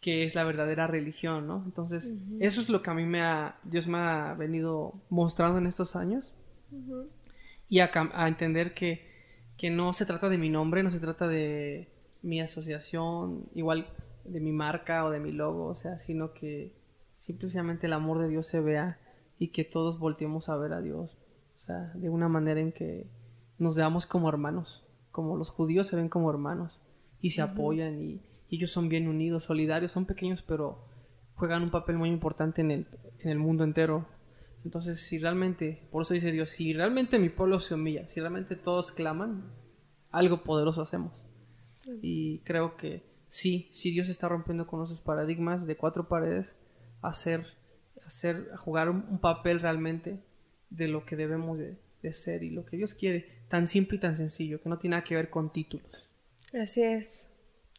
que 0.00 0.24
es 0.24 0.34
la 0.34 0.44
verdadera 0.44 0.86
religión, 0.86 1.46
¿no? 1.46 1.62
Entonces, 1.64 2.14
eso 2.40 2.60
es 2.60 2.68
lo 2.68 2.82
que 2.82 2.90
a 2.90 2.94
mí 2.94 3.04
me 3.04 3.22
ha, 3.22 3.58
Dios 3.64 3.86
me 3.86 3.98
ha 3.98 4.34
venido 4.34 4.94
mostrando 5.10 5.58
en 5.58 5.66
estos 5.66 5.96
años. 5.96 6.32
Y 7.68 7.80
a, 7.80 7.90
a, 8.12 8.28
entender 8.28 8.74
que, 8.74 9.06
que 9.56 9.70
no 9.70 9.92
se 9.92 10.06
trata 10.06 10.28
de 10.28 10.38
mi 10.38 10.50
nombre, 10.50 10.82
no 10.82 10.90
se 10.90 11.00
trata 11.00 11.26
de 11.26 11.88
mi 12.22 12.40
asociación, 12.40 13.48
igual 13.54 13.88
de 14.24 14.40
mi 14.40 14.52
marca 14.52 15.04
o 15.04 15.10
de 15.10 15.18
mi 15.18 15.32
logo, 15.32 15.66
o 15.66 15.74
sea, 15.74 15.98
sino 15.98 16.32
que 16.32 16.72
simplemente 17.18 17.86
el 17.86 17.92
amor 17.92 18.20
de 18.20 18.28
Dios 18.28 18.46
se 18.46 18.60
vea 18.60 18.98
y 19.38 19.48
que 19.48 19.64
todos 19.64 19.98
volteemos 19.98 20.48
a 20.48 20.56
ver 20.56 20.72
a 20.72 20.80
Dios, 20.80 21.16
o 21.56 21.60
sea, 21.66 21.92
de 21.94 22.08
una 22.08 22.28
manera 22.28 22.60
en 22.60 22.72
que 22.72 23.06
nos 23.58 23.74
veamos 23.74 24.06
como 24.06 24.28
hermanos, 24.28 24.84
como 25.10 25.36
los 25.36 25.50
judíos 25.50 25.88
se 25.88 25.96
ven 25.96 26.08
como 26.08 26.30
hermanos 26.30 26.80
y 27.20 27.30
se 27.30 27.42
apoyan 27.42 28.00
y, 28.00 28.20
ellos 28.50 28.70
son 28.70 28.88
bien 28.88 29.08
unidos, 29.08 29.44
solidarios, 29.44 29.92
son 29.92 30.06
pequeños 30.06 30.42
pero 30.42 30.82
juegan 31.34 31.62
un 31.62 31.70
papel 31.70 31.98
muy 31.98 32.08
importante 32.08 32.62
en 32.62 32.70
el, 32.70 32.86
en 33.20 33.30
el 33.30 33.38
mundo 33.38 33.62
entero. 33.62 34.06
Entonces, 34.64 35.00
si 35.00 35.18
realmente, 35.18 35.86
por 35.90 36.02
eso 36.02 36.14
dice 36.14 36.32
Dios, 36.32 36.50
si 36.50 36.72
realmente 36.72 37.18
mi 37.18 37.28
pueblo 37.28 37.60
se 37.60 37.74
humilla, 37.74 38.08
si 38.08 38.20
realmente 38.20 38.56
todos 38.56 38.90
claman, 38.90 39.44
algo 40.10 40.42
poderoso 40.42 40.82
hacemos. 40.82 41.12
Y 42.02 42.40
creo 42.40 42.76
que 42.76 43.02
sí, 43.28 43.68
si 43.72 43.90
Dios 43.90 44.08
está 44.08 44.28
rompiendo 44.28 44.66
con 44.66 44.82
esos 44.82 45.00
paradigmas 45.00 45.66
de 45.66 45.76
cuatro 45.76 46.08
paredes, 46.08 46.54
hacer, 47.02 47.46
hacer, 48.04 48.50
jugar 48.56 48.90
un, 48.90 49.18
papel 49.20 49.60
realmente 49.60 50.20
de 50.70 50.88
lo 50.88 51.04
que 51.04 51.16
debemos 51.16 51.58
de, 51.58 51.78
de 52.02 52.12
ser 52.12 52.42
y 52.42 52.50
lo 52.50 52.64
que 52.64 52.76
Dios 52.76 52.94
quiere, 52.94 53.42
tan 53.48 53.66
simple 53.66 53.96
y 53.98 54.00
tan 54.00 54.16
sencillo, 54.16 54.60
que 54.60 54.68
no 54.68 54.78
tiene 54.78 54.96
nada 54.96 55.04
que 55.04 55.14
ver 55.14 55.30
con 55.30 55.52
títulos. 55.52 56.07
Así 56.54 56.82
es, 56.82 57.28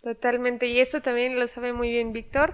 totalmente. 0.01 0.67
Y 0.67 0.80
esto 0.80 1.01
también 1.01 1.39
lo 1.39 1.47
sabe 1.47 1.74
muy 1.74 1.89
bien 1.89 2.13
Víctor. 2.13 2.53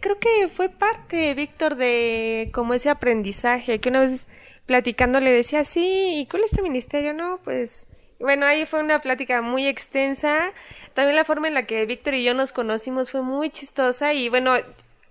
Creo 0.00 0.18
que 0.18 0.48
fue 0.48 0.68
parte, 0.68 1.34
Víctor, 1.34 1.76
de 1.76 2.50
como 2.52 2.74
ese 2.74 2.90
aprendizaje, 2.90 3.78
que 3.80 3.88
una 3.88 4.00
vez 4.00 4.28
platicando 4.66 5.20
le 5.20 5.32
decía, 5.32 5.64
sí, 5.64 6.20
¿y 6.20 6.26
cuál 6.26 6.44
es 6.44 6.50
tu 6.50 6.62
ministerio? 6.62 7.14
No, 7.14 7.40
pues, 7.44 7.86
bueno, 8.18 8.44
ahí 8.44 8.66
fue 8.66 8.80
una 8.80 9.00
plática 9.00 9.40
muy 9.40 9.66
extensa. 9.66 10.52
También 10.94 11.16
la 11.16 11.24
forma 11.24 11.48
en 11.48 11.54
la 11.54 11.66
que 11.66 11.86
Víctor 11.86 12.14
y 12.14 12.24
yo 12.24 12.34
nos 12.34 12.52
conocimos 12.52 13.10
fue 13.10 13.22
muy 13.22 13.50
chistosa 13.50 14.12
y 14.12 14.28
bueno, 14.28 14.54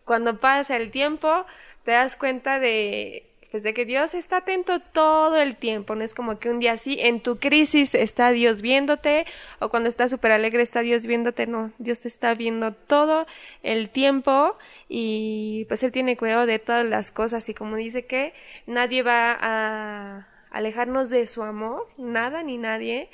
cuando 0.05 0.39
pasa 0.39 0.78
el 0.78 0.91
tiempo 0.91 1.45
te 1.84 1.91
das 1.91 2.15
cuenta 2.15 2.59
de 2.59 3.28
pues 3.52 3.64
de 3.64 3.74
que 3.74 3.86
Dios 3.86 4.14
está 4.14 4.38
atento 4.38 4.80
todo 4.80 5.38
el 5.38 5.58
tiempo, 5.58 5.95
no 5.95 6.04
es 6.04 6.14
como 6.14 6.38
que 6.39 6.50
un 6.50 6.60
día 6.60 6.74
así, 6.74 6.97
en 7.00 7.22
tu 7.22 7.39
crisis 7.39 7.95
está 7.95 8.32
Dios 8.32 8.62
viéndote, 8.62 9.26
o 9.60 9.70
cuando 9.70 9.89
estás 9.89 10.12
súper 10.12 10.32
alegre 10.32 10.62
está 10.62 10.82
Dios 10.82 11.08
viéndote, 11.08 11.47
no, 11.47 11.72
Dios 11.80 12.02
te 12.02 12.08
está 12.08 12.36
viendo 12.36 12.74
todo 12.74 13.26
el 13.64 13.89
tiempo 13.89 14.56
y 14.88 15.66
pues 15.68 15.82
Él 15.84 15.91
tiene 15.91 16.18
cuidado 16.18 16.45
de 16.45 16.60
todas 16.60 16.86
las 16.86 17.12
cosas 17.12 17.50
y 17.50 17.54
como 17.54 17.76
dice 17.76 18.06
que 18.06 18.34
nadie 18.68 19.02
va 19.02 19.38
a 19.39 20.28
alejarnos 20.52 21.10
de 21.10 21.26
su 21.26 21.43
amor, 21.43 21.88
nada 21.97 22.43
ni 22.43 22.58
nadie, 22.58 23.10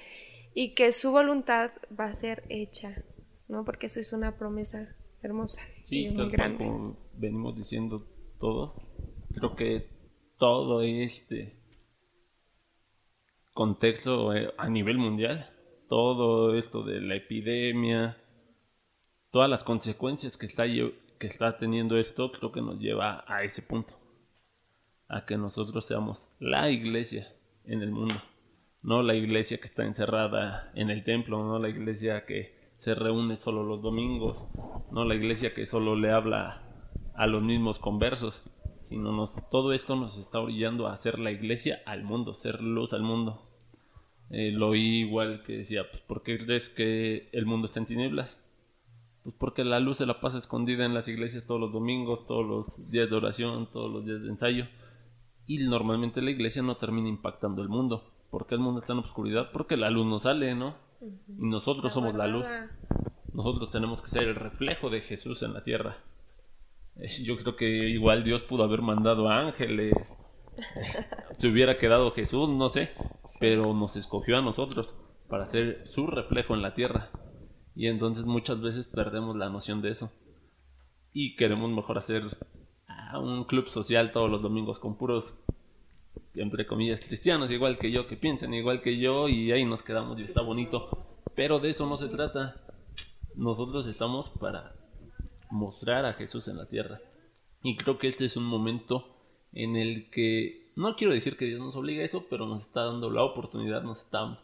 y 0.53 0.73
que 0.73 0.91
su 0.91 1.11
voluntad 1.11 1.71
va 1.97 2.05
a 2.05 2.15
ser 2.15 2.43
hecha, 2.49 3.03
¿no? 3.47 3.65
Porque 3.65 3.87
eso 3.87 3.99
es 3.99 4.13
una 4.13 4.37
promesa 4.37 4.95
hermosa. 5.21 5.61
Sí, 5.83 6.05
y 6.05 6.11
muy 6.11 6.29
grande. 6.29 6.65
como 6.65 6.97
venimos 7.17 7.55
diciendo 7.57 8.07
todos, 8.39 8.73
creo 9.33 9.55
que 9.55 9.94
todo 10.37 10.81
este 10.81 11.55
contexto 13.53 14.35
eh, 14.35 14.53
a 14.57 14.69
nivel 14.69 14.97
mundial, 14.97 15.49
todo 15.87 16.57
esto 16.57 16.83
de 16.83 16.99
la 17.01 17.15
epidemia, 17.15 18.17
todas 19.31 19.49
las 19.49 19.63
consecuencias 19.63 20.37
que 20.37 20.45
está, 20.45 20.65
que 20.65 21.27
está 21.27 21.57
teniendo 21.57 21.97
esto, 21.97 22.31
creo 22.31 22.51
que 22.51 22.61
nos 22.61 22.79
lleva 22.79 23.23
a 23.27 23.43
ese 23.43 23.61
punto, 23.61 23.93
a 25.07 25.25
que 25.25 25.37
nosotros 25.37 25.85
seamos 25.85 26.27
la 26.39 26.69
iglesia 26.69 27.33
en 27.63 27.81
el 27.81 27.91
mundo, 27.91 28.15
no 28.81 29.03
la 29.03 29.15
iglesia 29.15 29.57
que 29.59 29.67
está 29.67 29.85
encerrada 29.85 30.71
en 30.75 30.89
el 30.89 31.03
templo, 31.03 31.43
no 31.43 31.57
la 31.59 31.69
iglesia 31.69 32.25
que 32.25 32.73
se 32.77 32.93
reúne 32.93 33.37
solo 33.37 33.63
los 33.63 33.81
domingos, 33.81 34.45
no 34.91 35.05
la 35.05 35.15
iglesia 35.15 35.53
que 35.53 35.65
solo 35.65 35.95
le 35.95 36.11
habla 36.11 36.61
a 37.15 37.25
los 37.25 37.41
mismos 37.41 37.79
conversos, 37.79 38.43
sino 38.87 39.11
nos, 39.11 39.31
todo 39.49 39.73
esto 39.73 39.95
nos 39.95 40.17
está 40.17 40.39
orillando 40.39 40.87
a 40.87 40.93
hacer 40.93 41.19
la 41.19 41.31
iglesia 41.31 41.81
al 41.85 42.03
mundo, 42.03 42.33
ser 42.33 42.61
luz 42.61 42.93
al 42.93 43.03
mundo. 43.03 43.41
Eh, 44.29 44.51
lo 44.51 44.69
oí 44.69 45.01
igual 45.01 45.43
que 45.43 45.57
decía, 45.57 45.89
pues 45.89 46.01
¿por 46.03 46.23
qué 46.23 46.37
crees 46.37 46.69
que 46.69 47.29
el 47.31 47.45
mundo 47.45 47.67
está 47.67 47.79
en 47.79 47.85
tinieblas? 47.85 48.39
Pues 49.23 49.35
porque 49.39 49.63
la 49.63 49.79
luz 49.79 49.97
se 49.97 50.05
la 50.05 50.19
pasa 50.19 50.37
escondida 50.37 50.85
en 50.85 50.93
las 50.93 51.07
iglesias 51.07 51.45
todos 51.45 51.59
los 51.59 51.71
domingos, 51.71 52.27
todos 52.27 52.45
los 52.45 52.91
días 52.91 53.09
de 53.09 53.15
oración, 53.15 53.67
todos 53.71 53.91
los 53.91 54.05
días 54.05 54.21
de 54.21 54.29
ensayo. 54.29 54.67
Y 55.47 55.59
normalmente 55.59 56.21
la 56.21 56.31
iglesia 56.31 56.61
no 56.61 56.77
termina 56.77 57.09
impactando 57.09 57.61
el 57.61 57.69
mundo. 57.69 58.03
¿Por 58.29 58.47
qué 58.47 58.55
el 58.55 58.61
mundo 58.61 58.81
está 58.81 58.93
en 58.93 58.99
oscuridad? 58.99 59.51
Porque 59.51 59.77
la 59.77 59.89
luz 59.89 60.05
no 60.05 60.19
sale, 60.19 60.55
¿no? 60.55 60.75
Y 61.01 61.47
nosotros 61.47 61.93
somos 61.93 62.15
la 62.15 62.27
luz. 62.27 62.45
Nosotros 63.33 63.71
tenemos 63.71 64.01
que 64.01 64.09
ser 64.09 64.23
el 64.23 64.35
reflejo 64.35 64.89
de 64.89 65.01
Jesús 65.01 65.43
en 65.43 65.53
la 65.53 65.63
tierra. 65.63 65.97
Yo 67.23 67.35
creo 67.35 67.55
que 67.55 67.65
igual 67.89 68.23
Dios 68.23 68.41
pudo 68.43 68.63
haber 68.63 68.81
mandado 68.81 69.29
ángeles. 69.29 69.93
Se 71.37 71.47
hubiera 71.47 71.77
quedado 71.77 72.11
Jesús, 72.11 72.49
no 72.49 72.69
sé. 72.69 72.89
Pero 73.39 73.73
nos 73.73 73.95
escogió 73.95 74.37
a 74.37 74.41
nosotros 74.41 74.95
para 75.27 75.45
ser 75.45 75.87
su 75.87 76.07
reflejo 76.07 76.53
en 76.53 76.61
la 76.61 76.73
tierra. 76.73 77.09
Y 77.75 77.87
entonces 77.87 78.25
muchas 78.25 78.61
veces 78.61 78.85
perdemos 78.87 79.35
la 79.35 79.49
noción 79.49 79.81
de 79.81 79.91
eso. 79.91 80.11
Y 81.11 81.35
queremos 81.35 81.69
mejor 81.69 81.97
hacer 81.97 82.23
un 83.19 83.45
club 83.45 83.69
social 83.69 84.11
todos 84.11 84.29
los 84.29 84.41
domingos 84.41 84.79
con 84.79 84.97
puros, 84.97 85.33
entre 86.33 86.65
comillas, 86.65 86.99
cristianos, 86.99 87.51
igual 87.51 87.77
que 87.77 87.91
yo, 87.91 88.07
que 88.07 88.17
piensen 88.17 88.53
igual 88.53 88.81
que 88.81 88.97
yo, 88.97 89.29
y 89.29 89.51
ahí 89.51 89.63
nos 89.65 89.83
quedamos 89.83 90.19
y 90.19 90.23
está 90.23 90.41
bonito. 90.41 91.19
Pero 91.35 91.59
de 91.59 91.69
eso 91.69 91.85
no 91.85 91.97
se 91.97 92.07
trata. 92.07 92.61
Nosotros 93.35 93.87
estamos 93.87 94.29
para 94.39 94.73
mostrar 95.49 96.05
a 96.05 96.13
Jesús 96.13 96.47
en 96.47 96.57
la 96.57 96.67
tierra. 96.67 96.99
Y 97.63 97.77
creo 97.77 97.97
que 97.97 98.09
este 98.09 98.25
es 98.25 98.37
un 98.37 98.45
momento 98.45 99.07
en 99.53 99.75
el 99.75 100.09
que, 100.09 100.71
no 100.75 100.95
quiero 100.95 101.13
decir 101.13 101.37
que 101.37 101.45
Dios 101.45 101.59
nos 101.59 101.75
obliga 101.75 102.03
a 102.03 102.05
eso, 102.05 102.25
pero 102.29 102.45
nos 102.45 102.63
está 102.63 102.83
dando 102.83 103.09
la 103.09 103.23
oportunidad, 103.23 103.83
nos 103.83 103.99
está 103.99 104.39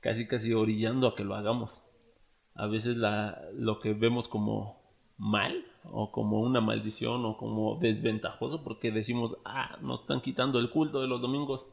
casi 0.00 0.26
casi 0.26 0.52
orillando 0.52 1.08
a 1.08 1.14
que 1.14 1.24
lo 1.24 1.34
hagamos. 1.34 1.82
A 2.54 2.66
veces 2.66 2.96
la, 2.96 3.40
lo 3.54 3.80
que 3.80 3.92
vemos 3.92 4.28
como 4.28 4.80
mal 5.18 5.64
o 5.84 6.10
como 6.10 6.40
una 6.40 6.60
maldición 6.60 7.24
o 7.24 7.36
como 7.36 7.78
desventajoso 7.78 8.62
porque 8.62 8.90
decimos, 8.90 9.36
ah, 9.44 9.78
nos 9.80 10.00
están 10.00 10.20
quitando 10.20 10.58
el 10.58 10.70
culto 10.70 11.00
de 11.00 11.06
los 11.06 11.20
domingos, 11.20 11.64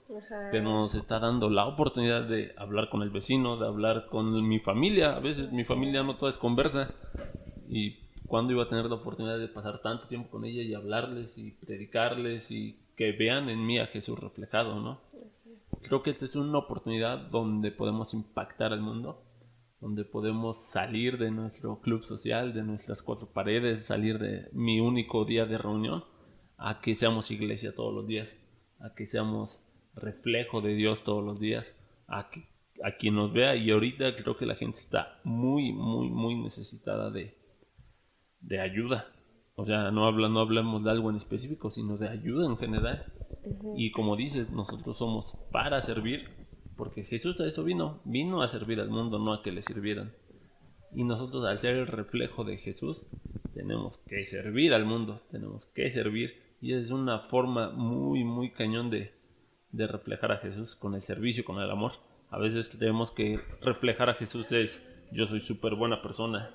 pero 0.51 0.63
nos 0.63 0.95
está 0.95 1.19
dando 1.19 1.49
la 1.49 1.65
oportunidad 1.65 2.23
de 2.23 2.53
hablar 2.57 2.89
con 2.89 3.01
el 3.01 3.09
vecino, 3.09 3.57
de 3.57 3.67
hablar 3.67 4.07
con 4.07 4.47
mi 4.47 4.59
familia, 4.59 5.15
a 5.15 5.19
veces 5.19 5.51
mi 5.51 5.63
familia 5.63 6.03
no 6.03 6.15
toda 6.15 6.31
es 6.31 6.37
conversa 6.37 6.93
y 7.67 8.02
cuándo 8.33 8.51
iba 8.53 8.63
a 8.63 8.67
tener 8.67 8.85
la 8.85 8.95
oportunidad 8.95 9.37
de 9.37 9.47
pasar 9.47 9.83
tanto 9.83 10.07
tiempo 10.07 10.31
con 10.31 10.43
ella 10.43 10.63
y 10.63 10.73
hablarles 10.73 11.37
y 11.37 11.51
predicarles 11.51 12.49
y 12.49 12.79
que 12.97 13.11
vean 13.11 13.47
en 13.47 13.63
mí 13.63 13.77
a 13.77 13.85
Jesús 13.85 14.17
reflejado, 14.19 14.81
¿no? 14.81 15.01
Creo 15.83 16.01
que 16.01 16.09
esta 16.09 16.25
es 16.25 16.35
una 16.35 16.57
oportunidad 16.57 17.19
donde 17.29 17.69
podemos 17.69 18.11
impactar 18.15 18.73
al 18.73 18.81
mundo, 18.81 19.23
donde 19.79 20.03
podemos 20.03 20.65
salir 20.65 21.19
de 21.19 21.29
nuestro 21.29 21.79
club 21.79 22.05
social, 22.05 22.55
de 22.55 22.63
nuestras 22.63 23.03
cuatro 23.03 23.27
paredes, 23.31 23.85
salir 23.85 24.17
de 24.17 24.49
mi 24.51 24.79
único 24.79 25.25
día 25.25 25.45
de 25.45 25.59
reunión, 25.59 26.03
a 26.57 26.81
que 26.81 26.95
seamos 26.95 27.29
iglesia 27.29 27.75
todos 27.75 27.93
los 27.93 28.07
días, 28.07 28.35
a 28.79 28.95
que 28.95 29.05
seamos 29.05 29.61
reflejo 29.93 30.61
de 30.61 30.73
Dios 30.73 31.03
todos 31.03 31.23
los 31.23 31.39
días, 31.39 31.71
a, 32.07 32.31
que, 32.31 32.47
a 32.83 32.93
quien 32.93 33.13
nos 33.13 33.31
vea. 33.31 33.55
Y 33.55 33.69
ahorita 33.69 34.15
creo 34.15 34.37
que 34.37 34.47
la 34.47 34.55
gente 34.55 34.79
está 34.79 35.19
muy, 35.23 35.71
muy, 35.71 36.09
muy 36.09 36.33
necesitada 36.33 37.11
de, 37.11 37.42
de 38.43 38.59
ayuda. 38.59 39.07
O 39.55 39.65
sea, 39.65 39.91
no, 39.91 40.05
habla, 40.05 40.29
no 40.29 40.39
hablamos 40.39 40.83
de 40.83 40.91
algo 40.91 41.09
en 41.09 41.17
específico, 41.17 41.71
sino 41.71 41.97
de 41.97 42.09
ayuda 42.09 42.45
en 42.45 42.57
general. 42.57 43.05
Y 43.75 43.91
como 43.91 44.15
dices, 44.15 44.49
nosotros 44.49 44.97
somos 44.97 45.33
para 45.51 45.81
servir, 45.81 46.27
porque 46.75 47.03
Jesús 47.03 47.39
a 47.39 47.45
eso 47.45 47.63
vino, 47.63 48.01
vino 48.03 48.41
a 48.41 48.47
servir 48.47 48.79
al 48.79 48.89
mundo, 48.89 49.19
no 49.19 49.33
a 49.33 49.43
que 49.43 49.51
le 49.51 49.61
sirvieran. 49.61 50.13
Y 50.95 51.03
nosotros 51.03 51.45
al 51.45 51.59
ser 51.59 51.75
el 51.75 51.87
reflejo 51.87 52.43
de 52.43 52.57
Jesús, 52.57 53.05
tenemos 53.53 53.97
que 54.07 54.25
servir 54.25 54.73
al 54.73 54.85
mundo, 54.85 55.21
tenemos 55.31 55.65
que 55.67 55.89
servir. 55.91 56.41
Y 56.61 56.73
es 56.73 56.91
una 56.91 57.19
forma 57.19 57.71
muy, 57.71 58.23
muy 58.23 58.51
cañón 58.51 58.89
de, 58.89 59.11
de 59.71 59.87
reflejar 59.87 60.31
a 60.31 60.37
Jesús 60.37 60.75
con 60.75 60.95
el 60.95 61.03
servicio, 61.03 61.43
con 61.43 61.59
el 61.59 61.69
amor. 61.69 61.93
A 62.29 62.39
veces 62.39 62.69
creemos 62.69 63.11
que 63.11 63.39
reflejar 63.61 64.09
a 64.09 64.15
Jesús 64.15 64.51
es 64.51 64.81
yo 65.11 65.27
soy 65.27 65.41
súper 65.41 65.75
buena 65.75 66.01
persona, 66.01 66.49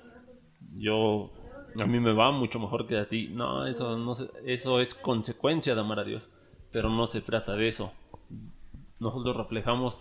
yo 0.75 1.31
a 1.77 1.85
mí 1.85 1.99
me 1.99 2.13
va 2.13 2.31
mucho 2.31 2.59
mejor 2.59 2.87
que 2.87 2.97
a 2.97 3.07
ti. 3.07 3.29
No, 3.29 3.65
eso 3.65 3.97
no 3.97 4.13
eso 4.45 4.79
es 4.79 4.93
consecuencia 4.93 5.75
de 5.75 5.81
amar 5.81 5.99
a 5.99 6.03
Dios, 6.03 6.27
pero 6.71 6.89
no 6.89 7.07
se 7.07 7.21
trata 7.21 7.55
de 7.55 7.67
eso. 7.67 7.91
Nosotros 8.99 9.35
reflejamos 9.35 9.97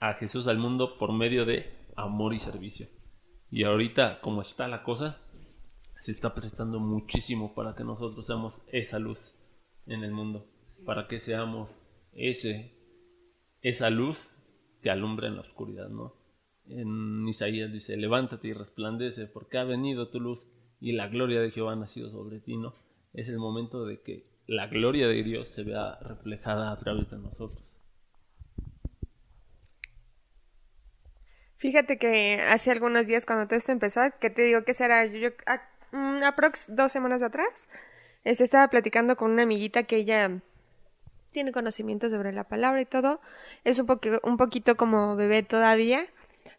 a 0.00 0.14
Jesús 0.14 0.46
al 0.46 0.58
mundo 0.58 0.98
por 0.98 1.12
medio 1.12 1.44
de 1.44 1.72
amor 1.96 2.34
y 2.34 2.40
servicio. 2.40 2.88
Y 3.50 3.64
ahorita, 3.64 4.20
como 4.20 4.42
está 4.42 4.68
la 4.68 4.82
cosa, 4.82 5.18
se 6.00 6.12
está 6.12 6.34
prestando 6.34 6.78
muchísimo 6.78 7.54
para 7.54 7.74
que 7.74 7.84
nosotros 7.84 8.26
seamos 8.26 8.54
esa 8.68 8.98
luz 8.98 9.34
en 9.86 10.04
el 10.04 10.12
mundo, 10.12 10.46
para 10.84 11.08
que 11.08 11.20
seamos 11.20 11.70
ese 12.12 12.72
esa 13.62 13.90
luz 13.90 14.36
que 14.82 14.90
alumbra 14.90 15.26
en 15.26 15.36
la 15.36 15.40
oscuridad, 15.40 15.88
¿no? 15.88 16.14
En 16.68 17.26
Isaías 17.28 17.72
dice, 17.72 17.96
levántate 17.96 18.48
y 18.48 18.52
resplandece, 18.52 19.26
porque 19.26 19.58
ha 19.58 19.64
venido 19.64 20.08
tu 20.08 20.20
luz 20.20 20.40
y 20.80 20.92
la 20.92 21.08
gloria 21.08 21.40
de 21.40 21.50
Jehová 21.50 21.72
ha 21.72 21.76
nacido 21.76 22.10
sobre 22.10 22.40
ti, 22.40 22.56
¿no? 22.56 22.74
Es 23.14 23.28
el 23.28 23.38
momento 23.38 23.84
de 23.86 24.00
que 24.00 24.24
la 24.46 24.66
gloria 24.66 25.08
de 25.08 25.22
Dios 25.22 25.48
se 25.48 25.62
vea 25.62 25.98
reflejada 26.00 26.72
a 26.72 26.78
través 26.78 27.10
de 27.10 27.18
nosotros. 27.18 27.62
Fíjate 31.56 31.98
que 31.98 32.40
hace 32.42 32.70
algunos 32.70 33.06
días 33.06 33.24
cuando 33.24 33.46
todo 33.46 33.56
esto 33.56 33.72
empezó, 33.72 34.02
que 34.20 34.30
te 34.30 34.42
digo 34.42 34.64
que 34.64 34.74
será 34.74 35.06
yo, 35.06 35.30
mm, 35.92 36.22
aprox 36.22 36.74
dos 36.74 36.92
semanas 36.92 37.22
atrás, 37.22 37.68
este, 38.24 38.44
estaba 38.44 38.68
platicando 38.68 39.16
con 39.16 39.30
una 39.30 39.44
amiguita 39.44 39.84
que 39.84 39.96
ella 39.96 40.42
tiene 41.32 41.52
conocimiento 41.52 42.10
sobre 42.10 42.32
la 42.32 42.44
palabra 42.44 42.80
y 42.80 42.86
todo, 42.86 43.20
es 43.64 43.78
un, 43.78 43.86
un 44.22 44.36
poquito 44.36 44.76
como 44.76 45.16
bebé 45.16 45.42
todavía, 45.42 46.06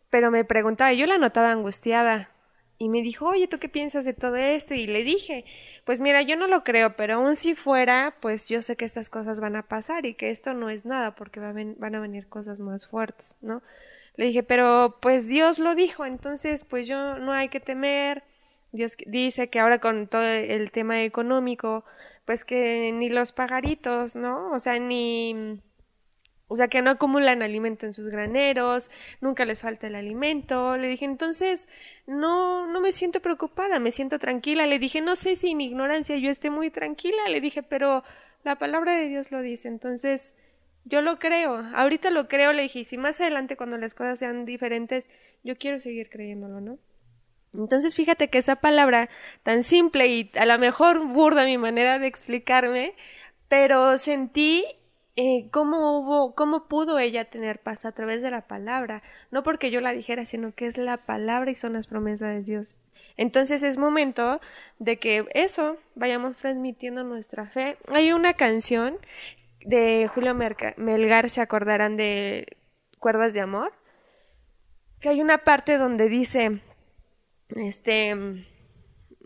pero 0.09 0.31
me 0.31 0.45
preguntaba, 0.45 0.93
yo 0.93 1.05
la 1.05 1.17
notaba 1.17 1.51
angustiada 1.51 2.29
y 2.77 2.89
me 2.89 3.01
dijo, 3.01 3.27
oye, 3.27 3.47
¿tú 3.47 3.59
qué 3.59 3.69
piensas 3.69 4.05
de 4.05 4.13
todo 4.13 4.35
esto? 4.35 4.73
Y 4.73 4.87
le 4.87 5.03
dije, 5.03 5.45
pues 5.85 5.99
mira, 5.99 6.21
yo 6.21 6.35
no 6.37 6.47
lo 6.47 6.63
creo, 6.63 6.95
pero 6.95 7.15
aún 7.15 7.35
si 7.35 7.55
fuera, 7.55 8.15
pues 8.21 8.47
yo 8.47 8.61
sé 8.61 8.75
que 8.75 8.85
estas 8.85 9.09
cosas 9.09 9.39
van 9.39 9.55
a 9.55 9.67
pasar 9.67 10.05
y 10.05 10.13
que 10.13 10.29
esto 10.29 10.53
no 10.53 10.69
es 10.69 10.85
nada 10.85 11.15
porque 11.15 11.39
van 11.39 11.95
a 11.95 11.99
venir 11.99 12.27
cosas 12.27 12.59
más 12.59 12.87
fuertes, 12.87 13.37
¿no? 13.41 13.61
Le 14.15 14.25
dije, 14.25 14.43
pero 14.43 14.97
pues 15.01 15.27
Dios 15.27 15.59
lo 15.59 15.75
dijo, 15.75 16.05
entonces 16.05 16.65
pues 16.65 16.87
yo 16.87 17.17
no 17.19 17.33
hay 17.33 17.49
que 17.49 17.59
temer. 17.59 18.23
Dios 18.71 18.97
dice 19.05 19.49
que 19.49 19.59
ahora 19.59 19.79
con 19.79 20.07
todo 20.07 20.23
el 20.23 20.71
tema 20.71 21.03
económico, 21.03 21.85
pues 22.25 22.43
que 22.43 22.91
ni 22.93 23.09
los 23.09 23.31
pagaritos, 23.31 24.15
¿no? 24.15 24.51
O 24.51 24.59
sea, 24.59 24.79
ni 24.79 25.61
o 26.49 26.55
sea, 26.55 26.69
que 26.69 26.81
no 26.81 26.91
acumulan 26.91 27.41
alimento 27.41 27.85
en 27.85 27.93
sus 27.93 28.09
graneros, 28.09 28.89
nunca 29.19 29.43
les 29.43 29.61
falta 29.61 29.87
el 29.87 29.95
alimento. 29.95 30.77
Le 30.77 30.87
dije, 30.87 31.03
entonces, 31.03 31.67
no, 32.05 32.67
no 32.67 32.79
me 32.79 32.93
siento 32.93 33.21
preocupada, 33.21 33.79
me 33.79 33.91
siento 33.91 34.17
tranquila. 34.17 34.65
Le 34.65 34.79
dije, 34.79 35.01
no 35.01 35.17
sé 35.17 35.35
si 35.35 35.51
en 35.51 35.59
ignorancia 35.61 36.15
yo 36.15 36.29
esté 36.29 36.49
muy 36.49 36.69
tranquila. 36.71 37.27
Le 37.27 37.41
dije, 37.41 37.63
pero 37.63 38.03
la 38.45 38.57
palabra 38.57 38.95
de 38.95 39.09
Dios 39.09 39.29
lo 39.29 39.41
dice. 39.41 39.67
Entonces, 39.67 40.35
yo 40.85 41.01
lo 41.01 41.19
creo. 41.19 41.57
Ahorita 41.75 42.11
lo 42.11 42.29
creo, 42.29 42.53
le 42.53 42.63
dije, 42.63 42.79
y 42.79 42.83
si 42.85 42.97
más 42.97 43.19
adelante 43.19 43.57
cuando 43.57 43.77
las 43.77 43.93
cosas 43.93 44.19
sean 44.19 44.45
diferentes, 44.45 45.09
yo 45.43 45.57
quiero 45.57 45.81
seguir 45.81 46.09
creyéndolo, 46.09 46.61
¿no? 46.61 46.79
Entonces, 47.53 47.93
fíjate 47.93 48.29
que 48.29 48.37
esa 48.37 48.55
palabra 48.57 49.09
tan 49.43 49.63
simple 49.63 50.07
y 50.07 50.31
a 50.39 50.45
lo 50.45 50.57
mejor 50.59 51.05
burda 51.07 51.43
mi 51.43 51.57
manera 51.57 51.99
de 51.99 52.07
explicarme, 52.07 52.93
pero 53.49 53.97
sentí 53.97 54.63
eh, 55.17 55.49
cómo 55.49 55.99
hubo, 55.99 56.35
cómo 56.35 56.67
pudo 56.67 56.99
ella 56.99 57.25
tener 57.25 57.59
paz 57.59 57.85
a 57.85 57.91
través 57.91 58.21
de 58.21 58.29
la 58.29 58.47
palabra, 58.47 59.01
no 59.31 59.41
porque 59.41 59.71
yo 59.71 59.81
la 59.81 59.91
dijera, 59.91 60.27
sino 60.27 60.53
que 60.53 60.67
es 60.67 60.77
la 60.77 60.97
palabra 60.97 61.49
y 61.49 61.55
son 61.55 61.73
las 61.73 61.87
promesas 61.87 62.35
de 62.35 62.43
Dios. 62.43 62.77
Entonces 63.17 63.63
es 63.63 63.77
momento 63.77 64.39
de 64.77 64.99
que 64.99 65.25
eso 65.33 65.77
vayamos 65.95 66.37
transmitiendo 66.37 67.03
nuestra 67.03 67.47
fe. 67.47 67.77
Hay 67.87 68.13
una 68.13 68.33
canción 68.33 68.99
de 69.65 70.07
Julio 70.13 70.35
Melgar, 70.35 71.29
se 71.31 71.41
acordarán 71.41 71.97
de 71.97 72.57
Cuerdas 72.99 73.33
de 73.33 73.41
Amor, 73.41 73.73
que 74.99 75.09
hay 75.09 75.21
una 75.21 75.39
parte 75.39 75.79
donde 75.79 76.09
dice, 76.09 76.61
este, 77.55 78.45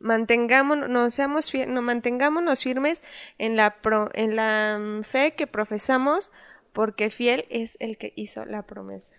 mantengámonos, 0.01 0.89
no 0.89 1.09
seamos 1.11 1.51
no, 1.67 1.81
mantengámonos 1.81 2.63
firmes 2.63 3.03
en 3.37 3.55
la, 3.55 3.77
en 4.13 4.35
la 4.35 4.77
mm, 4.79 5.03
fe 5.03 5.33
que 5.33 5.47
profesamos, 5.47 6.31
porque 6.73 7.09
fiel 7.09 7.45
es 7.49 7.77
el 7.79 7.97
que 7.97 8.13
hizo 8.15 8.45
la 8.45 8.63
promesa. 8.63 9.13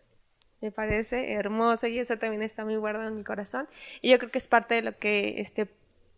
Me 0.61 0.71
parece 0.71 1.33
hermoso 1.33 1.89
y 1.89 1.99
eso 1.99 2.19
también 2.19 2.43
está 2.43 2.65
muy 2.65 2.77
guardado 2.77 3.09
en 3.09 3.17
mi 3.17 3.25
corazón. 3.25 3.69
Y 4.01 4.11
yo 4.11 4.19
creo 4.19 4.31
que 4.31 4.39
es 4.39 4.47
parte 4.47 4.77
de 4.77 4.83
lo 4.83 4.97
que 4.97 5.41
este, 5.41 5.69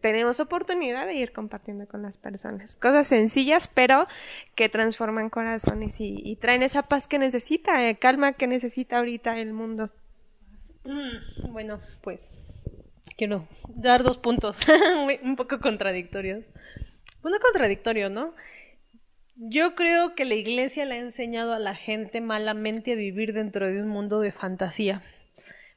tenemos 0.01 0.39
oportunidad 0.39 1.07
de 1.07 1.15
ir 1.15 1.33
compartiendo 1.33 1.89
con 1.89 2.03
las 2.03 2.19
personas. 2.19 2.77
Cosas 2.77 3.09
sencillas, 3.09 3.69
pero 3.69 4.07
que 4.55 4.69
transforman 4.69 5.31
corazones 5.31 5.97
y, 5.99 6.37
traen 6.43 6.63
esa 6.63 6.83
paz 6.83 7.09
que 7.09 7.19
necesita, 7.19 7.89
eh, 7.89 7.97
calma 7.97 8.35
que 8.35 8.47
necesita 8.47 8.99
ahorita 8.99 9.39
el 9.39 9.55
mundo. 9.55 9.89
Mm, 10.85 11.51
bueno, 11.53 11.81
pues 12.03 12.35
quiero 13.17 13.49
dar 13.69 14.03
dos 14.03 14.19
puntos 14.19 14.57
un 15.23 15.37
poco 15.37 15.61
contradictorios. 15.61 16.45
Uno 17.23 17.39
contradictorio, 17.41 18.11
¿no? 18.11 18.35
Yo 19.37 19.75
creo 19.75 20.15
que 20.15 20.25
la 20.25 20.35
iglesia 20.35 20.85
le 20.85 20.95
ha 20.95 20.99
enseñado 20.99 21.55
a 21.55 21.59
la 21.59 21.75
gente 21.75 22.21
malamente 22.21 22.93
a 22.93 22.97
vivir 22.97 23.33
dentro 23.33 23.67
de 23.67 23.83
un 23.83 23.89
mundo 23.89 24.21
de 24.21 24.31
fantasía. 24.31 25.03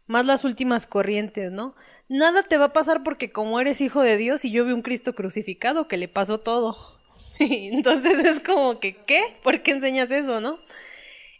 Más 0.05 0.25
las 0.25 0.43
últimas 0.43 0.87
corrientes, 0.87 1.51
¿no? 1.51 1.75
Nada 2.07 2.43
te 2.43 2.57
va 2.57 2.65
a 2.65 2.73
pasar 2.73 3.03
porque 3.03 3.31
como 3.31 3.59
eres 3.59 3.81
hijo 3.81 4.01
de 4.01 4.17
Dios 4.17 4.45
y 4.45 4.51
yo 4.51 4.63
vi 4.63 4.73
un 4.73 4.81
Cristo 4.81 5.15
crucificado 5.15 5.87
que 5.87 5.97
le 5.97 6.07
pasó 6.07 6.39
todo. 6.39 6.77
Entonces 7.39 8.19
es 8.23 8.39
como 8.39 8.79
que, 8.79 8.95
¿qué? 9.05 9.21
¿Por 9.43 9.63
qué 9.63 9.71
enseñas 9.71 10.11
eso, 10.11 10.39
no? 10.39 10.59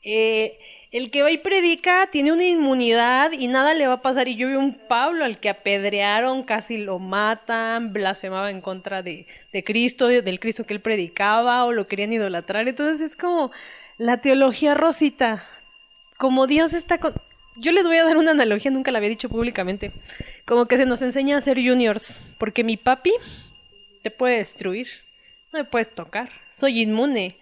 Eh, 0.04 0.58
el 0.92 1.12
que 1.12 1.22
va 1.22 1.32
y 1.32 1.38
predica 1.38 2.08
tiene 2.10 2.32
una 2.32 2.46
inmunidad 2.46 3.32
y 3.34 3.48
nada 3.48 3.74
le 3.74 3.88
va 3.88 3.96
a 3.96 4.02
pasar. 4.02 4.28
Y 4.28 4.36
yo 4.36 4.48
vi 4.48 4.56
un 4.56 4.74
Pablo 4.88 5.26
al 5.26 5.40
que 5.40 5.50
apedrearon, 5.50 6.44
casi 6.44 6.78
lo 6.78 7.00
matan, 7.00 7.92
blasfemaba 7.92 8.52
en 8.52 8.62
contra 8.62 9.04
de, 9.04 9.26
Cristo, 9.66 10.08
del 10.08 10.40
Cristo 10.40 10.66
que 10.66 10.74
él 10.74 10.82
predicaba, 10.82 11.66
o 11.66 11.74
lo 11.74 11.88
querían 11.88 12.14
idolatrar. 12.14 12.68
Entonces 12.68 13.02
es 13.02 13.16
como 13.16 13.52
la 13.98 14.22
teología 14.22 14.76
rosita. 14.76 15.44
Como 16.18 16.48
Dios 16.48 16.74
está 16.74 17.00
con... 17.00 17.14
Yo 17.58 17.72
les 17.72 17.86
voy 17.86 17.98
a 17.98 18.06
dar 18.06 18.18
una 18.18 18.32
analogía, 18.32 18.72
nunca 18.72 18.92
la 18.92 19.00
había 19.00 19.10
dicho 19.10 19.30
públicamente. 19.30 19.92
Como 20.46 20.68
que 20.68 20.78
se 20.78 20.86
nos 20.86 21.02
enseña 21.02 21.38
a 21.38 21.42
ser 21.42 21.58
juniors, 21.58 22.22
porque 22.40 22.64
mi 22.64 22.78
papi 22.78 23.12
te 24.04 24.12
puede 24.12 24.38
destruir, 24.38 24.88
no 25.52 25.60
me 25.60 25.66
puedes 25.66 25.94
tocar, 25.94 26.30
soy 26.54 26.82
inmune. 26.82 27.36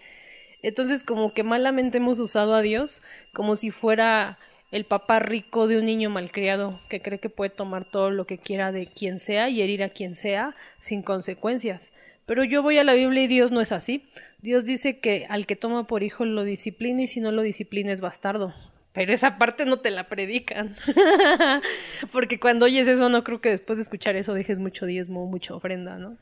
Entonces 0.62 1.02
como 1.04 1.32
que 1.32 1.42
malamente 1.42 1.98
hemos 1.98 2.18
usado 2.18 2.54
a 2.54 2.62
Dios 2.62 3.02
como 3.32 3.56
si 3.56 3.70
fuera 3.70 4.38
el 4.72 4.84
papá 4.84 5.20
rico 5.20 5.68
de 5.68 5.78
un 5.78 5.84
niño 5.84 6.10
malcriado 6.10 6.80
que 6.88 7.00
cree 7.00 7.20
que 7.20 7.28
puede 7.28 7.50
tomar 7.50 7.84
todo 7.84 8.10
lo 8.10 8.26
que 8.26 8.38
quiera 8.38 8.72
de 8.72 8.86
quien 8.86 9.20
sea 9.20 9.48
y 9.48 9.62
herir 9.62 9.82
a 9.82 9.90
quien 9.90 10.16
sea 10.16 10.54
sin 10.80 11.02
consecuencias. 11.02 11.90
Pero 12.26 12.42
yo 12.42 12.62
voy 12.62 12.78
a 12.78 12.84
la 12.84 12.94
Biblia 12.94 13.22
y 13.22 13.28
Dios 13.28 13.52
no 13.52 13.60
es 13.60 13.70
así. 13.70 14.04
Dios 14.42 14.64
dice 14.64 14.98
que 14.98 15.26
al 15.28 15.46
que 15.46 15.54
toma 15.54 15.86
por 15.86 16.02
hijo 16.02 16.24
lo 16.24 16.42
disciplina 16.42 17.02
y 17.02 17.06
si 17.06 17.20
no 17.20 17.30
lo 17.30 17.42
disciplina 17.42 17.92
es 17.92 18.00
bastardo. 18.00 18.52
Pero 18.92 19.12
esa 19.12 19.38
parte 19.38 19.66
no 19.66 19.78
te 19.78 19.90
la 19.90 20.08
predican. 20.08 20.74
Porque 22.12 22.40
cuando 22.40 22.64
oyes 22.64 22.88
eso 22.88 23.08
no 23.08 23.22
creo 23.22 23.40
que 23.40 23.50
después 23.50 23.76
de 23.76 23.82
escuchar 23.82 24.16
eso 24.16 24.34
dejes 24.34 24.58
mucho 24.58 24.86
diezmo, 24.86 25.26
mucha 25.26 25.54
ofrenda, 25.54 25.98
¿no? 25.98 26.16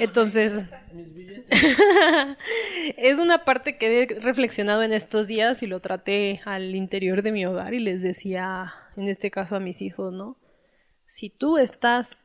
Entonces, 0.00 0.64
es 2.96 3.18
una 3.18 3.44
parte 3.44 3.76
que 3.76 4.02
he 4.02 4.06
reflexionado 4.06 4.82
en 4.82 4.94
estos 4.94 5.28
días 5.28 5.62
y 5.62 5.66
lo 5.66 5.80
traté 5.80 6.40
al 6.46 6.74
interior 6.74 7.22
de 7.22 7.32
mi 7.32 7.44
hogar 7.44 7.74
y 7.74 7.80
les 7.80 8.00
decía, 8.00 8.72
en 8.96 9.08
este 9.08 9.30
caso 9.30 9.56
a 9.56 9.60
mis 9.60 9.82
hijos, 9.82 10.12
¿no? 10.14 10.38
Si 11.06 11.28
tú 11.28 11.58
estás 11.58 12.16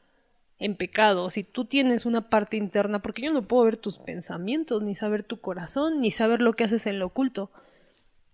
en 0.57 0.77
pecado, 0.77 1.29
si 1.29 1.43
tú 1.43 1.65
tienes 1.65 2.05
una 2.05 2.29
parte 2.29 2.55
interna, 2.55 2.99
porque 2.99 3.23
yo 3.23 3.33
no 3.33 3.45
puedo 3.45 3.65
ver 3.65 3.75
tus 3.75 3.97
pensamientos, 3.97 4.81
ni 4.81 4.95
saber 4.95 5.23
tu 5.23 5.41
corazón, 5.41 5.99
ni 5.99 6.11
saber 6.11 6.41
lo 6.41 6.53
que 6.53 6.63
haces 6.63 6.85
en 6.85 6.99
lo 6.99 7.07
oculto. 7.07 7.51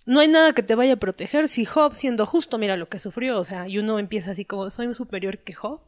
No 0.06 0.20
hay 0.20 0.28
nada 0.28 0.54
que 0.54 0.62
te 0.62 0.76
vaya 0.76 0.94
a 0.94 0.98
proteger. 0.98 1.48
Si 1.48 1.66
Job, 1.66 1.96
siendo 1.96 2.28
justo, 2.28 2.60
mira 2.60 2.78
lo 2.78 2.90
que 2.90 3.00
sufrió, 3.00 3.40
o 3.40 3.46
sea, 3.46 3.68
y 3.68 3.80
uno 3.80 3.98
empieza 3.98 4.32
así 4.32 4.46
como, 4.46 4.70
soy 4.70 4.94
superior 4.94 5.40
que 5.40 5.54
Job. 5.54 5.82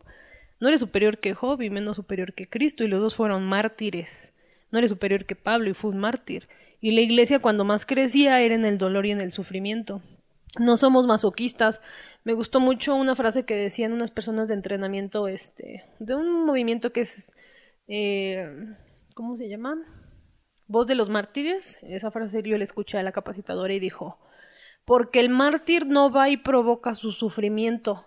No 0.64 0.70
eres 0.70 0.80
superior 0.80 1.18
que 1.18 1.34
Job 1.34 1.61
y 1.61 1.70
menos 1.70 1.97
superior 1.97 2.34
que 2.34 2.47
Cristo, 2.47 2.86
y 2.86 2.88
los 2.88 3.01
dos 3.01 3.16
fueron 3.16 3.43
mártires. 3.43 4.32
No 4.72 4.78
eres 4.78 4.91
superior 4.91 5.26
que 5.26 5.36
Pablo 5.36 5.70
y 5.70 5.74
fue 5.74 5.91
un 5.91 5.97
mártir. 5.97 6.47
Y 6.80 6.93
la 6.93 7.01
iglesia 7.01 7.39
cuando 7.39 7.66
más 7.66 7.86
crecía 7.86 8.39
era 8.39 8.55
en 8.55 8.64
el 8.64 8.78
dolor 8.78 9.05
y 9.05 9.11
en 9.11 9.20
el 9.20 9.34
sufrimiento. 9.34 10.01
No 10.61 10.78
somos 10.78 11.05
masoquistas. 11.05 11.82
Me 12.24 12.32
gustó 12.32 12.61
mucho 12.61 12.95
una 12.95 13.14
frase 13.14 13.43
que 13.43 13.55
decían 13.55 13.91
unas 13.91 14.11
personas 14.11 14.47
de 14.47 14.53
entrenamiento, 14.53 15.28
este, 15.28 15.84
de 15.99 16.16
un 16.16 16.45
movimiento 16.45 16.93
que 16.93 17.01
es, 17.01 17.34
eh, 17.89 18.49
¿cómo 19.16 19.36
se 19.36 19.49
llama? 19.49 19.76
Voz 20.68 20.88
de 20.88 20.95
los 20.95 21.09
mártires. 21.09 21.78
Esa 21.82 22.09
frase 22.09 22.41
yo 22.41 22.57
la 22.57 22.64
escuché 22.64 22.97
a 22.97 23.03
la 23.03 23.11
capacitadora 23.11 23.74
y 23.74 23.82
dijo, 23.82 24.18
porque 24.86 25.20
el 25.20 25.28
mártir 25.28 25.88
no 25.88 26.09
va 26.09 26.30
y 26.30 26.38
provoca 26.38 26.95
su 26.95 27.11
sufrimiento, 27.11 28.05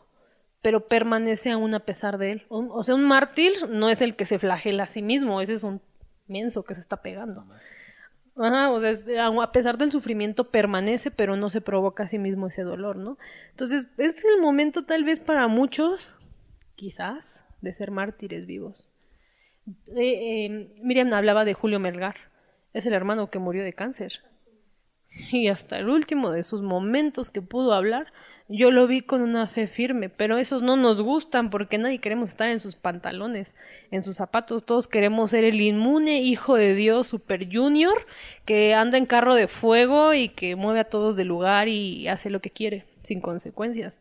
pero 0.67 0.89
permanece 0.89 1.53
aún 1.53 1.75
a 1.75 1.79
pesar 1.79 2.19
de 2.19 2.33
él. 2.33 2.43
O, 2.49 2.83
sea, 2.83 2.97
un 2.97 3.05
mártir 3.05 3.53
no 3.69 3.89
es 3.89 4.03
el 4.03 4.17
que 4.17 4.25
se 4.25 4.41
flagela 4.41 4.83
a 4.83 4.87
sí 4.89 5.01
mismo, 5.01 5.41
ese 5.41 5.53
es 5.53 5.63
un 5.63 5.81
menso 6.27 6.65
que 6.65 6.75
se 6.75 6.81
está 6.81 7.03
pegando. 7.03 7.47
O 8.35 8.43
sea, 8.43 9.29
a 9.29 9.53
pesar 9.53 9.79
del 9.79 9.93
sufrimiento 9.93 10.51
permanece, 10.51 11.13
pero 11.13 11.37
no 11.37 11.51
se 11.51 11.61
provoca 11.61 12.03
a 12.03 12.09
sí 12.09 12.19
mismo 12.19 12.49
ese 12.49 12.63
dolor, 12.63 12.97
¿no? 12.97 13.17
Entonces, 13.51 13.87
es 13.97 14.17
el 14.25 14.41
momento 14.43 14.83
tal 14.83 15.05
vez 15.05 15.21
para 15.21 15.47
muchos, 15.47 16.17
quizás, 16.75 17.23
de 17.61 17.73
ser 17.73 17.93
mártires 17.93 18.47
vivos. 18.47 18.91
Eh, 19.95 20.47
eh, 20.47 20.75
Miriam 20.83 21.13
hablaba 21.13 21.45
de 21.45 21.55
Julio 21.55 21.79
Melgar, 21.79 22.17
es 22.73 22.87
el 22.87 22.93
hermano 22.93 23.31
que 23.31 23.39
murió 23.39 23.63
de 23.63 23.73
cáncer. 23.73 24.21
Y 25.31 25.47
hasta 25.47 25.79
el 25.79 25.89
último 25.89 26.33
de 26.33 26.43
sus 26.43 26.61
momentos 26.61 27.31
que 27.31 27.41
pudo 27.41 27.73
hablar, 27.73 28.13
yo 28.49 28.71
lo 28.71 28.87
vi 28.87 29.01
con 29.01 29.23
una 29.23 29.49
fe 29.49 29.67
firme, 29.67 30.09
pero 30.09 30.39
esos 30.39 30.63
no 30.63 30.77
nos 30.77 31.01
gustan 31.01 31.51
porque 31.51 31.79
nadie 31.79 31.99
queremos 31.99 32.31
estar 32.31 32.49
en 32.49 32.61
sus 32.61 32.77
pantalones, 32.77 33.51
en 33.91 34.05
sus 34.05 34.17
zapatos, 34.17 34.65
todos 34.65 34.87
queremos 34.87 35.33
ser 35.33 35.45
el 35.45 35.61
inmune 35.61 36.21
hijo 36.23 36.55
de 36.55 36.75
Dios 36.75 37.09
super 37.09 37.49
junior 37.53 38.07
que 38.45 38.75
anda 38.75 38.99
en 38.99 39.07
carro 39.07 39.35
de 39.35 39.49
fuego 39.49 40.15
y 40.15 40.29
que 40.29 40.55
mueve 40.55 40.81
a 40.81 40.85
todos 40.85 41.17
del 41.17 41.29
lugar 41.29 41.67
y 41.69 42.07
hace 42.07 42.31
lo 42.31 42.41
que 42.41 42.51
quiere, 42.51 42.85
sin 43.03 43.21
consecuencias. 43.21 43.99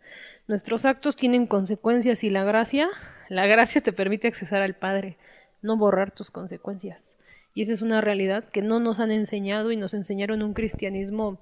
Nuestros 0.47 0.85
actos 0.85 1.15
tienen 1.15 1.47
consecuencias 1.47 2.23
y 2.23 2.29
la 2.29 2.43
gracia, 2.43 2.87
la 3.29 3.47
gracia 3.47 3.81
te 3.81 3.93
permite 3.93 4.27
accesar 4.27 4.61
al 4.61 4.75
Padre, 4.75 5.17
no 5.63 5.75
borrar 5.75 6.11
tus 6.11 6.29
consecuencias. 6.29 7.15
Y 7.55 7.63
esa 7.63 7.73
es 7.73 7.81
una 7.81 8.01
realidad 8.01 8.43
que 8.43 8.61
no 8.61 8.79
nos 8.79 8.99
han 8.99 9.11
enseñado 9.11 9.71
y 9.71 9.77
nos 9.77 9.95
enseñaron 9.95 10.43
un 10.43 10.53
cristianismo 10.53 11.39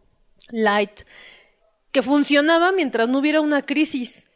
light, 0.52 1.02
que 1.94 2.02
funcionaba 2.02 2.74
mientras 2.74 3.08
no 3.08 3.20
hubiera 3.20 3.40
una 3.40 3.62
crisis 3.62 4.30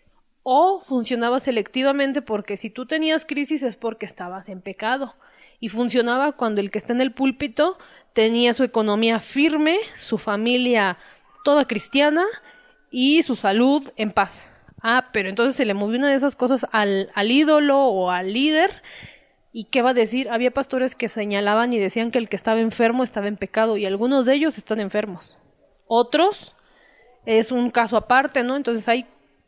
o 0.43 0.79
funcionaba 0.79 1.41
selectivamente 1.41 2.21
porque 2.21 2.55
si 2.55 2.69
tú 2.69 2.85
tenías 2.85 3.25
crisis 3.25 3.63
es 3.63 3.75
porque 3.75 4.05
estabas 4.05 4.47
en 4.47 4.61
pecado 4.61 5.15
y 5.59 5.67
funcionaba 5.67 6.31
cuando 6.31 6.61
el 6.61 6.71
que 6.71 6.77
está 6.77 6.93
en 6.93 7.01
el 7.01 7.11
púlpito 7.11 7.77
tenía 8.13 8.53
su 8.53 8.63
economía 8.63 9.19
firme, 9.19 9.79
su 9.97 10.17
familia 10.17 10.97
toda 11.43 11.65
cristiana 11.65 12.23
y 12.91 13.23
su 13.23 13.35
salud 13.35 13.91
en 13.97 14.11
paz. 14.11 14.45
Ah, 14.81 15.09
pero 15.11 15.27
entonces 15.27 15.55
se 15.55 15.65
le 15.65 15.73
movió 15.73 15.97
una 15.97 16.09
de 16.09 16.15
esas 16.15 16.35
cosas 16.35 16.65
al, 16.71 17.11
al 17.13 17.31
ídolo 17.31 17.83
o 17.83 18.11
al 18.11 18.31
líder 18.31 18.83
¿Y 19.59 19.63
qué 19.63 19.81
va 19.81 19.89
a 19.89 19.95
decir? 19.95 20.29
Había 20.29 20.51
pastores 20.51 20.93
que 20.93 21.09
señalaban 21.09 21.73
y 21.73 21.79
decían 21.79 22.11
que 22.11 22.19
el 22.19 22.29
que 22.29 22.35
estaba 22.35 22.59
enfermo 22.59 23.03
estaba 23.03 23.27
en 23.27 23.37
pecado 23.37 23.75
y 23.75 23.87
algunos 23.87 24.27
de 24.27 24.35
ellos 24.35 24.59
están 24.59 24.79
enfermos. 24.79 25.35
Otros 25.87 26.53
es 27.27 27.51
un 27.51 27.69
caso 27.71 27.97
aparte, 27.97 28.41
¿no? 28.41 28.55
Entonces 28.55 28.87
hay 28.87 29.05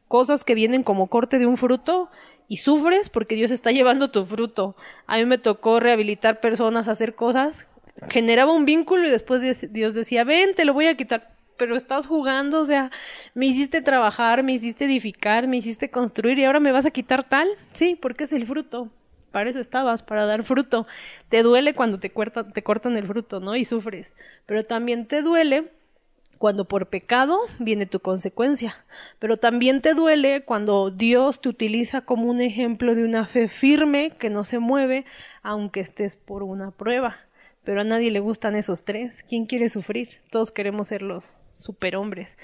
cosas 0.09 0.43
que 0.43 0.53
vienen 0.53 0.83
como 0.83 1.07
corte 1.07 1.39
de 1.39 1.45
un 1.45 1.55
fruto 1.55 2.09
y 2.49 2.57
sufres 2.57 3.09
porque 3.09 3.35
Dios 3.35 3.51
está 3.51 3.71
llevando 3.71 4.11
tu 4.11 4.25
fruto. 4.25 4.75
A 5.07 5.17
mí 5.17 5.25
me 5.25 5.37
tocó 5.37 5.79
rehabilitar 5.79 6.41
personas, 6.41 6.89
hacer 6.89 7.15
cosas, 7.15 7.65
generaba 8.09 8.51
un 8.51 8.65
vínculo 8.65 9.07
y 9.07 9.11
después 9.11 9.41
Dios 9.71 9.93
decía, 9.93 10.25
ven, 10.25 10.53
te 10.55 10.65
lo 10.65 10.73
voy 10.73 10.87
a 10.87 10.97
quitar, 10.97 11.31
pero 11.57 11.77
estás 11.77 12.05
jugando, 12.05 12.59
o 12.61 12.65
sea, 12.65 12.91
me 13.33 13.45
hiciste 13.45 13.81
trabajar, 13.81 14.43
me 14.43 14.53
hiciste 14.53 14.83
edificar, 14.83 15.47
me 15.47 15.57
hiciste 15.57 15.89
construir 15.89 16.37
y 16.37 16.43
ahora 16.43 16.59
me 16.59 16.73
vas 16.73 16.85
a 16.85 16.91
quitar 16.91 17.29
tal. 17.29 17.47
Sí, 17.71 17.97
porque 17.99 18.25
es 18.25 18.33
el 18.33 18.45
fruto. 18.45 18.89
Para 19.31 19.51
eso 19.51 19.59
estabas, 19.59 20.03
para 20.03 20.25
dar 20.25 20.43
fruto. 20.43 20.85
Te 21.29 21.43
duele 21.43 21.75
cuando 21.75 21.99
te, 21.99 22.11
te 22.53 22.63
cortan 22.63 22.97
el 22.97 23.05
fruto, 23.05 23.39
¿no? 23.39 23.55
Y 23.55 23.63
sufres. 23.63 24.11
Pero 24.47 24.63
también 24.63 25.05
te 25.05 25.21
duele 25.21 25.71
cuando 26.39 26.65
por 26.65 26.87
pecado 26.87 27.37
viene 27.59 27.85
tu 27.85 27.99
consecuencia, 27.99 28.83
pero 29.19 29.37
también 29.37 29.81
te 29.81 29.93
duele 29.93 30.43
cuando 30.43 30.89
Dios 30.89 31.41
te 31.41 31.49
utiliza 31.49 32.01
como 32.01 32.29
un 32.29 32.41
ejemplo 32.41 32.95
de 32.95 33.03
una 33.03 33.27
fe 33.27 33.49
firme 33.49 34.11
que 34.17 34.31
no 34.31 34.43
se 34.43 34.57
mueve 34.57 35.05
aunque 35.43 35.81
estés 35.81 36.15
por 36.15 36.41
una 36.41 36.71
prueba. 36.71 37.17
Pero 37.65 37.81
a 37.81 37.83
nadie 37.83 38.09
le 38.09 38.21
gustan 38.21 38.55
esos 38.55 38.83
tres. 38.83 39.21
¿Quién 39.27 39.45
quiere 39.45 39.69
sufrir? 39.69 40.09
Todos 40.31 40.49
queremos 40.49 40.87
ser 40.87 41.01
los 41.01 41.45
superhombres 41.53 42.37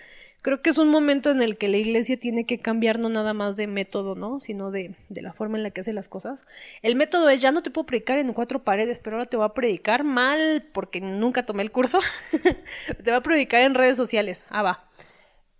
creo 0.45 0.61
que 0.61 0.69
es 0.69 0.77
un 0.77 0.89
momento 0.89 1.31
en 1.31 1.41
el 1.41 1.57
que 1.57 1.67
la 1.67 1.77
iglesia 1.77 2.19
tiene 2.19 2.45
que 2.45 2.59
cambiar 2.59 2.99
no 2.99 3.09
nada 3.09 3.33
más 3.33 3.55
de 3.55 3.65
método, 3.65 4.13
¿no? 4.13 4.39
Sino 4.39 4.69
de, 4.69 4.93
de, 5.09 5.23
la 5.23 5.33
forma 5.33 5.57
en 5.57 5.63
la 5.63 5.71
que 5.71 5.81
hace 5.81 5.91
las 5.91 6.07
cosas. 6.07 6.39
El 6.83 6.95
método 6.95 7.29
es 7.29 7.41
ya 7.41 7.51
no 7.51 7.63
te 7.63 7.71
puedo 7.71 7.87
predicar 7.87 8.19
en 8.19 8.31
cuatro 8.31 8.63
paredes, 8.63 8.99
pero 9.03 9.15
ahora 9.15 9.27
te 9.27 9.37
voy 9.37 9.45
a 9.47 9.55
predicar 9.55 10.03
mal 10.03 10.63
porque 10.71 11.01
nunca 11.01 11.47
tomé 11.47 11.63
el 11.63 11.71
curso. 11.71 11.99
te 12.31 13.09
voy 13.09 13.13
a 13.15 13.21
predicar 13.21 13.63
en 13.63 13.73
redes 13.73 13.97
sociales. 13.97 14.43
Ah, 14.49 14.61
va. 14.61 14.87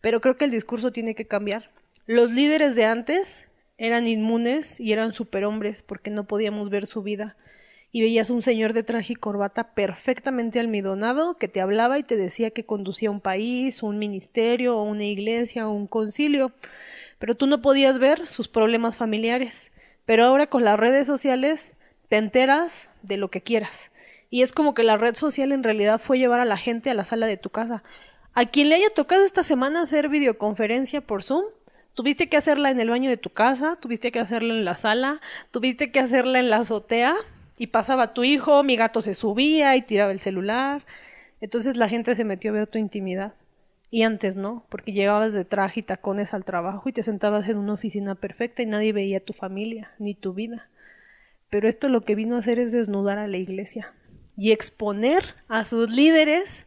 Pero 0.02 0.22
creo 0.22 0.38
que 0.38 0.46
el 0.46 0.52
discurso 0.52 0.92
tiene 0.92 1.16
que 1.16 1.26
cambiar. 1.26 1.72
Los 2.06 2.32
líderes 2.32 2.76
de 2.76 2.86
antes 2.86 3.44
eran 3.80 4.06
inmunes 4.06 4.80
y 4.80 4.94
eran 4.94 5.14
superhombres 5.14 5.82
porque 5.82 6.12
no 6.12 6.26
podíamos 6.26 6.70
ver 6.70 6.86
su 6.86 7.02
vida 7.02 7.36
y 7.96 8.02
veías 8.02 8.30
un 8.30 8.42
señor 8.42 8.74
de 8.74 8.84
traje 8.84 9.14
y 9.14 9.16
corbata 9.16 9.74
perfectamente 9.74 10.60
almidonado 10.60 11.38
que 11.38 11.48
te 11.48 11.62
hablaba 11.62 11.98
y 11.98 12.04
te 12.04 12.18
decía 12.18 12.52
que 12.52 12.66
conducía 12.66 13.10
un 13.10 13.22
país, 13.22 13.84
un 13.84 14.00
ministerio, 14.00 14.82
una 14.82 15.06
iglesia, 15.06 15.70
o 15.70 15.72
un 15.72 15.88
concilio, 15.88 16.52
pero 17.20 17.36
tú 17.36 17.48
no 17.48 17.62
podías 17.62 17.98
ver 17.98 18.28
sus 18.28 18.50
problemas 18.50 18.98
familiares. 18.98 19.72
Pero 20.04 20.26
ahora 20.26 20.48
con 20.48 20.66
las 20.66 20.78
redes 20.78 21.08
sociales 21.08 21.72
te 22.10 22.18
enteras 22.18 22.90
de 23.02 23.16
lo 23.16 23.30
que 23.30 23.40
quieras. 23.40 23.94
Y 24.30 24.42
es 24.42 24.52
como 24.52 24.74
que 24.74 24.84
la 24.84 24.98
red 24.98 25.16
social 25.16 25.54
en 25.54 25.64
realidad 25.64 26.02
fue 26.02 26.20
llevar 26.20 26.42
a 26.42 26.46
la 26.46 26.58
gente 26.58 26.90
a 26.90 26.96
la 26.96 27.06
sala 27.06 27.28
de 27.28 27.38
tu 27.38 27.50
casa. 27.50 27.82
A 28.34 28.46
quien 28.48 28.68
le 28.68 28.76
haya 28.76 28.90
tocado 28.90 29.24
esta 29.24 29.44
semana 29.44 29.84
hacer 29.84 30.10
videoconferencia 30.10 31.00
por 31.00 31.24
Zoom, 31.24 31.46
tuviste 31.94 32.28
que 32.28 32.36
hacerla 32.36 32.72
en 32.72 32.82
el 32.82 32.90
baño 32.90 33.10
de 33.10 33.16
tu 33.16 33.30
casa, 33.30 33.78
tuviste 33.80 34.12
que 34.12 34.20
hacerla 34.20 34.54
en 34.54 34.66
la 34.66 34.76
sala, 34.76 35.22
tuviste 35.52 35.94
que 35.94 36.02
hacerla 36.02 36.40
en 36.40 36.50
la 36.50 36.58
azotea, 36.58 37.16
y 37.58 37.68
pasaba 37.68 38.14
tu 38.14 38.24
hijo, 38.24 38.64
mi 38.64 38.76
gato 38.76 39.02
se 39.02 39.16
subía 39.16 39.76
y 39.76 39.82
tiraba 39.82 40.12
el 40.12 40.20
celular. 40.20 40.84
Entonces 41.42 41.78
la 41.78 41.90
gente 41.90 42.16
se 42.16 42.24
metió 42.24 42.52
a 42.52 42.56
ver 42.56 42.68
tu 42.68 42.78
intimidad. 42.78 43.34
Y 43.92 44.04
antes 44.04 44.36
no, 44.36 44.66
porque 44.70 44.92
llegabas 44.92 45.32
de 45.32 45.46
traje 45.46 45.80
y 45.80 45.84
tacones 45.84 46.34
al 46.34 46.44
trabajo 46.44 46.90
y 46.90 46.92
te 46.92 47.04
sentabas 47.04 47.48
en 47.48 47.58
una 47.58 47.74
oficina 47.74 48.16
perfecta 48.16 48.62
y 48.62 48.66
nadie 48.66 48.92
veía 48.92 49.24
tu 49.24 49.34
familia 49.34 49.92
ni 50.00 50.16
tu 50.16 50.34
vida. 50.34 50.70
Pero 51.50 51.70
esto 51.70 51.88
lo 51.88 52.02
que 52.02 52.16
vino 52.16 52.36
a 52.36 52.40
hacer 52.40 52.60
es 52.60 52.72
desnudar 52.72 53.20
a 53.20 53.28
la 53.28 53.38
iglesia 53.38 53.94
y 54.36 54.52
exponer 54.52 55.36
a 55.48 55.64
sus 55.64 55.90
líderes 55.90 56.66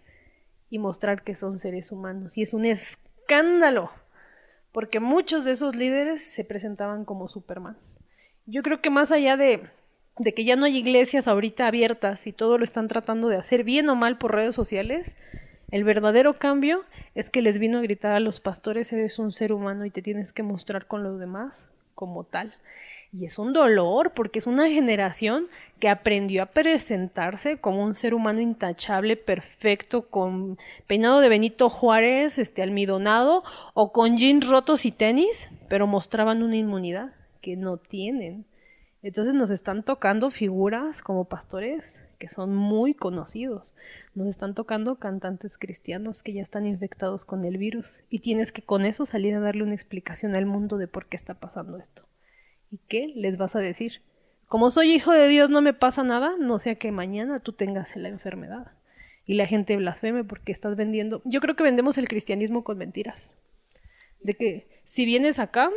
y 0.70 0.78
mostrar 0.78 1.22
que 1.22 1.34
son 1.34 1.58
seres 1.58 1.92
humanos. 1.92 2.38
Y 2.38 2.42
es 2.42 2.54
un 2.54 2.64
escándalo, 2.64 3.90
porque 4.72 5.00
muchos 5.00 5.44
de 5.44 5.50
esos 5.52 5.76
líderes 5.76 6.24
se 6.24 6.44
presentaban 6.44 7.04
como 7.04 7.28
Superman. 7.28 7.76
Yo 8.46 8.62
creo 8.62 8.80
que 8.80 8.90
más 8.90 9.12
allá 9.12 9.36
de 9.36 9.68
de 10.18 10.34
que 10.34 10.44
ya 10.44 10.56
no 10.56 10.64
hay 10.64 10.76
iglesias 10.76 11.28
ahorita 11.28 11.66
abiertas 11.66 12.26
y 12.26 12.32
todo 12.32 12.58
lo 12.58 12.64
están 12.64 12.88
tratando 12.88 13.28
de 13.28 13.36
hacer 13.36 13.64
bien 13.64 13.88
o 13.88 13.94
mal 13.94 14.18
por 14.18 14.34
redes 14.34 14.54
sociales, 14.54 15.14
el 15.70 15.84
verdadero 15.84 16.38
cambio 16.38 16.84
es 17.14 17.30
que 17.30 17.42
les 17.42 17.58
vino 17.58 17.78
a 17.78 17.82
gritar 17.82 18.12
a 18.12 18.20
los 18.20 18.40
pastores, 18.40 18.92
eres 18.92 19.18
un 19.18 19.32
ser 19.32 19.52
humano 19.52 19.84
y 19.84 19.90
te 19.90 20.02
tienes 20.02 20.32
que 20.32 20.42
mostrar 20.42 20.86
con 20.86 21.02
los 21.02 21.18
demás 21.18 21.64
como 21.94 22.24
tal. 22.24 22.54
Y 23.12 23.24
es 23.24 23.38
un 23.38 23.52
dolor 23.52 24.12
porque 24.14 24.38
es 24.38 24.46
una 24.46 24.68
generación 24.68 25.48
que 25.80 25.88
aprendió 25.88 26.42
a 26.42 26.46
presentarse 26.46 27.58
como 27.58 27.82
un 27.82 27.94
ser 27.94 28.12
humano 28.12 28.40
intachable, 28.40 29.16
perfecto, 29.16 30.08
con 30.08 30.58
peinado 30.86 31.20
de 31.20 31.30
Benito 31.30 31.70
Juárez, 31.70 32.38
este 32.38 32.62
almidonado 32.62 33.44
o 33.72 33.92
con 33.92 34.18
jeans 34.18 34.46
rotos 34.46 34.84
y 34.84 34.92
tenis, 34.92 35.50
pero 35.68 35.86
mostraban 35.86 36.42
una 36.42 36.56
inmunidad 36.56 37.12
que 37.40 37.56
no 37.56 37.78
tienen 37.78 38.44
Entonces 39.08 39.32
nos 39.32 39.48
están 39.48 39.84
tocando 39.84 40.30
figuras 40.30 41.00
como 41.00 41.24
pastores 41.24 41.82
que 42.18 42.28
son 42.28 42.54
muy 42.54 42.92
conocidos. 42.92 43.74
Nos 44.14 44.28
están 44.28 44.54
tocando 44.54 44.96
cantantes 44.96 45.56
cristianos 45.56 46.22
que 46.22 46.34
ya 46.34 46.42
están 46.42 46.66
infectados 46.66 47.24
con 47.24 47.46
el 47.46 47.56
virus 47.56 48.02
y 48.10 48.18
tienes 48.18 48.52
que 48.52 48.60
con 48.60 48.84
eso 48.84 49.06
salir 49.06 49.34
a 49.34 49.40
darle 49.40 49.62
una 49.62 49.74
explicación 49.74 50.36
al 50.36 50.44
mundo 50.44 50.76
de 50.76 50.88
por 50.88 51.06
qué 51.06 51.16
está 51.16 51.32
pasando 51.32 51.78
esto. 51.78 52.04
¿Y 52.70 52.80
qué 52.86 53.10
les 53.16 53.38
vas 53.38 53.56
a 53.56 53.60
decir? 53.60 54.02
Como 54.46 54.70
soy 54.70 54.92
hijo 54.92 55.12
de 55.12 55.26
Dios 55.26 55.48
no 55.48 55.62
me 55.62 55.72
pasa 55.72 56.04
nada, 56.04 56.34
no 56.38 56.58
sea 56.58 56.74
que 56.74 56.92
mañana 56.92 57.40
tú 57.40 57.54
tengas 57.54 57.96
la 57.96 58.10
enfermedad. 58.10 58.72
Y 59.24 59.36
la 59.36 59.46
gente 59.46 59.74
blasfeme 59.78 60.22
porque 60.22 60.52
estás 60.52 60.76
vendiendo. 60.76 61.22
Yo 61.24 61.40
creo 61.40 61.56
que 61.56 61.62
vendemos 61.62 61.96
el 61.96 62.08
cristianismo 62.08 62.62
con 62.62 62.76
mentiras. 62.76 63.34
De 64.20 64.34
que 64.34 64.82
si 64.84 65.06
vienes 65.06 65.38
acá, 65.38 65.70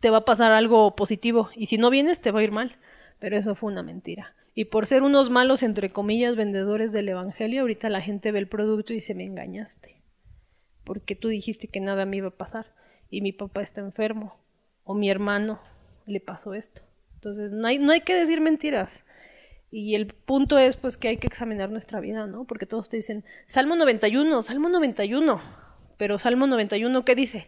te 0.00 0.10
va 0.10 0.18
a 0.18 0.24
pasar 0.24 0.52
algo 0.52 0.96
positivo 0.96 1.50
y 1.54 1.66
si 1.66 1.78
no 1.78 1.90
vienes, 1.90 2.20
te 2.20 2.30
va 2.30 2.40
a 2.40 2.42
ir 2.42 2.52
mal. 2.52 2.76
Pero 3.18 3.36
eso 3.36 3.54
fue 3.54 3.70
una 3.70 3.82
mentira. 3.82 4.34
Y 4.54 4.64
por 4.66 4.86
ser 4.86 5.02
unos 5.02 5.30
malos, 5.30 5.62
entre 5.62 5.90
comillas, 5.90 6.36
vendedores 6.36 6.90
del 6.92 7.08
Evangelio, 7.08 7.60
ahorita 7.60 7.88
la 7.88 8.00
gente 8.00 8.32
ve 8.32 8.40
el 8.40 8.48
producto 8.48 8.92
y 8.92 8.96
dice, 8.96 9.14
me 9.14 9.24
engañaste. 9.24 9.96
Porque 10.84 11.14
tú 11.14 11.28
dijiste 11.28 11.68
que 11.68 11.80
nada 11.80 12.06
me 12.06 12.16
iba 12.16 12.28
a 12.28 12.36
pasar. 12.36 12.66
Y 13.10 13.20
mi 13.20 13.32
papá 13.32 13.62
está 13.62 13.80
enfermo. 13.80 14.36
O 14.84 14.94
mi 14.94 15.10
hermano 15.10 15.60
le 16.06 16.20
pasó 16.20 16.54
esto. 16.54 16.80
Entonces, 17.14 17.52
no 17.52 17.68
hay, 17.68 17.78
no 17.78 17.92
hay 17.92 18.00
que 18.00 18.14
decir 18.14 18.40
mentiras. 18.40 19.04
Y 19.70 19.94
el 19.94 20.06
punto 20.06 20.58
es, 20.58 20.76
pues, 20.76 20.96
que 20.96 21.08
hay 21.08 21.18
que 21.18 21.26
examinar 21.26 21.70
nuestra 21.70 22.00
vida, 22.00 22.26
¿no? 22.26 22.44
Porque 22.44 22.66
todos 22.66 22.88
te 22.88 22.96
dicen, 22.96 23.24
Salmo 23.46 23.76
91, 23.76 24.42
Salmo 24.42 24.68
91. 24.68 25.40
Pero 25.96 26.18
Salmo 26.18 26.46
91, 26.46 27.04
¿qué 27.04 27.14
dice? 27.14 27.46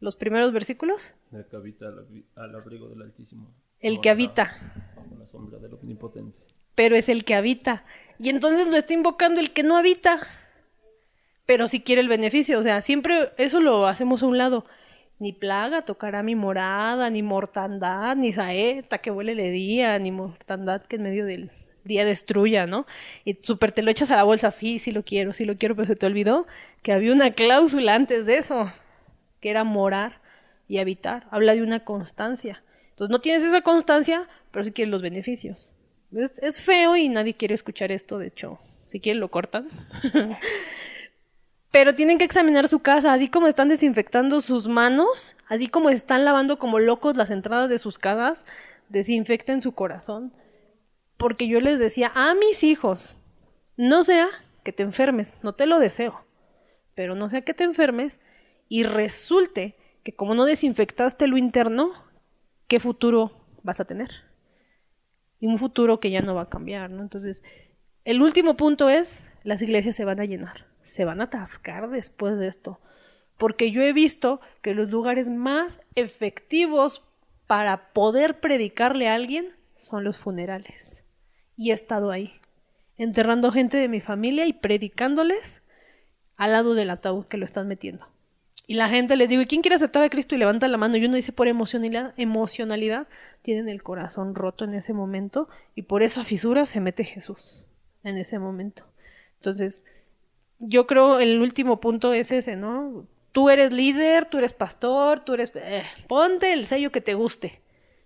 ¿Los 0.00 0.16
primeros 0.16 0.52
versículos? 0.52 1.14
El 1.32 1.44
que 1.46 1.56
habita 1.56 1.86
al, 2.36 2.54
abrigo 2.54 2.88
del 2.88 3.02
Altísimo. 3.02 3.54
El 3.80 4.00
que 4.00 4.10
habita. 4.10 4.56
la 5.18 5.26
sombra 5.26 5.58
del 5.58 5.74
Omnipotente. 5.74 6.38
Pero 6.74 6.96
es 6.96 7.08
el 7.08 7.24
que 7.24 7.34
habita. 7.34 7.84
Y 8.18 8.30
entonces 8.30 8.68
lo 8.68 8.76
está 8.76 8.94
invocando 8.94 9.40
el 9.40 9.52
que 9.52 9.62
no 9.62 9.76
habita. 9.76 10.26
Pero 11.46 11.68
si 11.68 11.80
quiere 11.80 12.00
el 12.00 12.08
beneficio. 12.08 12.58
O 12.58 12.62
sea, 12.62 12.80
siempre 12.82 13.32
eso 13.36 13.60
lo 13.60 13.86
hacemos 13.86 14.22
a 14.22 14.26
un 14.26 14.38
lado 14.38 14.64
ni 15.20 15.34
plaga 15.34 15.82
tocará 15.82 16.22
mi 16.22 16.34
morada, 16.34 17.10
ni 17.10 17.22
mortandad, 17.22 18.16
ni 18.16 18.32
saeta 18.32 18.98
que 18.98 19.10
huele 19.10 19.34
de 19.34 19.50
día, 19.50 19.98
ni 19.98 20.10
mortandad 20.10 20.82
que 20.82 20.96
en 20.96 21.02
medio 21.02 21.26
del 21.26 21.50
día 21.84 22.06
destruya, 22.06 22.66
¿no? 22.66 22.86
Y 23.24 23.34
súper 23.42 23.70
te 23.72 23.82
lo 23.82 23.90
echas 23.90 24.10
a 24.10 24.16
la 24.16 24.24
bolsa, 24.24 24.50
sí, 24.50 24.78
sí 24.78 24.92
lo 24.92 25.04
quiero, 25.04 25.34
sí 25.34 25.44
lo 25.44 25.56
quiero, 25.56 25.76
pero 25.76 25.86
se 25.86 25.96
te 25.96 26.06
olvidó 26.06 26.46
que 26.82 26.92
había 26.92 27.12
una 27.12 27.32
cláusula 27.32 27.94
antes 27.94 28.24
de 28.24 28.38
eso, 28.38 28.72
que 29.40 29.50
era 29.50 29.64
morar 29.64 30.20
y 30.68 30.78
habitar. 30.78 31.26
Habla 31.30 31.54
de 31.54 31.62
una 31.62 31.84
constancia. 31.84 32.62
Entonces 32.90 33.10
no 33.10 33.20
tienes 33.20 33.42
esa 33.42 33.62
constancia, 33.62 34.28
pero 34.50 34.64
sí 34.64 34.72
quieres 34.72 34.90
los 34.90 35.02
beneficios. 35.02 35.72
Es, 36.14 36.38
es 36.40 36.60
feo 36.60 36.96
y 36.96 37.08
nadie 37.08 37.34
quiere 37.34 37.54
escuchar 37.54 37.92
esto, 37.92 38.18
de 38.18 38.28
hecho, 38.28 38.58
si 38.88 39.00
quieren 39.00 39.20
lo 39.20 39.28
cortan. 39.28 39.68
Pero 41.70 41.94
tienen 41.94 42.18
que 42.18 42.24
examinar 42.24 42.66
su 42.66 42.80
casa, 42.80 43.12
así 43.12 43.28
como 43.28 43.46
están 43.46 43.68
desinfectando 43.68 44.40
sus 44.40 44.66
manos, 44.66 45.36
así 45.46 45.68
como 45.68 45.88
están 45.88 46.24
lavando 46.24 46.58
como 46.58 46.80
locos 46.80 47.16
las 47.16 47.30
entradas 47.30 47.68
de 47.68 47.78
sus 47.78 47.96
casas, 47.96 48.44
desinfecten 48.88 49.62
su 49.62 49.72
corazón. 49.72 50.32
Porque 51.16 51.46
yo 51.46 51.60
les 51.60 51.78
decía 51.78 52.10
a 52.14 52.34
mis 52.34 52.64
hijos, 52.64 53.16
no 53.76 54.02
sea 54.02 54.28
que 54.64 54.72
te 54.72 54.82
enfermes, 54.82 55.34
no 55.42 55.52
te 55.52 55.66
lo 55.66 55.78
deseo, 55.78 56.24
pero 56.96 57.14
no 57.14 57.28
sea 57.28 57.42
que 57.42 57.54
te 57.54 57.64
enfermes 57.64 58.20
y 58.70 58.84
resulte 58.84 59.76
que 60.02 60.14
como 60.14 60.34
no 60.34 60.46
desinfectaste 60.46 61.26
lo 61.26 61.36
interno, 61.36 61.92
¿qué 62.68 62.80
futuro 62.80 63.32
vas 63.62 63.80
a 63.80 63.84
tener? 63.84 64.08
Y 65.38 65.46
un 65.46 65.58
futuro 65.58 66.00
que 66.00 66.10
ya 66.10 66.22
no 66.22 66.34
va 66.34 66.42
a 66.42 66.48
cambiar, 66.48 66.88
¿no? 66.88 67.02
Entonces, 67.02 67.42
el 68.06 68.22
último 68.22 68.56
punto 68.56 68.88
es, 68.88 69.20
las 69.44 69.60
iglesias 69.60 69.94
se 69.94 70.06
van 70.06 70.20
a 70.20 70.24
llenar 70.24 70.70
se 70.90 71.04
van 71.04 71.20
a 71.20 71.24
atascar 71.24 71.88
después 71.88 72.38
de 72.38 72.48
esto. 72.48 72.80
Porque 73.38 73.70
yo 73.70 73.80
he 73.80 73.92
visto 73.92 74.40
que 74.60 74.74
los 74.74 74.90
lugares 74.90 75.28
más 75.28 75.80
efectivos 75.94 77.04
para 77.46 77.92
poder 77.92 78.40
predicarle 78.40 79.08
a 79.08 79.14
alguien 79.14 79.54
son 79.78 80.04
los 80.04 80.18
funerales. 80.18 81.04
Y 81.56 81.70
he 81.70 81.74
estado 81.74 82.10
ahí, 82.10 82.32
enterrando 82.96 83.52
gente 83.52 83.76
de 83.76 83.88
mi 83.88 84.00
familia 84.00 84.46
y 84.46 84.52
predicándoles 84.52 85.62
al 86.36 86.52
lado 86.52 86.74
del 86.74 86.90
ataúd 86.90 87.26
que 87.26 87.36
lo 87.36 87.44
están 87.44 87.68
metiendo. 87.68 88.06
Y 88.70 88.74
la 88.74 88.88
gente 88.88 89.16
les 89.16 89.28
digo, 89.28 89.42
¿y 89.42 89.46
quién 89.46 89.62
quiere 89.62 89.74
aceptar 89.74 90.04
a 90.04 90.10
Cristo? 90.10 90.36
Y 90.36 90.38
levanta 90.38 90.68
la 90.68 90.76
mano. 90.76 90.96
Y 90.96 91.04
uno 91.04 91.16
dice, 91.16 91.32
por 91.32 91.48
emocionalidad, 91.48 92.14
emocionalidad, 92.16 93.08
tienen 93.42 93.68
el 93.68 93.82
corazón 93.82 94.36
roto 94.36 94.64
en 94.64 94.74
ese 94.74 94.92
momento 94.92 95.48
y 95.74 95.82
por 95.82 96.04
esa 96.04 96.22
fisura 96.22 96.66
se 96.66 96.78
mete 96.78 97.02
Jesús 97.02 97.64
en 98.04 98.16
ese 98.16 98.38
momento. 98.38 98.84
Entonces, 99.38 99.84
yo 100.60 100.86
creo 100.86 101.18
el 101.18 101.40
último 101.40 101.80
punto 101.80 102.12
es 102.12 102.30
ese, 102.30 102.54
¿no? 102.54 103.08
Tú 103.32 103.50
eres 103.50 103.72
líder, 103.72 104.26
tú 104.26 104.38
eres 104.38 104.52
pastor, 104.52 105.24
tú 105.24 105.34
eres... 105.34 105.50
Eh, 105.56 105.82
ponte 106.06 106.52
el 106.52 106.64
sello 106.66 106.92
que 106.92 107.00
te 107.00 107.14
guste. 107.14 107.60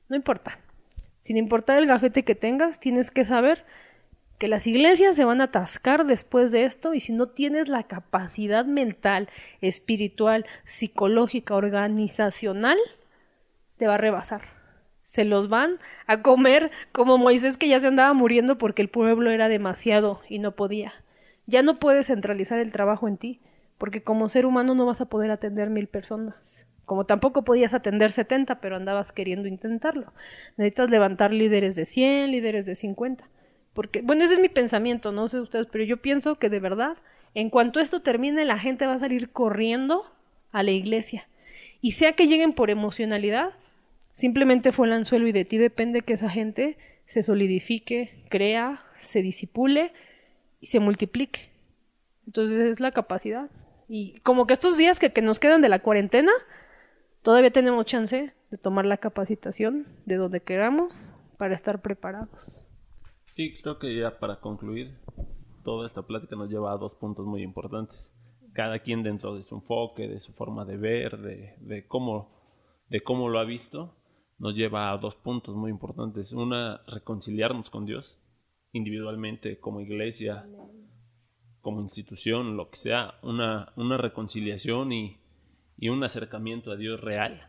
No 0.09 0.17
importa. 0.17 0.61
Sin 1.21 1.37
importar 1.37 1.77
el 1.77 1.85
gafete 1.85 2.23
que 2.23 2.37
tengas, 2.37 2.81
tienes 2.81 3.11
que 3.11 3.27
saber 3.27 3.67
que 4.39 4.49
las 4.49 4.66
iglesias 4.66 5.16
se 5.16 5.24
van 5.24 5.41
a 5.41 5.45
atascar 5.45 6.07
después 6.07 6.51
de 6.51 6.64
esto 6.64 6.95
y 6.95 7.01
si 7.01 7.12
no 7.12 7.28
tienes 7.28 7.68
la 7.68 7.85
capacidad 7.85 8.64
mental, 8.64 9.28
espiritual, 9.61 10.45
psicológica, 10.64 11.55
organizacional, 11.55 12.78
te 13.76 13.87
va 13.87 13.95
a 13.95 13.99
rebasar. 13.99 14.43
Se 15.05 15.24
los 15.24 15.49
van 15.49 15.78
a 16.07 16.22
comer 16.22 16.70
como 16.93 17.18
Moisés 17.18 17.57
que 17.57 17.68
ya 17.68 17.80
se 17.80 17.87
andaba 17.87 18.12
muriendo 18.14 18.59
porque 18.59 18.82
el 18.82 18.89
pueblo 18.89 19.30
era 19.30 19.49
demasiado 19.49 20.20
y 20.28 20.39
no 20.39 20.53
podía. 20.53 20.95
Ya 21.47 21.62
no 21.62 21.78
puedes 21.78 22.07
centralizar 22.07 22.59
el 22.59 22.72
trabajo 22.72 23.07
en 23.07 23.18
ti, 23.18 23.41
porque 23.78 24.03
como 24.03 24.28
ser 24.28 24.47
humano 24.47 24.74
no 24.74 24.87
vas 24.87 25.01
a 25.01 25.07
poder 25.07 25.30
atender 25.30 25.68
mil 25.68 25.89
personas. 25.89 26.66
Como 26.87 27.05
tampoco 27.05 27.43
podías 27.45 27.74
atender 27.74 28.12
70, 28.12 28.61
pero 28.61 28.76
andabas 28.76 29.12
queriendo 29.12 29.49
intentarlo. 29.49 30.12
Necesitas 30.57 30.91
levantar 30.91 31.32
líderes 31.32 31.76
de 31.76 31.87
100, 31.87 32.30
líderes 32.30 32.66
de 32.66 32.76
50. 32.76 33.24
Porque, 33.75 34.03
bueno, 34.03 34.25
ese 34.25 34.35
es 34.35 34.41
mi 34.41 34.49
pensamiento, 34.49 35.12
no 35.12 35.29
sé 35.29 35.41
ustedes, 35.41 35.66
pero 35.70 35.85
yo 35.85 35.99
pienso 35.99 36.37
que 36.37 36.49
de 36.49 36.61
verdad, 36.61 36.97
en 37.35 37.51
cuanto 37.51 37.81
esto 37.81 38.01
termine, 38.01 38.45
la 38.45 38.59
gente 38.59 38.87
va 38.87 38.95
a 38.95 39.01
salir 39.01 39.31
corriendo 39.31 40.05
a 40.53 40.62
la 40.62 40.70
iglesia. 40.70 41.29
Y 41.81 41.93
sea 41.93 42.12
que 42.12 42.29
lleguen 42.29 42.55
por 42.55 42.70
emocionalidad, 42.70 43.51
simplemente 44.12 44.70
fue 44.72 44.87
el 44.87 44.93
anzuelo 44.93 45.27
y 45.27 45.33
de 45.33 45.45
ti 45.45 45.59
depende 45.59 46.03
que 46.03 46.14
esa 46.14 46.31
gente 46.31 46.79
se 47.07 47.22
solidifique, 47.22 48.25
crea, 48.31 48.83
se 48.97 49.20
disipule 49.20 49.93
y 50.61 50.68
se 50.68 50.79
multiplique. 50.79 51.51
Entonces 52.27 52.72
es 52.72 52.81
la 52.81 52.93
capacidad. 52.93 53.51
Y 53.89 54.20
como 54.20 54.47
que 54.47 54.55
estos 54.55 54.79
días 54.79 54.99
que, 54.99 55.12
que 55.12 55.20
nos 55.20 55.41
quedan 55.41 55.61
de 55.61 55.69
la 55.69 55.81
cuarentena, 55.81 56.32
todavía 57.23 57.51
tenemos 57.51 57.85
chance 57.85 58.32
de 58.51 58.59
tomar 58.59 58.85
la 58.85 58.97
capacitación 58.97 59.86
de 60.07 60.16
donde 60.16 60.40
queramos 60.40 60.94
para 61.36 61.55
estar 61.55 61.82
preparados. 61.82 62.64
Sí, 63.36 63.52
creo 63.61 63.78
que 63.81 63.97
ya 63.97 64.19
para 64.20 64.40
concluir, 64.40 64.97
toda 65.65 65.89
esta 65.89 66.02
plática 66.02 66.36
nos 66.36 66.48
lleva 66.48 66.73
a 66.73 66.77
dos 66.77 66.94
puntos 66.94 67.27
muy 67.27 67.43
importantes. 67.43 68.12
Cada 68.52 68.78
quien 68.78 69.02
dentro 69.02 69.35
de 69.35 69.43
su 69.43 69.56
enfoque, 69.56 70.06
de 70.06 70.20
su 70.20 70.32
forma 70.35 70.65
de 70.65 70.77
ver, 70.77 71.19
de, 71.19 71.56
de 71.59 71.86
cómo, 71.89 72.31
de 72.89 73.02
cómo 73.02 73.28
lo 73.28 73.40
ha 73.40 73.44
visto, 73.44 73.97
nos 74.39 74.55
lleva 74.55 74.93
a 74.93 74.98
dos 74.98 75.16
puntos 75.16 75.56
muy 75.56 75.70
importantes. 75.70 76.32
Una, 76.32 76.82
reconciliarnos 76.86 77.70
con 77.70 77.86
Dios 77.86 78.20
individualmente, 78.70 79.59
como 79.59 79.81
iglesia, 79.81 80.47
como 81.61 81.81
institución, 81.81 82.56
lo 82.56 82.70
que 82.70 82.77
sea, 82.77 83.15
una, 83.23 83.73
una 83.77 83.97
reconciliación 83.97 84.93
y, 84.93 85.19
y, 85.77 85.89
un 85.89 86.05
acercamiento 86.05 86.70
a 86.70 86.77
Dios 86.77 87.01
real. 87.01 87.48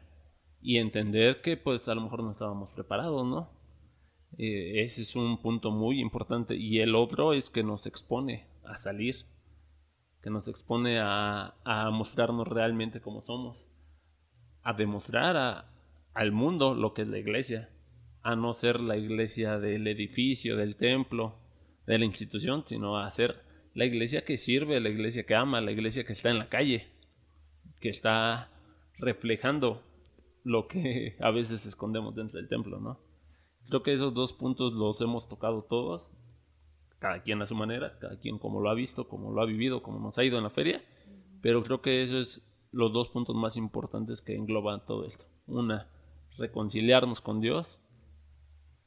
Y 0.61 0.77
entender 0.77 1.41
que 1.41 1.57
pues 1.57 1.87
a 1.87 1.93
lo 1.93 2.01
mejor 2.01 2.23
no 2.23 2.31
estábamos 2.31 2.71
preparados, 2.71 3.23
¿no? 3.27 3.54
Eh, 4.37 4.83
ese 4.83 5.03
es 5.03 5.15
un 5.15 5.41
punto 5.41 5.71
muy 5.71 5.99
importante. 5.99 6.55
Y 6.55 6.79
el 6.79 6.95
otro 6.95 7.33
es 7.33 7.49
que 7.49 7.63
nos 7.63 7.85
expone 7.85 8.47
a 8.63 8.77
salir, 8.77 9.15
que 10.21 10.29
nos 10.29 10.47
expone 10.47 10.99
a, 10.99 11.53
mostrarnos 11.91 12.47
realmente 12.47 13.01
como 13.01 13.21
somos, 13.21 13.57
a 14.63 14.73
demostrar 14.73 15.37
a, 15.37 15.71
al 16.13 16.31
mundo 16.31 16.73
lo 16.73 16.93
que 16.93 17.03
es 17.03 17.07
la 17.07 17.19
iglesia 17.19 17.69
a 18.25 18.35
no 18.35 18.55
ser 18.55 18.79
la 18.79 18.97
iglesia 18.97 19.59
del 19.59 19.85
edificio, 19.85 20.57
del 20.57 20.77
templo, 20.77 21.35
de 21.85 21.99
la 21.99 22.05
institución, 22.05 22.63
sino 22.65 22.97
a 22.97 23.11
ser 23.11 23.35
la 23.75 23.85
iglesia 23.85 24.25
que 24.25 24.37
sirve, 24.37 24.79
la 24.79 24.89
iglesia 24.89 25.27
que 25.27 25.35
ama, 25.35 25.61
la 25.61 25.71
iglesia 25.71 26.05
que 26.05 26.13
está 26.13 26.31
en 26.31 26.39
la 26.39 26.49
calle, 26.49 26.87
que 27.79 27.89
está 27.89 28.49
reflejando 28.97 29.83
lo 30.43 30.67
que 30.67 31.15
a 31.21 31.29
veces 31.29 31.67
escondemos 31.67 32.15
dentro 32.15 32.39
del 32.39 32.49
templo, 32.49 32.79
¿no? 32.79 32.97
Creo 33.67 33.83
que 33.83 33.93
esos 33.93 34.13
dos 34.13 34.33
puntos 34.33 34.73
los 34.73 34.99
hemos 35.01 35.27
tocado 35.27 35.63
todos, 35.63 36.07
cada 36.99 37.21
quien 37.21 37.41
a 37.41 37.47
su 37.47 37.55
manera, 37.55 37.97
cada 37.99 38.17
quien 38.19 38.37
como 38.37 38.61
lo 38.61 38.69
ha 38.69 38.73
visto, 38.73 39.07
como 39.07 39.31
lo 39.31 39.41
ha 39.41 39.45
vivido, 39.45 39.81
como 39.81 39.99
nos 39.99 40.17
ha 40.17 40.23
ido 40.23 40.37
en 40.37 40.43
la 40.43 40.49
feria, 40.49 40.83
pero 41.41 41.63
creo 41.63 41.81
que 41.81 42.03
esos 42.03 42.37
es 42.37 42.51
los 42.71 42.91
dos 42.91 43.09
puntos 43.09 43.35
más 43.35 43.55
importantes 43.55 44.21
que 44.21 44.35
engloban 44.35 44.85
todo 44.85 45.05
esto. 45.05 45.25
Una, 45.47 45.87
reconciliarnos 46.37 47.21
con 47.21 47.39
Dios 47.39 47.79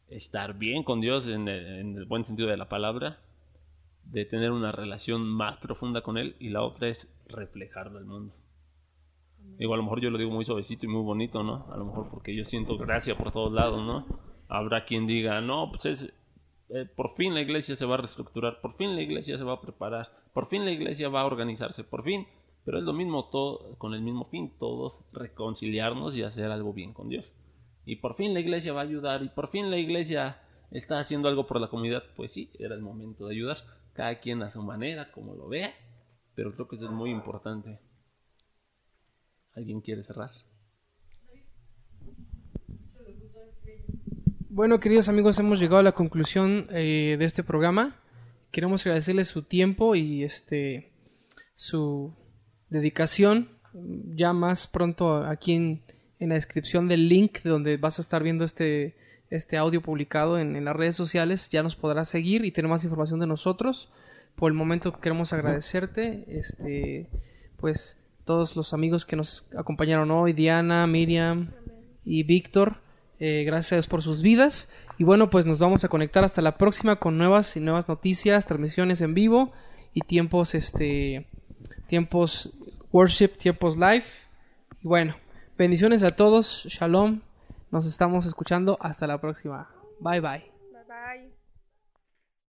estar 0.09 0.59
bien 0.59 0.82
con 0.82 1.00
Dios 1.00 1.26
en 1.26 1.48
el, 1.48 2.05
buen 2.06 2.24
sentido 2.24 2.48
de 2.48 2.56
la 2.56 2.68
palabra, 2.68 3.18
de 4.05 4.24
tener 4.24 4.52
una 4.52 4.72
relación 4.72 5.26
más 5.26 5.59
profunda 5.59 6.00
con 6.00 6.16
Él 6.16 6.36
y 6.38 6.48
la 6.48 6.62
otra 6.62 6.88
es 6.88 7.12
reflejarlo 7.26 7.98
al 7.98 8.06
mundo. 8.06 8.34
Digo, 9.59 9.74
a 9.74 9.76
lo 9.76 9.82
mejor 9.82 10.00
yo 10.00 10.10
lo 10.10 10.18
digo 10.18 10.30
muy 10.30 10.44
suavecito 10.44 10.86
y 10.86 10.88
muy 10.88 11.02
bonito, 11.02 11.42
¿no? 11.42 11.66
A 11.72 11.76
lo 11.76 11.84
mejor 11.84 12.09
porque 12.10 12.34
yo 12.34 12.44
siento 12.44 12.76
gracia 12.78 13.16
por 13.16 13.32
todos 13.32 13.52
lados, 13.52 13.84
¿no? 13.84 14.06
Habrá 14.48 14.84
quien 14.84 15.06
diga, 15.06 15.40
no, 15.40 15.70
pues 15.70 15.86
es, 15.86 16.12
eh, 16.70 16.86
por 16.96 17.14
fin 17.14 17.34
la 17.34 17.40
iglesia 17.40 17.76
se 17.76 17.86
va 17.86 17.94
a 17.94 17.98
reestructurar, 17.98 18.60
por 18.60 18.76
fin 18.76 18.94
la 18.94 19.02
iglesia 19.02 19.36
se 19.38 19.44
va 19.44 19.54
a 19.54 19.60
preparar, 19.60 20.10
por 20.32 20.48
fin 20.48 20.64
la 20.64 20.70
iglesia 20.70 21.08
va 21.08 21.22
a 21.22 21.26
organizarse, 21.26 21.84
por 21.84 22.02
fin, 22.02 22.26
pero 22.64 22.78
es 22.78 22.84
lo 22.84 22.92
mismo 22.92 23.28
todo, 23.30 23.76
con 23.78 23.94
el 23.94 24.00
mismo 24.00 24.24
fin, 24.26 24.52
todos 24.58 25.00
reconciliarnos 25.12 26.16
y 26.16 26.22
hacer 26.22 26.50
algo 26.50 26.72
bien 26.72 26.92
con 26.92 27.08
Dios 27.08 27.30
y 27.88 27.96
por 27.96 28.16
fin 28.16 28.34
la 28.34 28.40
iglesia 28.40 28.74
va 28.74 28.82
a 28.82 28.84
ayudar 28.84 29.22
y 29.22 29.30
por 29.30 29.48
fin 29.48 29.70
la 29.70 29.78
iglesia 29.78 30.42
está 30.70 30.98
haciendo 30.98 31.26
algo 31.26 31.46
por 31.46 31.58
la 31.58 31.68
comunidad, 31.68 32.02
pues 32.16 32.32
sí, 32.32 32.50
era 32.58 32.74
el 32.74 32.82
momento 32.82 33.26
de 33.26 33.34
ayudar, 33.34 33.56
cada 33.94 34.20
quien 34.20 34.42
a 34.42 34.50
su 34.50 34.62
manera, 34.62 35.10
como 35.10 35.34
lo 35.34 35.48
vea, 35.48 35.72
pero 36.34 36.52
creo 36.52 36.68
que 36.68 36.76
eso 36.76 36.84
es 36.84 36.90
muy 36.90 37.10
importante. 37.10 37.80
¿Alguien 39.54 39.80
quiere 39.80 40.02
cerrar? 40.02 40.30
Bueno, 44.50 44.80
queridos 44.80 45.08
amigos, 45.08 45.38
hemos 45.38 45.60
llegado 45.60 45.78
a 45.78 45.82
la 45.82 45.92
conclusión 45.92 46.66
eh, 46.70 47.16
de 47.18 47.24
este 47.24 47.42
programa. 47.42 47.96
Queremos 48.50 48.84
agradecerles 48.86 49.28
su 49.28 49.42
tiempo 49.42 49.94
y 49.94 50.24
este 50.24 50.90
su 51.54 52.14
dedicación. 52.70 53.50
Ya 54.14 54.32
más 54.32 54.66
pronto 54.66 55.24
aquí 55.24 55.52
en 55.52 55.82
en 56.18 56.30
la 56.30 56.34
descripción 56.34 56.88
del 56.88 57.08
link 57.08 57.42
donde 57.42 57.76
vas 57.76 57.98
a 57.98 58.02
estar 58.02 58.22
viendo 58.22 58.44
este, 58.44 58.96
este 59.30 59.56
audio 59.56 59.80
publicado 59.80 60.38
en, 60.38 60.64
las 60.64 60.76
redes 60.76 60.96
sociales. 60.96 61.48
Ya 61.50 61.62
nos 61.62 61.76
podrás 61.76 62.08
seguir 62.08 62.44
y 62.44 62.52
tener 62.52 62.68
más 62.68 62.84
información 62.84 63.20
de 63.20 63.26
nosotros. 63.26 63.90
Por 64.34 64.50
el 64.50 64.56
momento 64.56 64.92
queremos 65.00 65.32
agradecerte, 65.32 66.24
este, 66.28 67.08
pues 67.56 67.96
todos 68.24 68.56
los 68.56 68.72
amigos 68.72 69.04
que 69.04 69.16
nos 69.16 69.46
acompañaron 69.56 70.10
hoy, 70.10 70.32
Diana, 70.32 70.86
Miriam 70.86 71.50
y 72.04 72.22
Víctor. 72.22 72.76
Eh, 73.20 73.44
gracias 73.44 73.72
a 73.72 73.76
Dios 73.76 73.86
por 73.88 74.02
sus 74.02 74.22
vidas. 74.22 74.68
Y 74.98 75.04
bueno, 75.04 75.30
pues 75.30 75.46
nos 75.46 75.58
vamos 75.58 75.84
a 75.84 75.88
conectar 75.88 76.24
hasta 76.24 76.42
la 76.42 76.56
próxima 76.56 76.96
con 76.96 77.18
nuevas 77.18 77.56
y 77.56 77.60
nuevas 77.60 77.88
noticias, 77.88 78.46
transmisiones 78.46 79.00
en 79.00 79.14
vivo 79.14 79.52
y 79.94 80.02
tiempos, 80.02 80.54
este, 80.54 81.26
tiempos 81.88 82.52
worship, 82.92 83.36
tiempos 83.38 83.76
live. 83.76 84.04
Y 84.82 84.88
bueno, 84.88 85.16
Bendiciones 85.58 86.04
a 86.04 86.12
todos. 86.12 86.66
Shalom. 86.68 87.20
Nos 87.72 87.84
estamos 87.84 88.26
escuchando. 88.26 88.78
Hasta 88.80 89.08
la 89.08 89.20
próxima. 89.20 89.68
Bye 89.98 90.20
bye. 90.20 90.52
Bye 90.72 90.84
bye. 90.86 91.38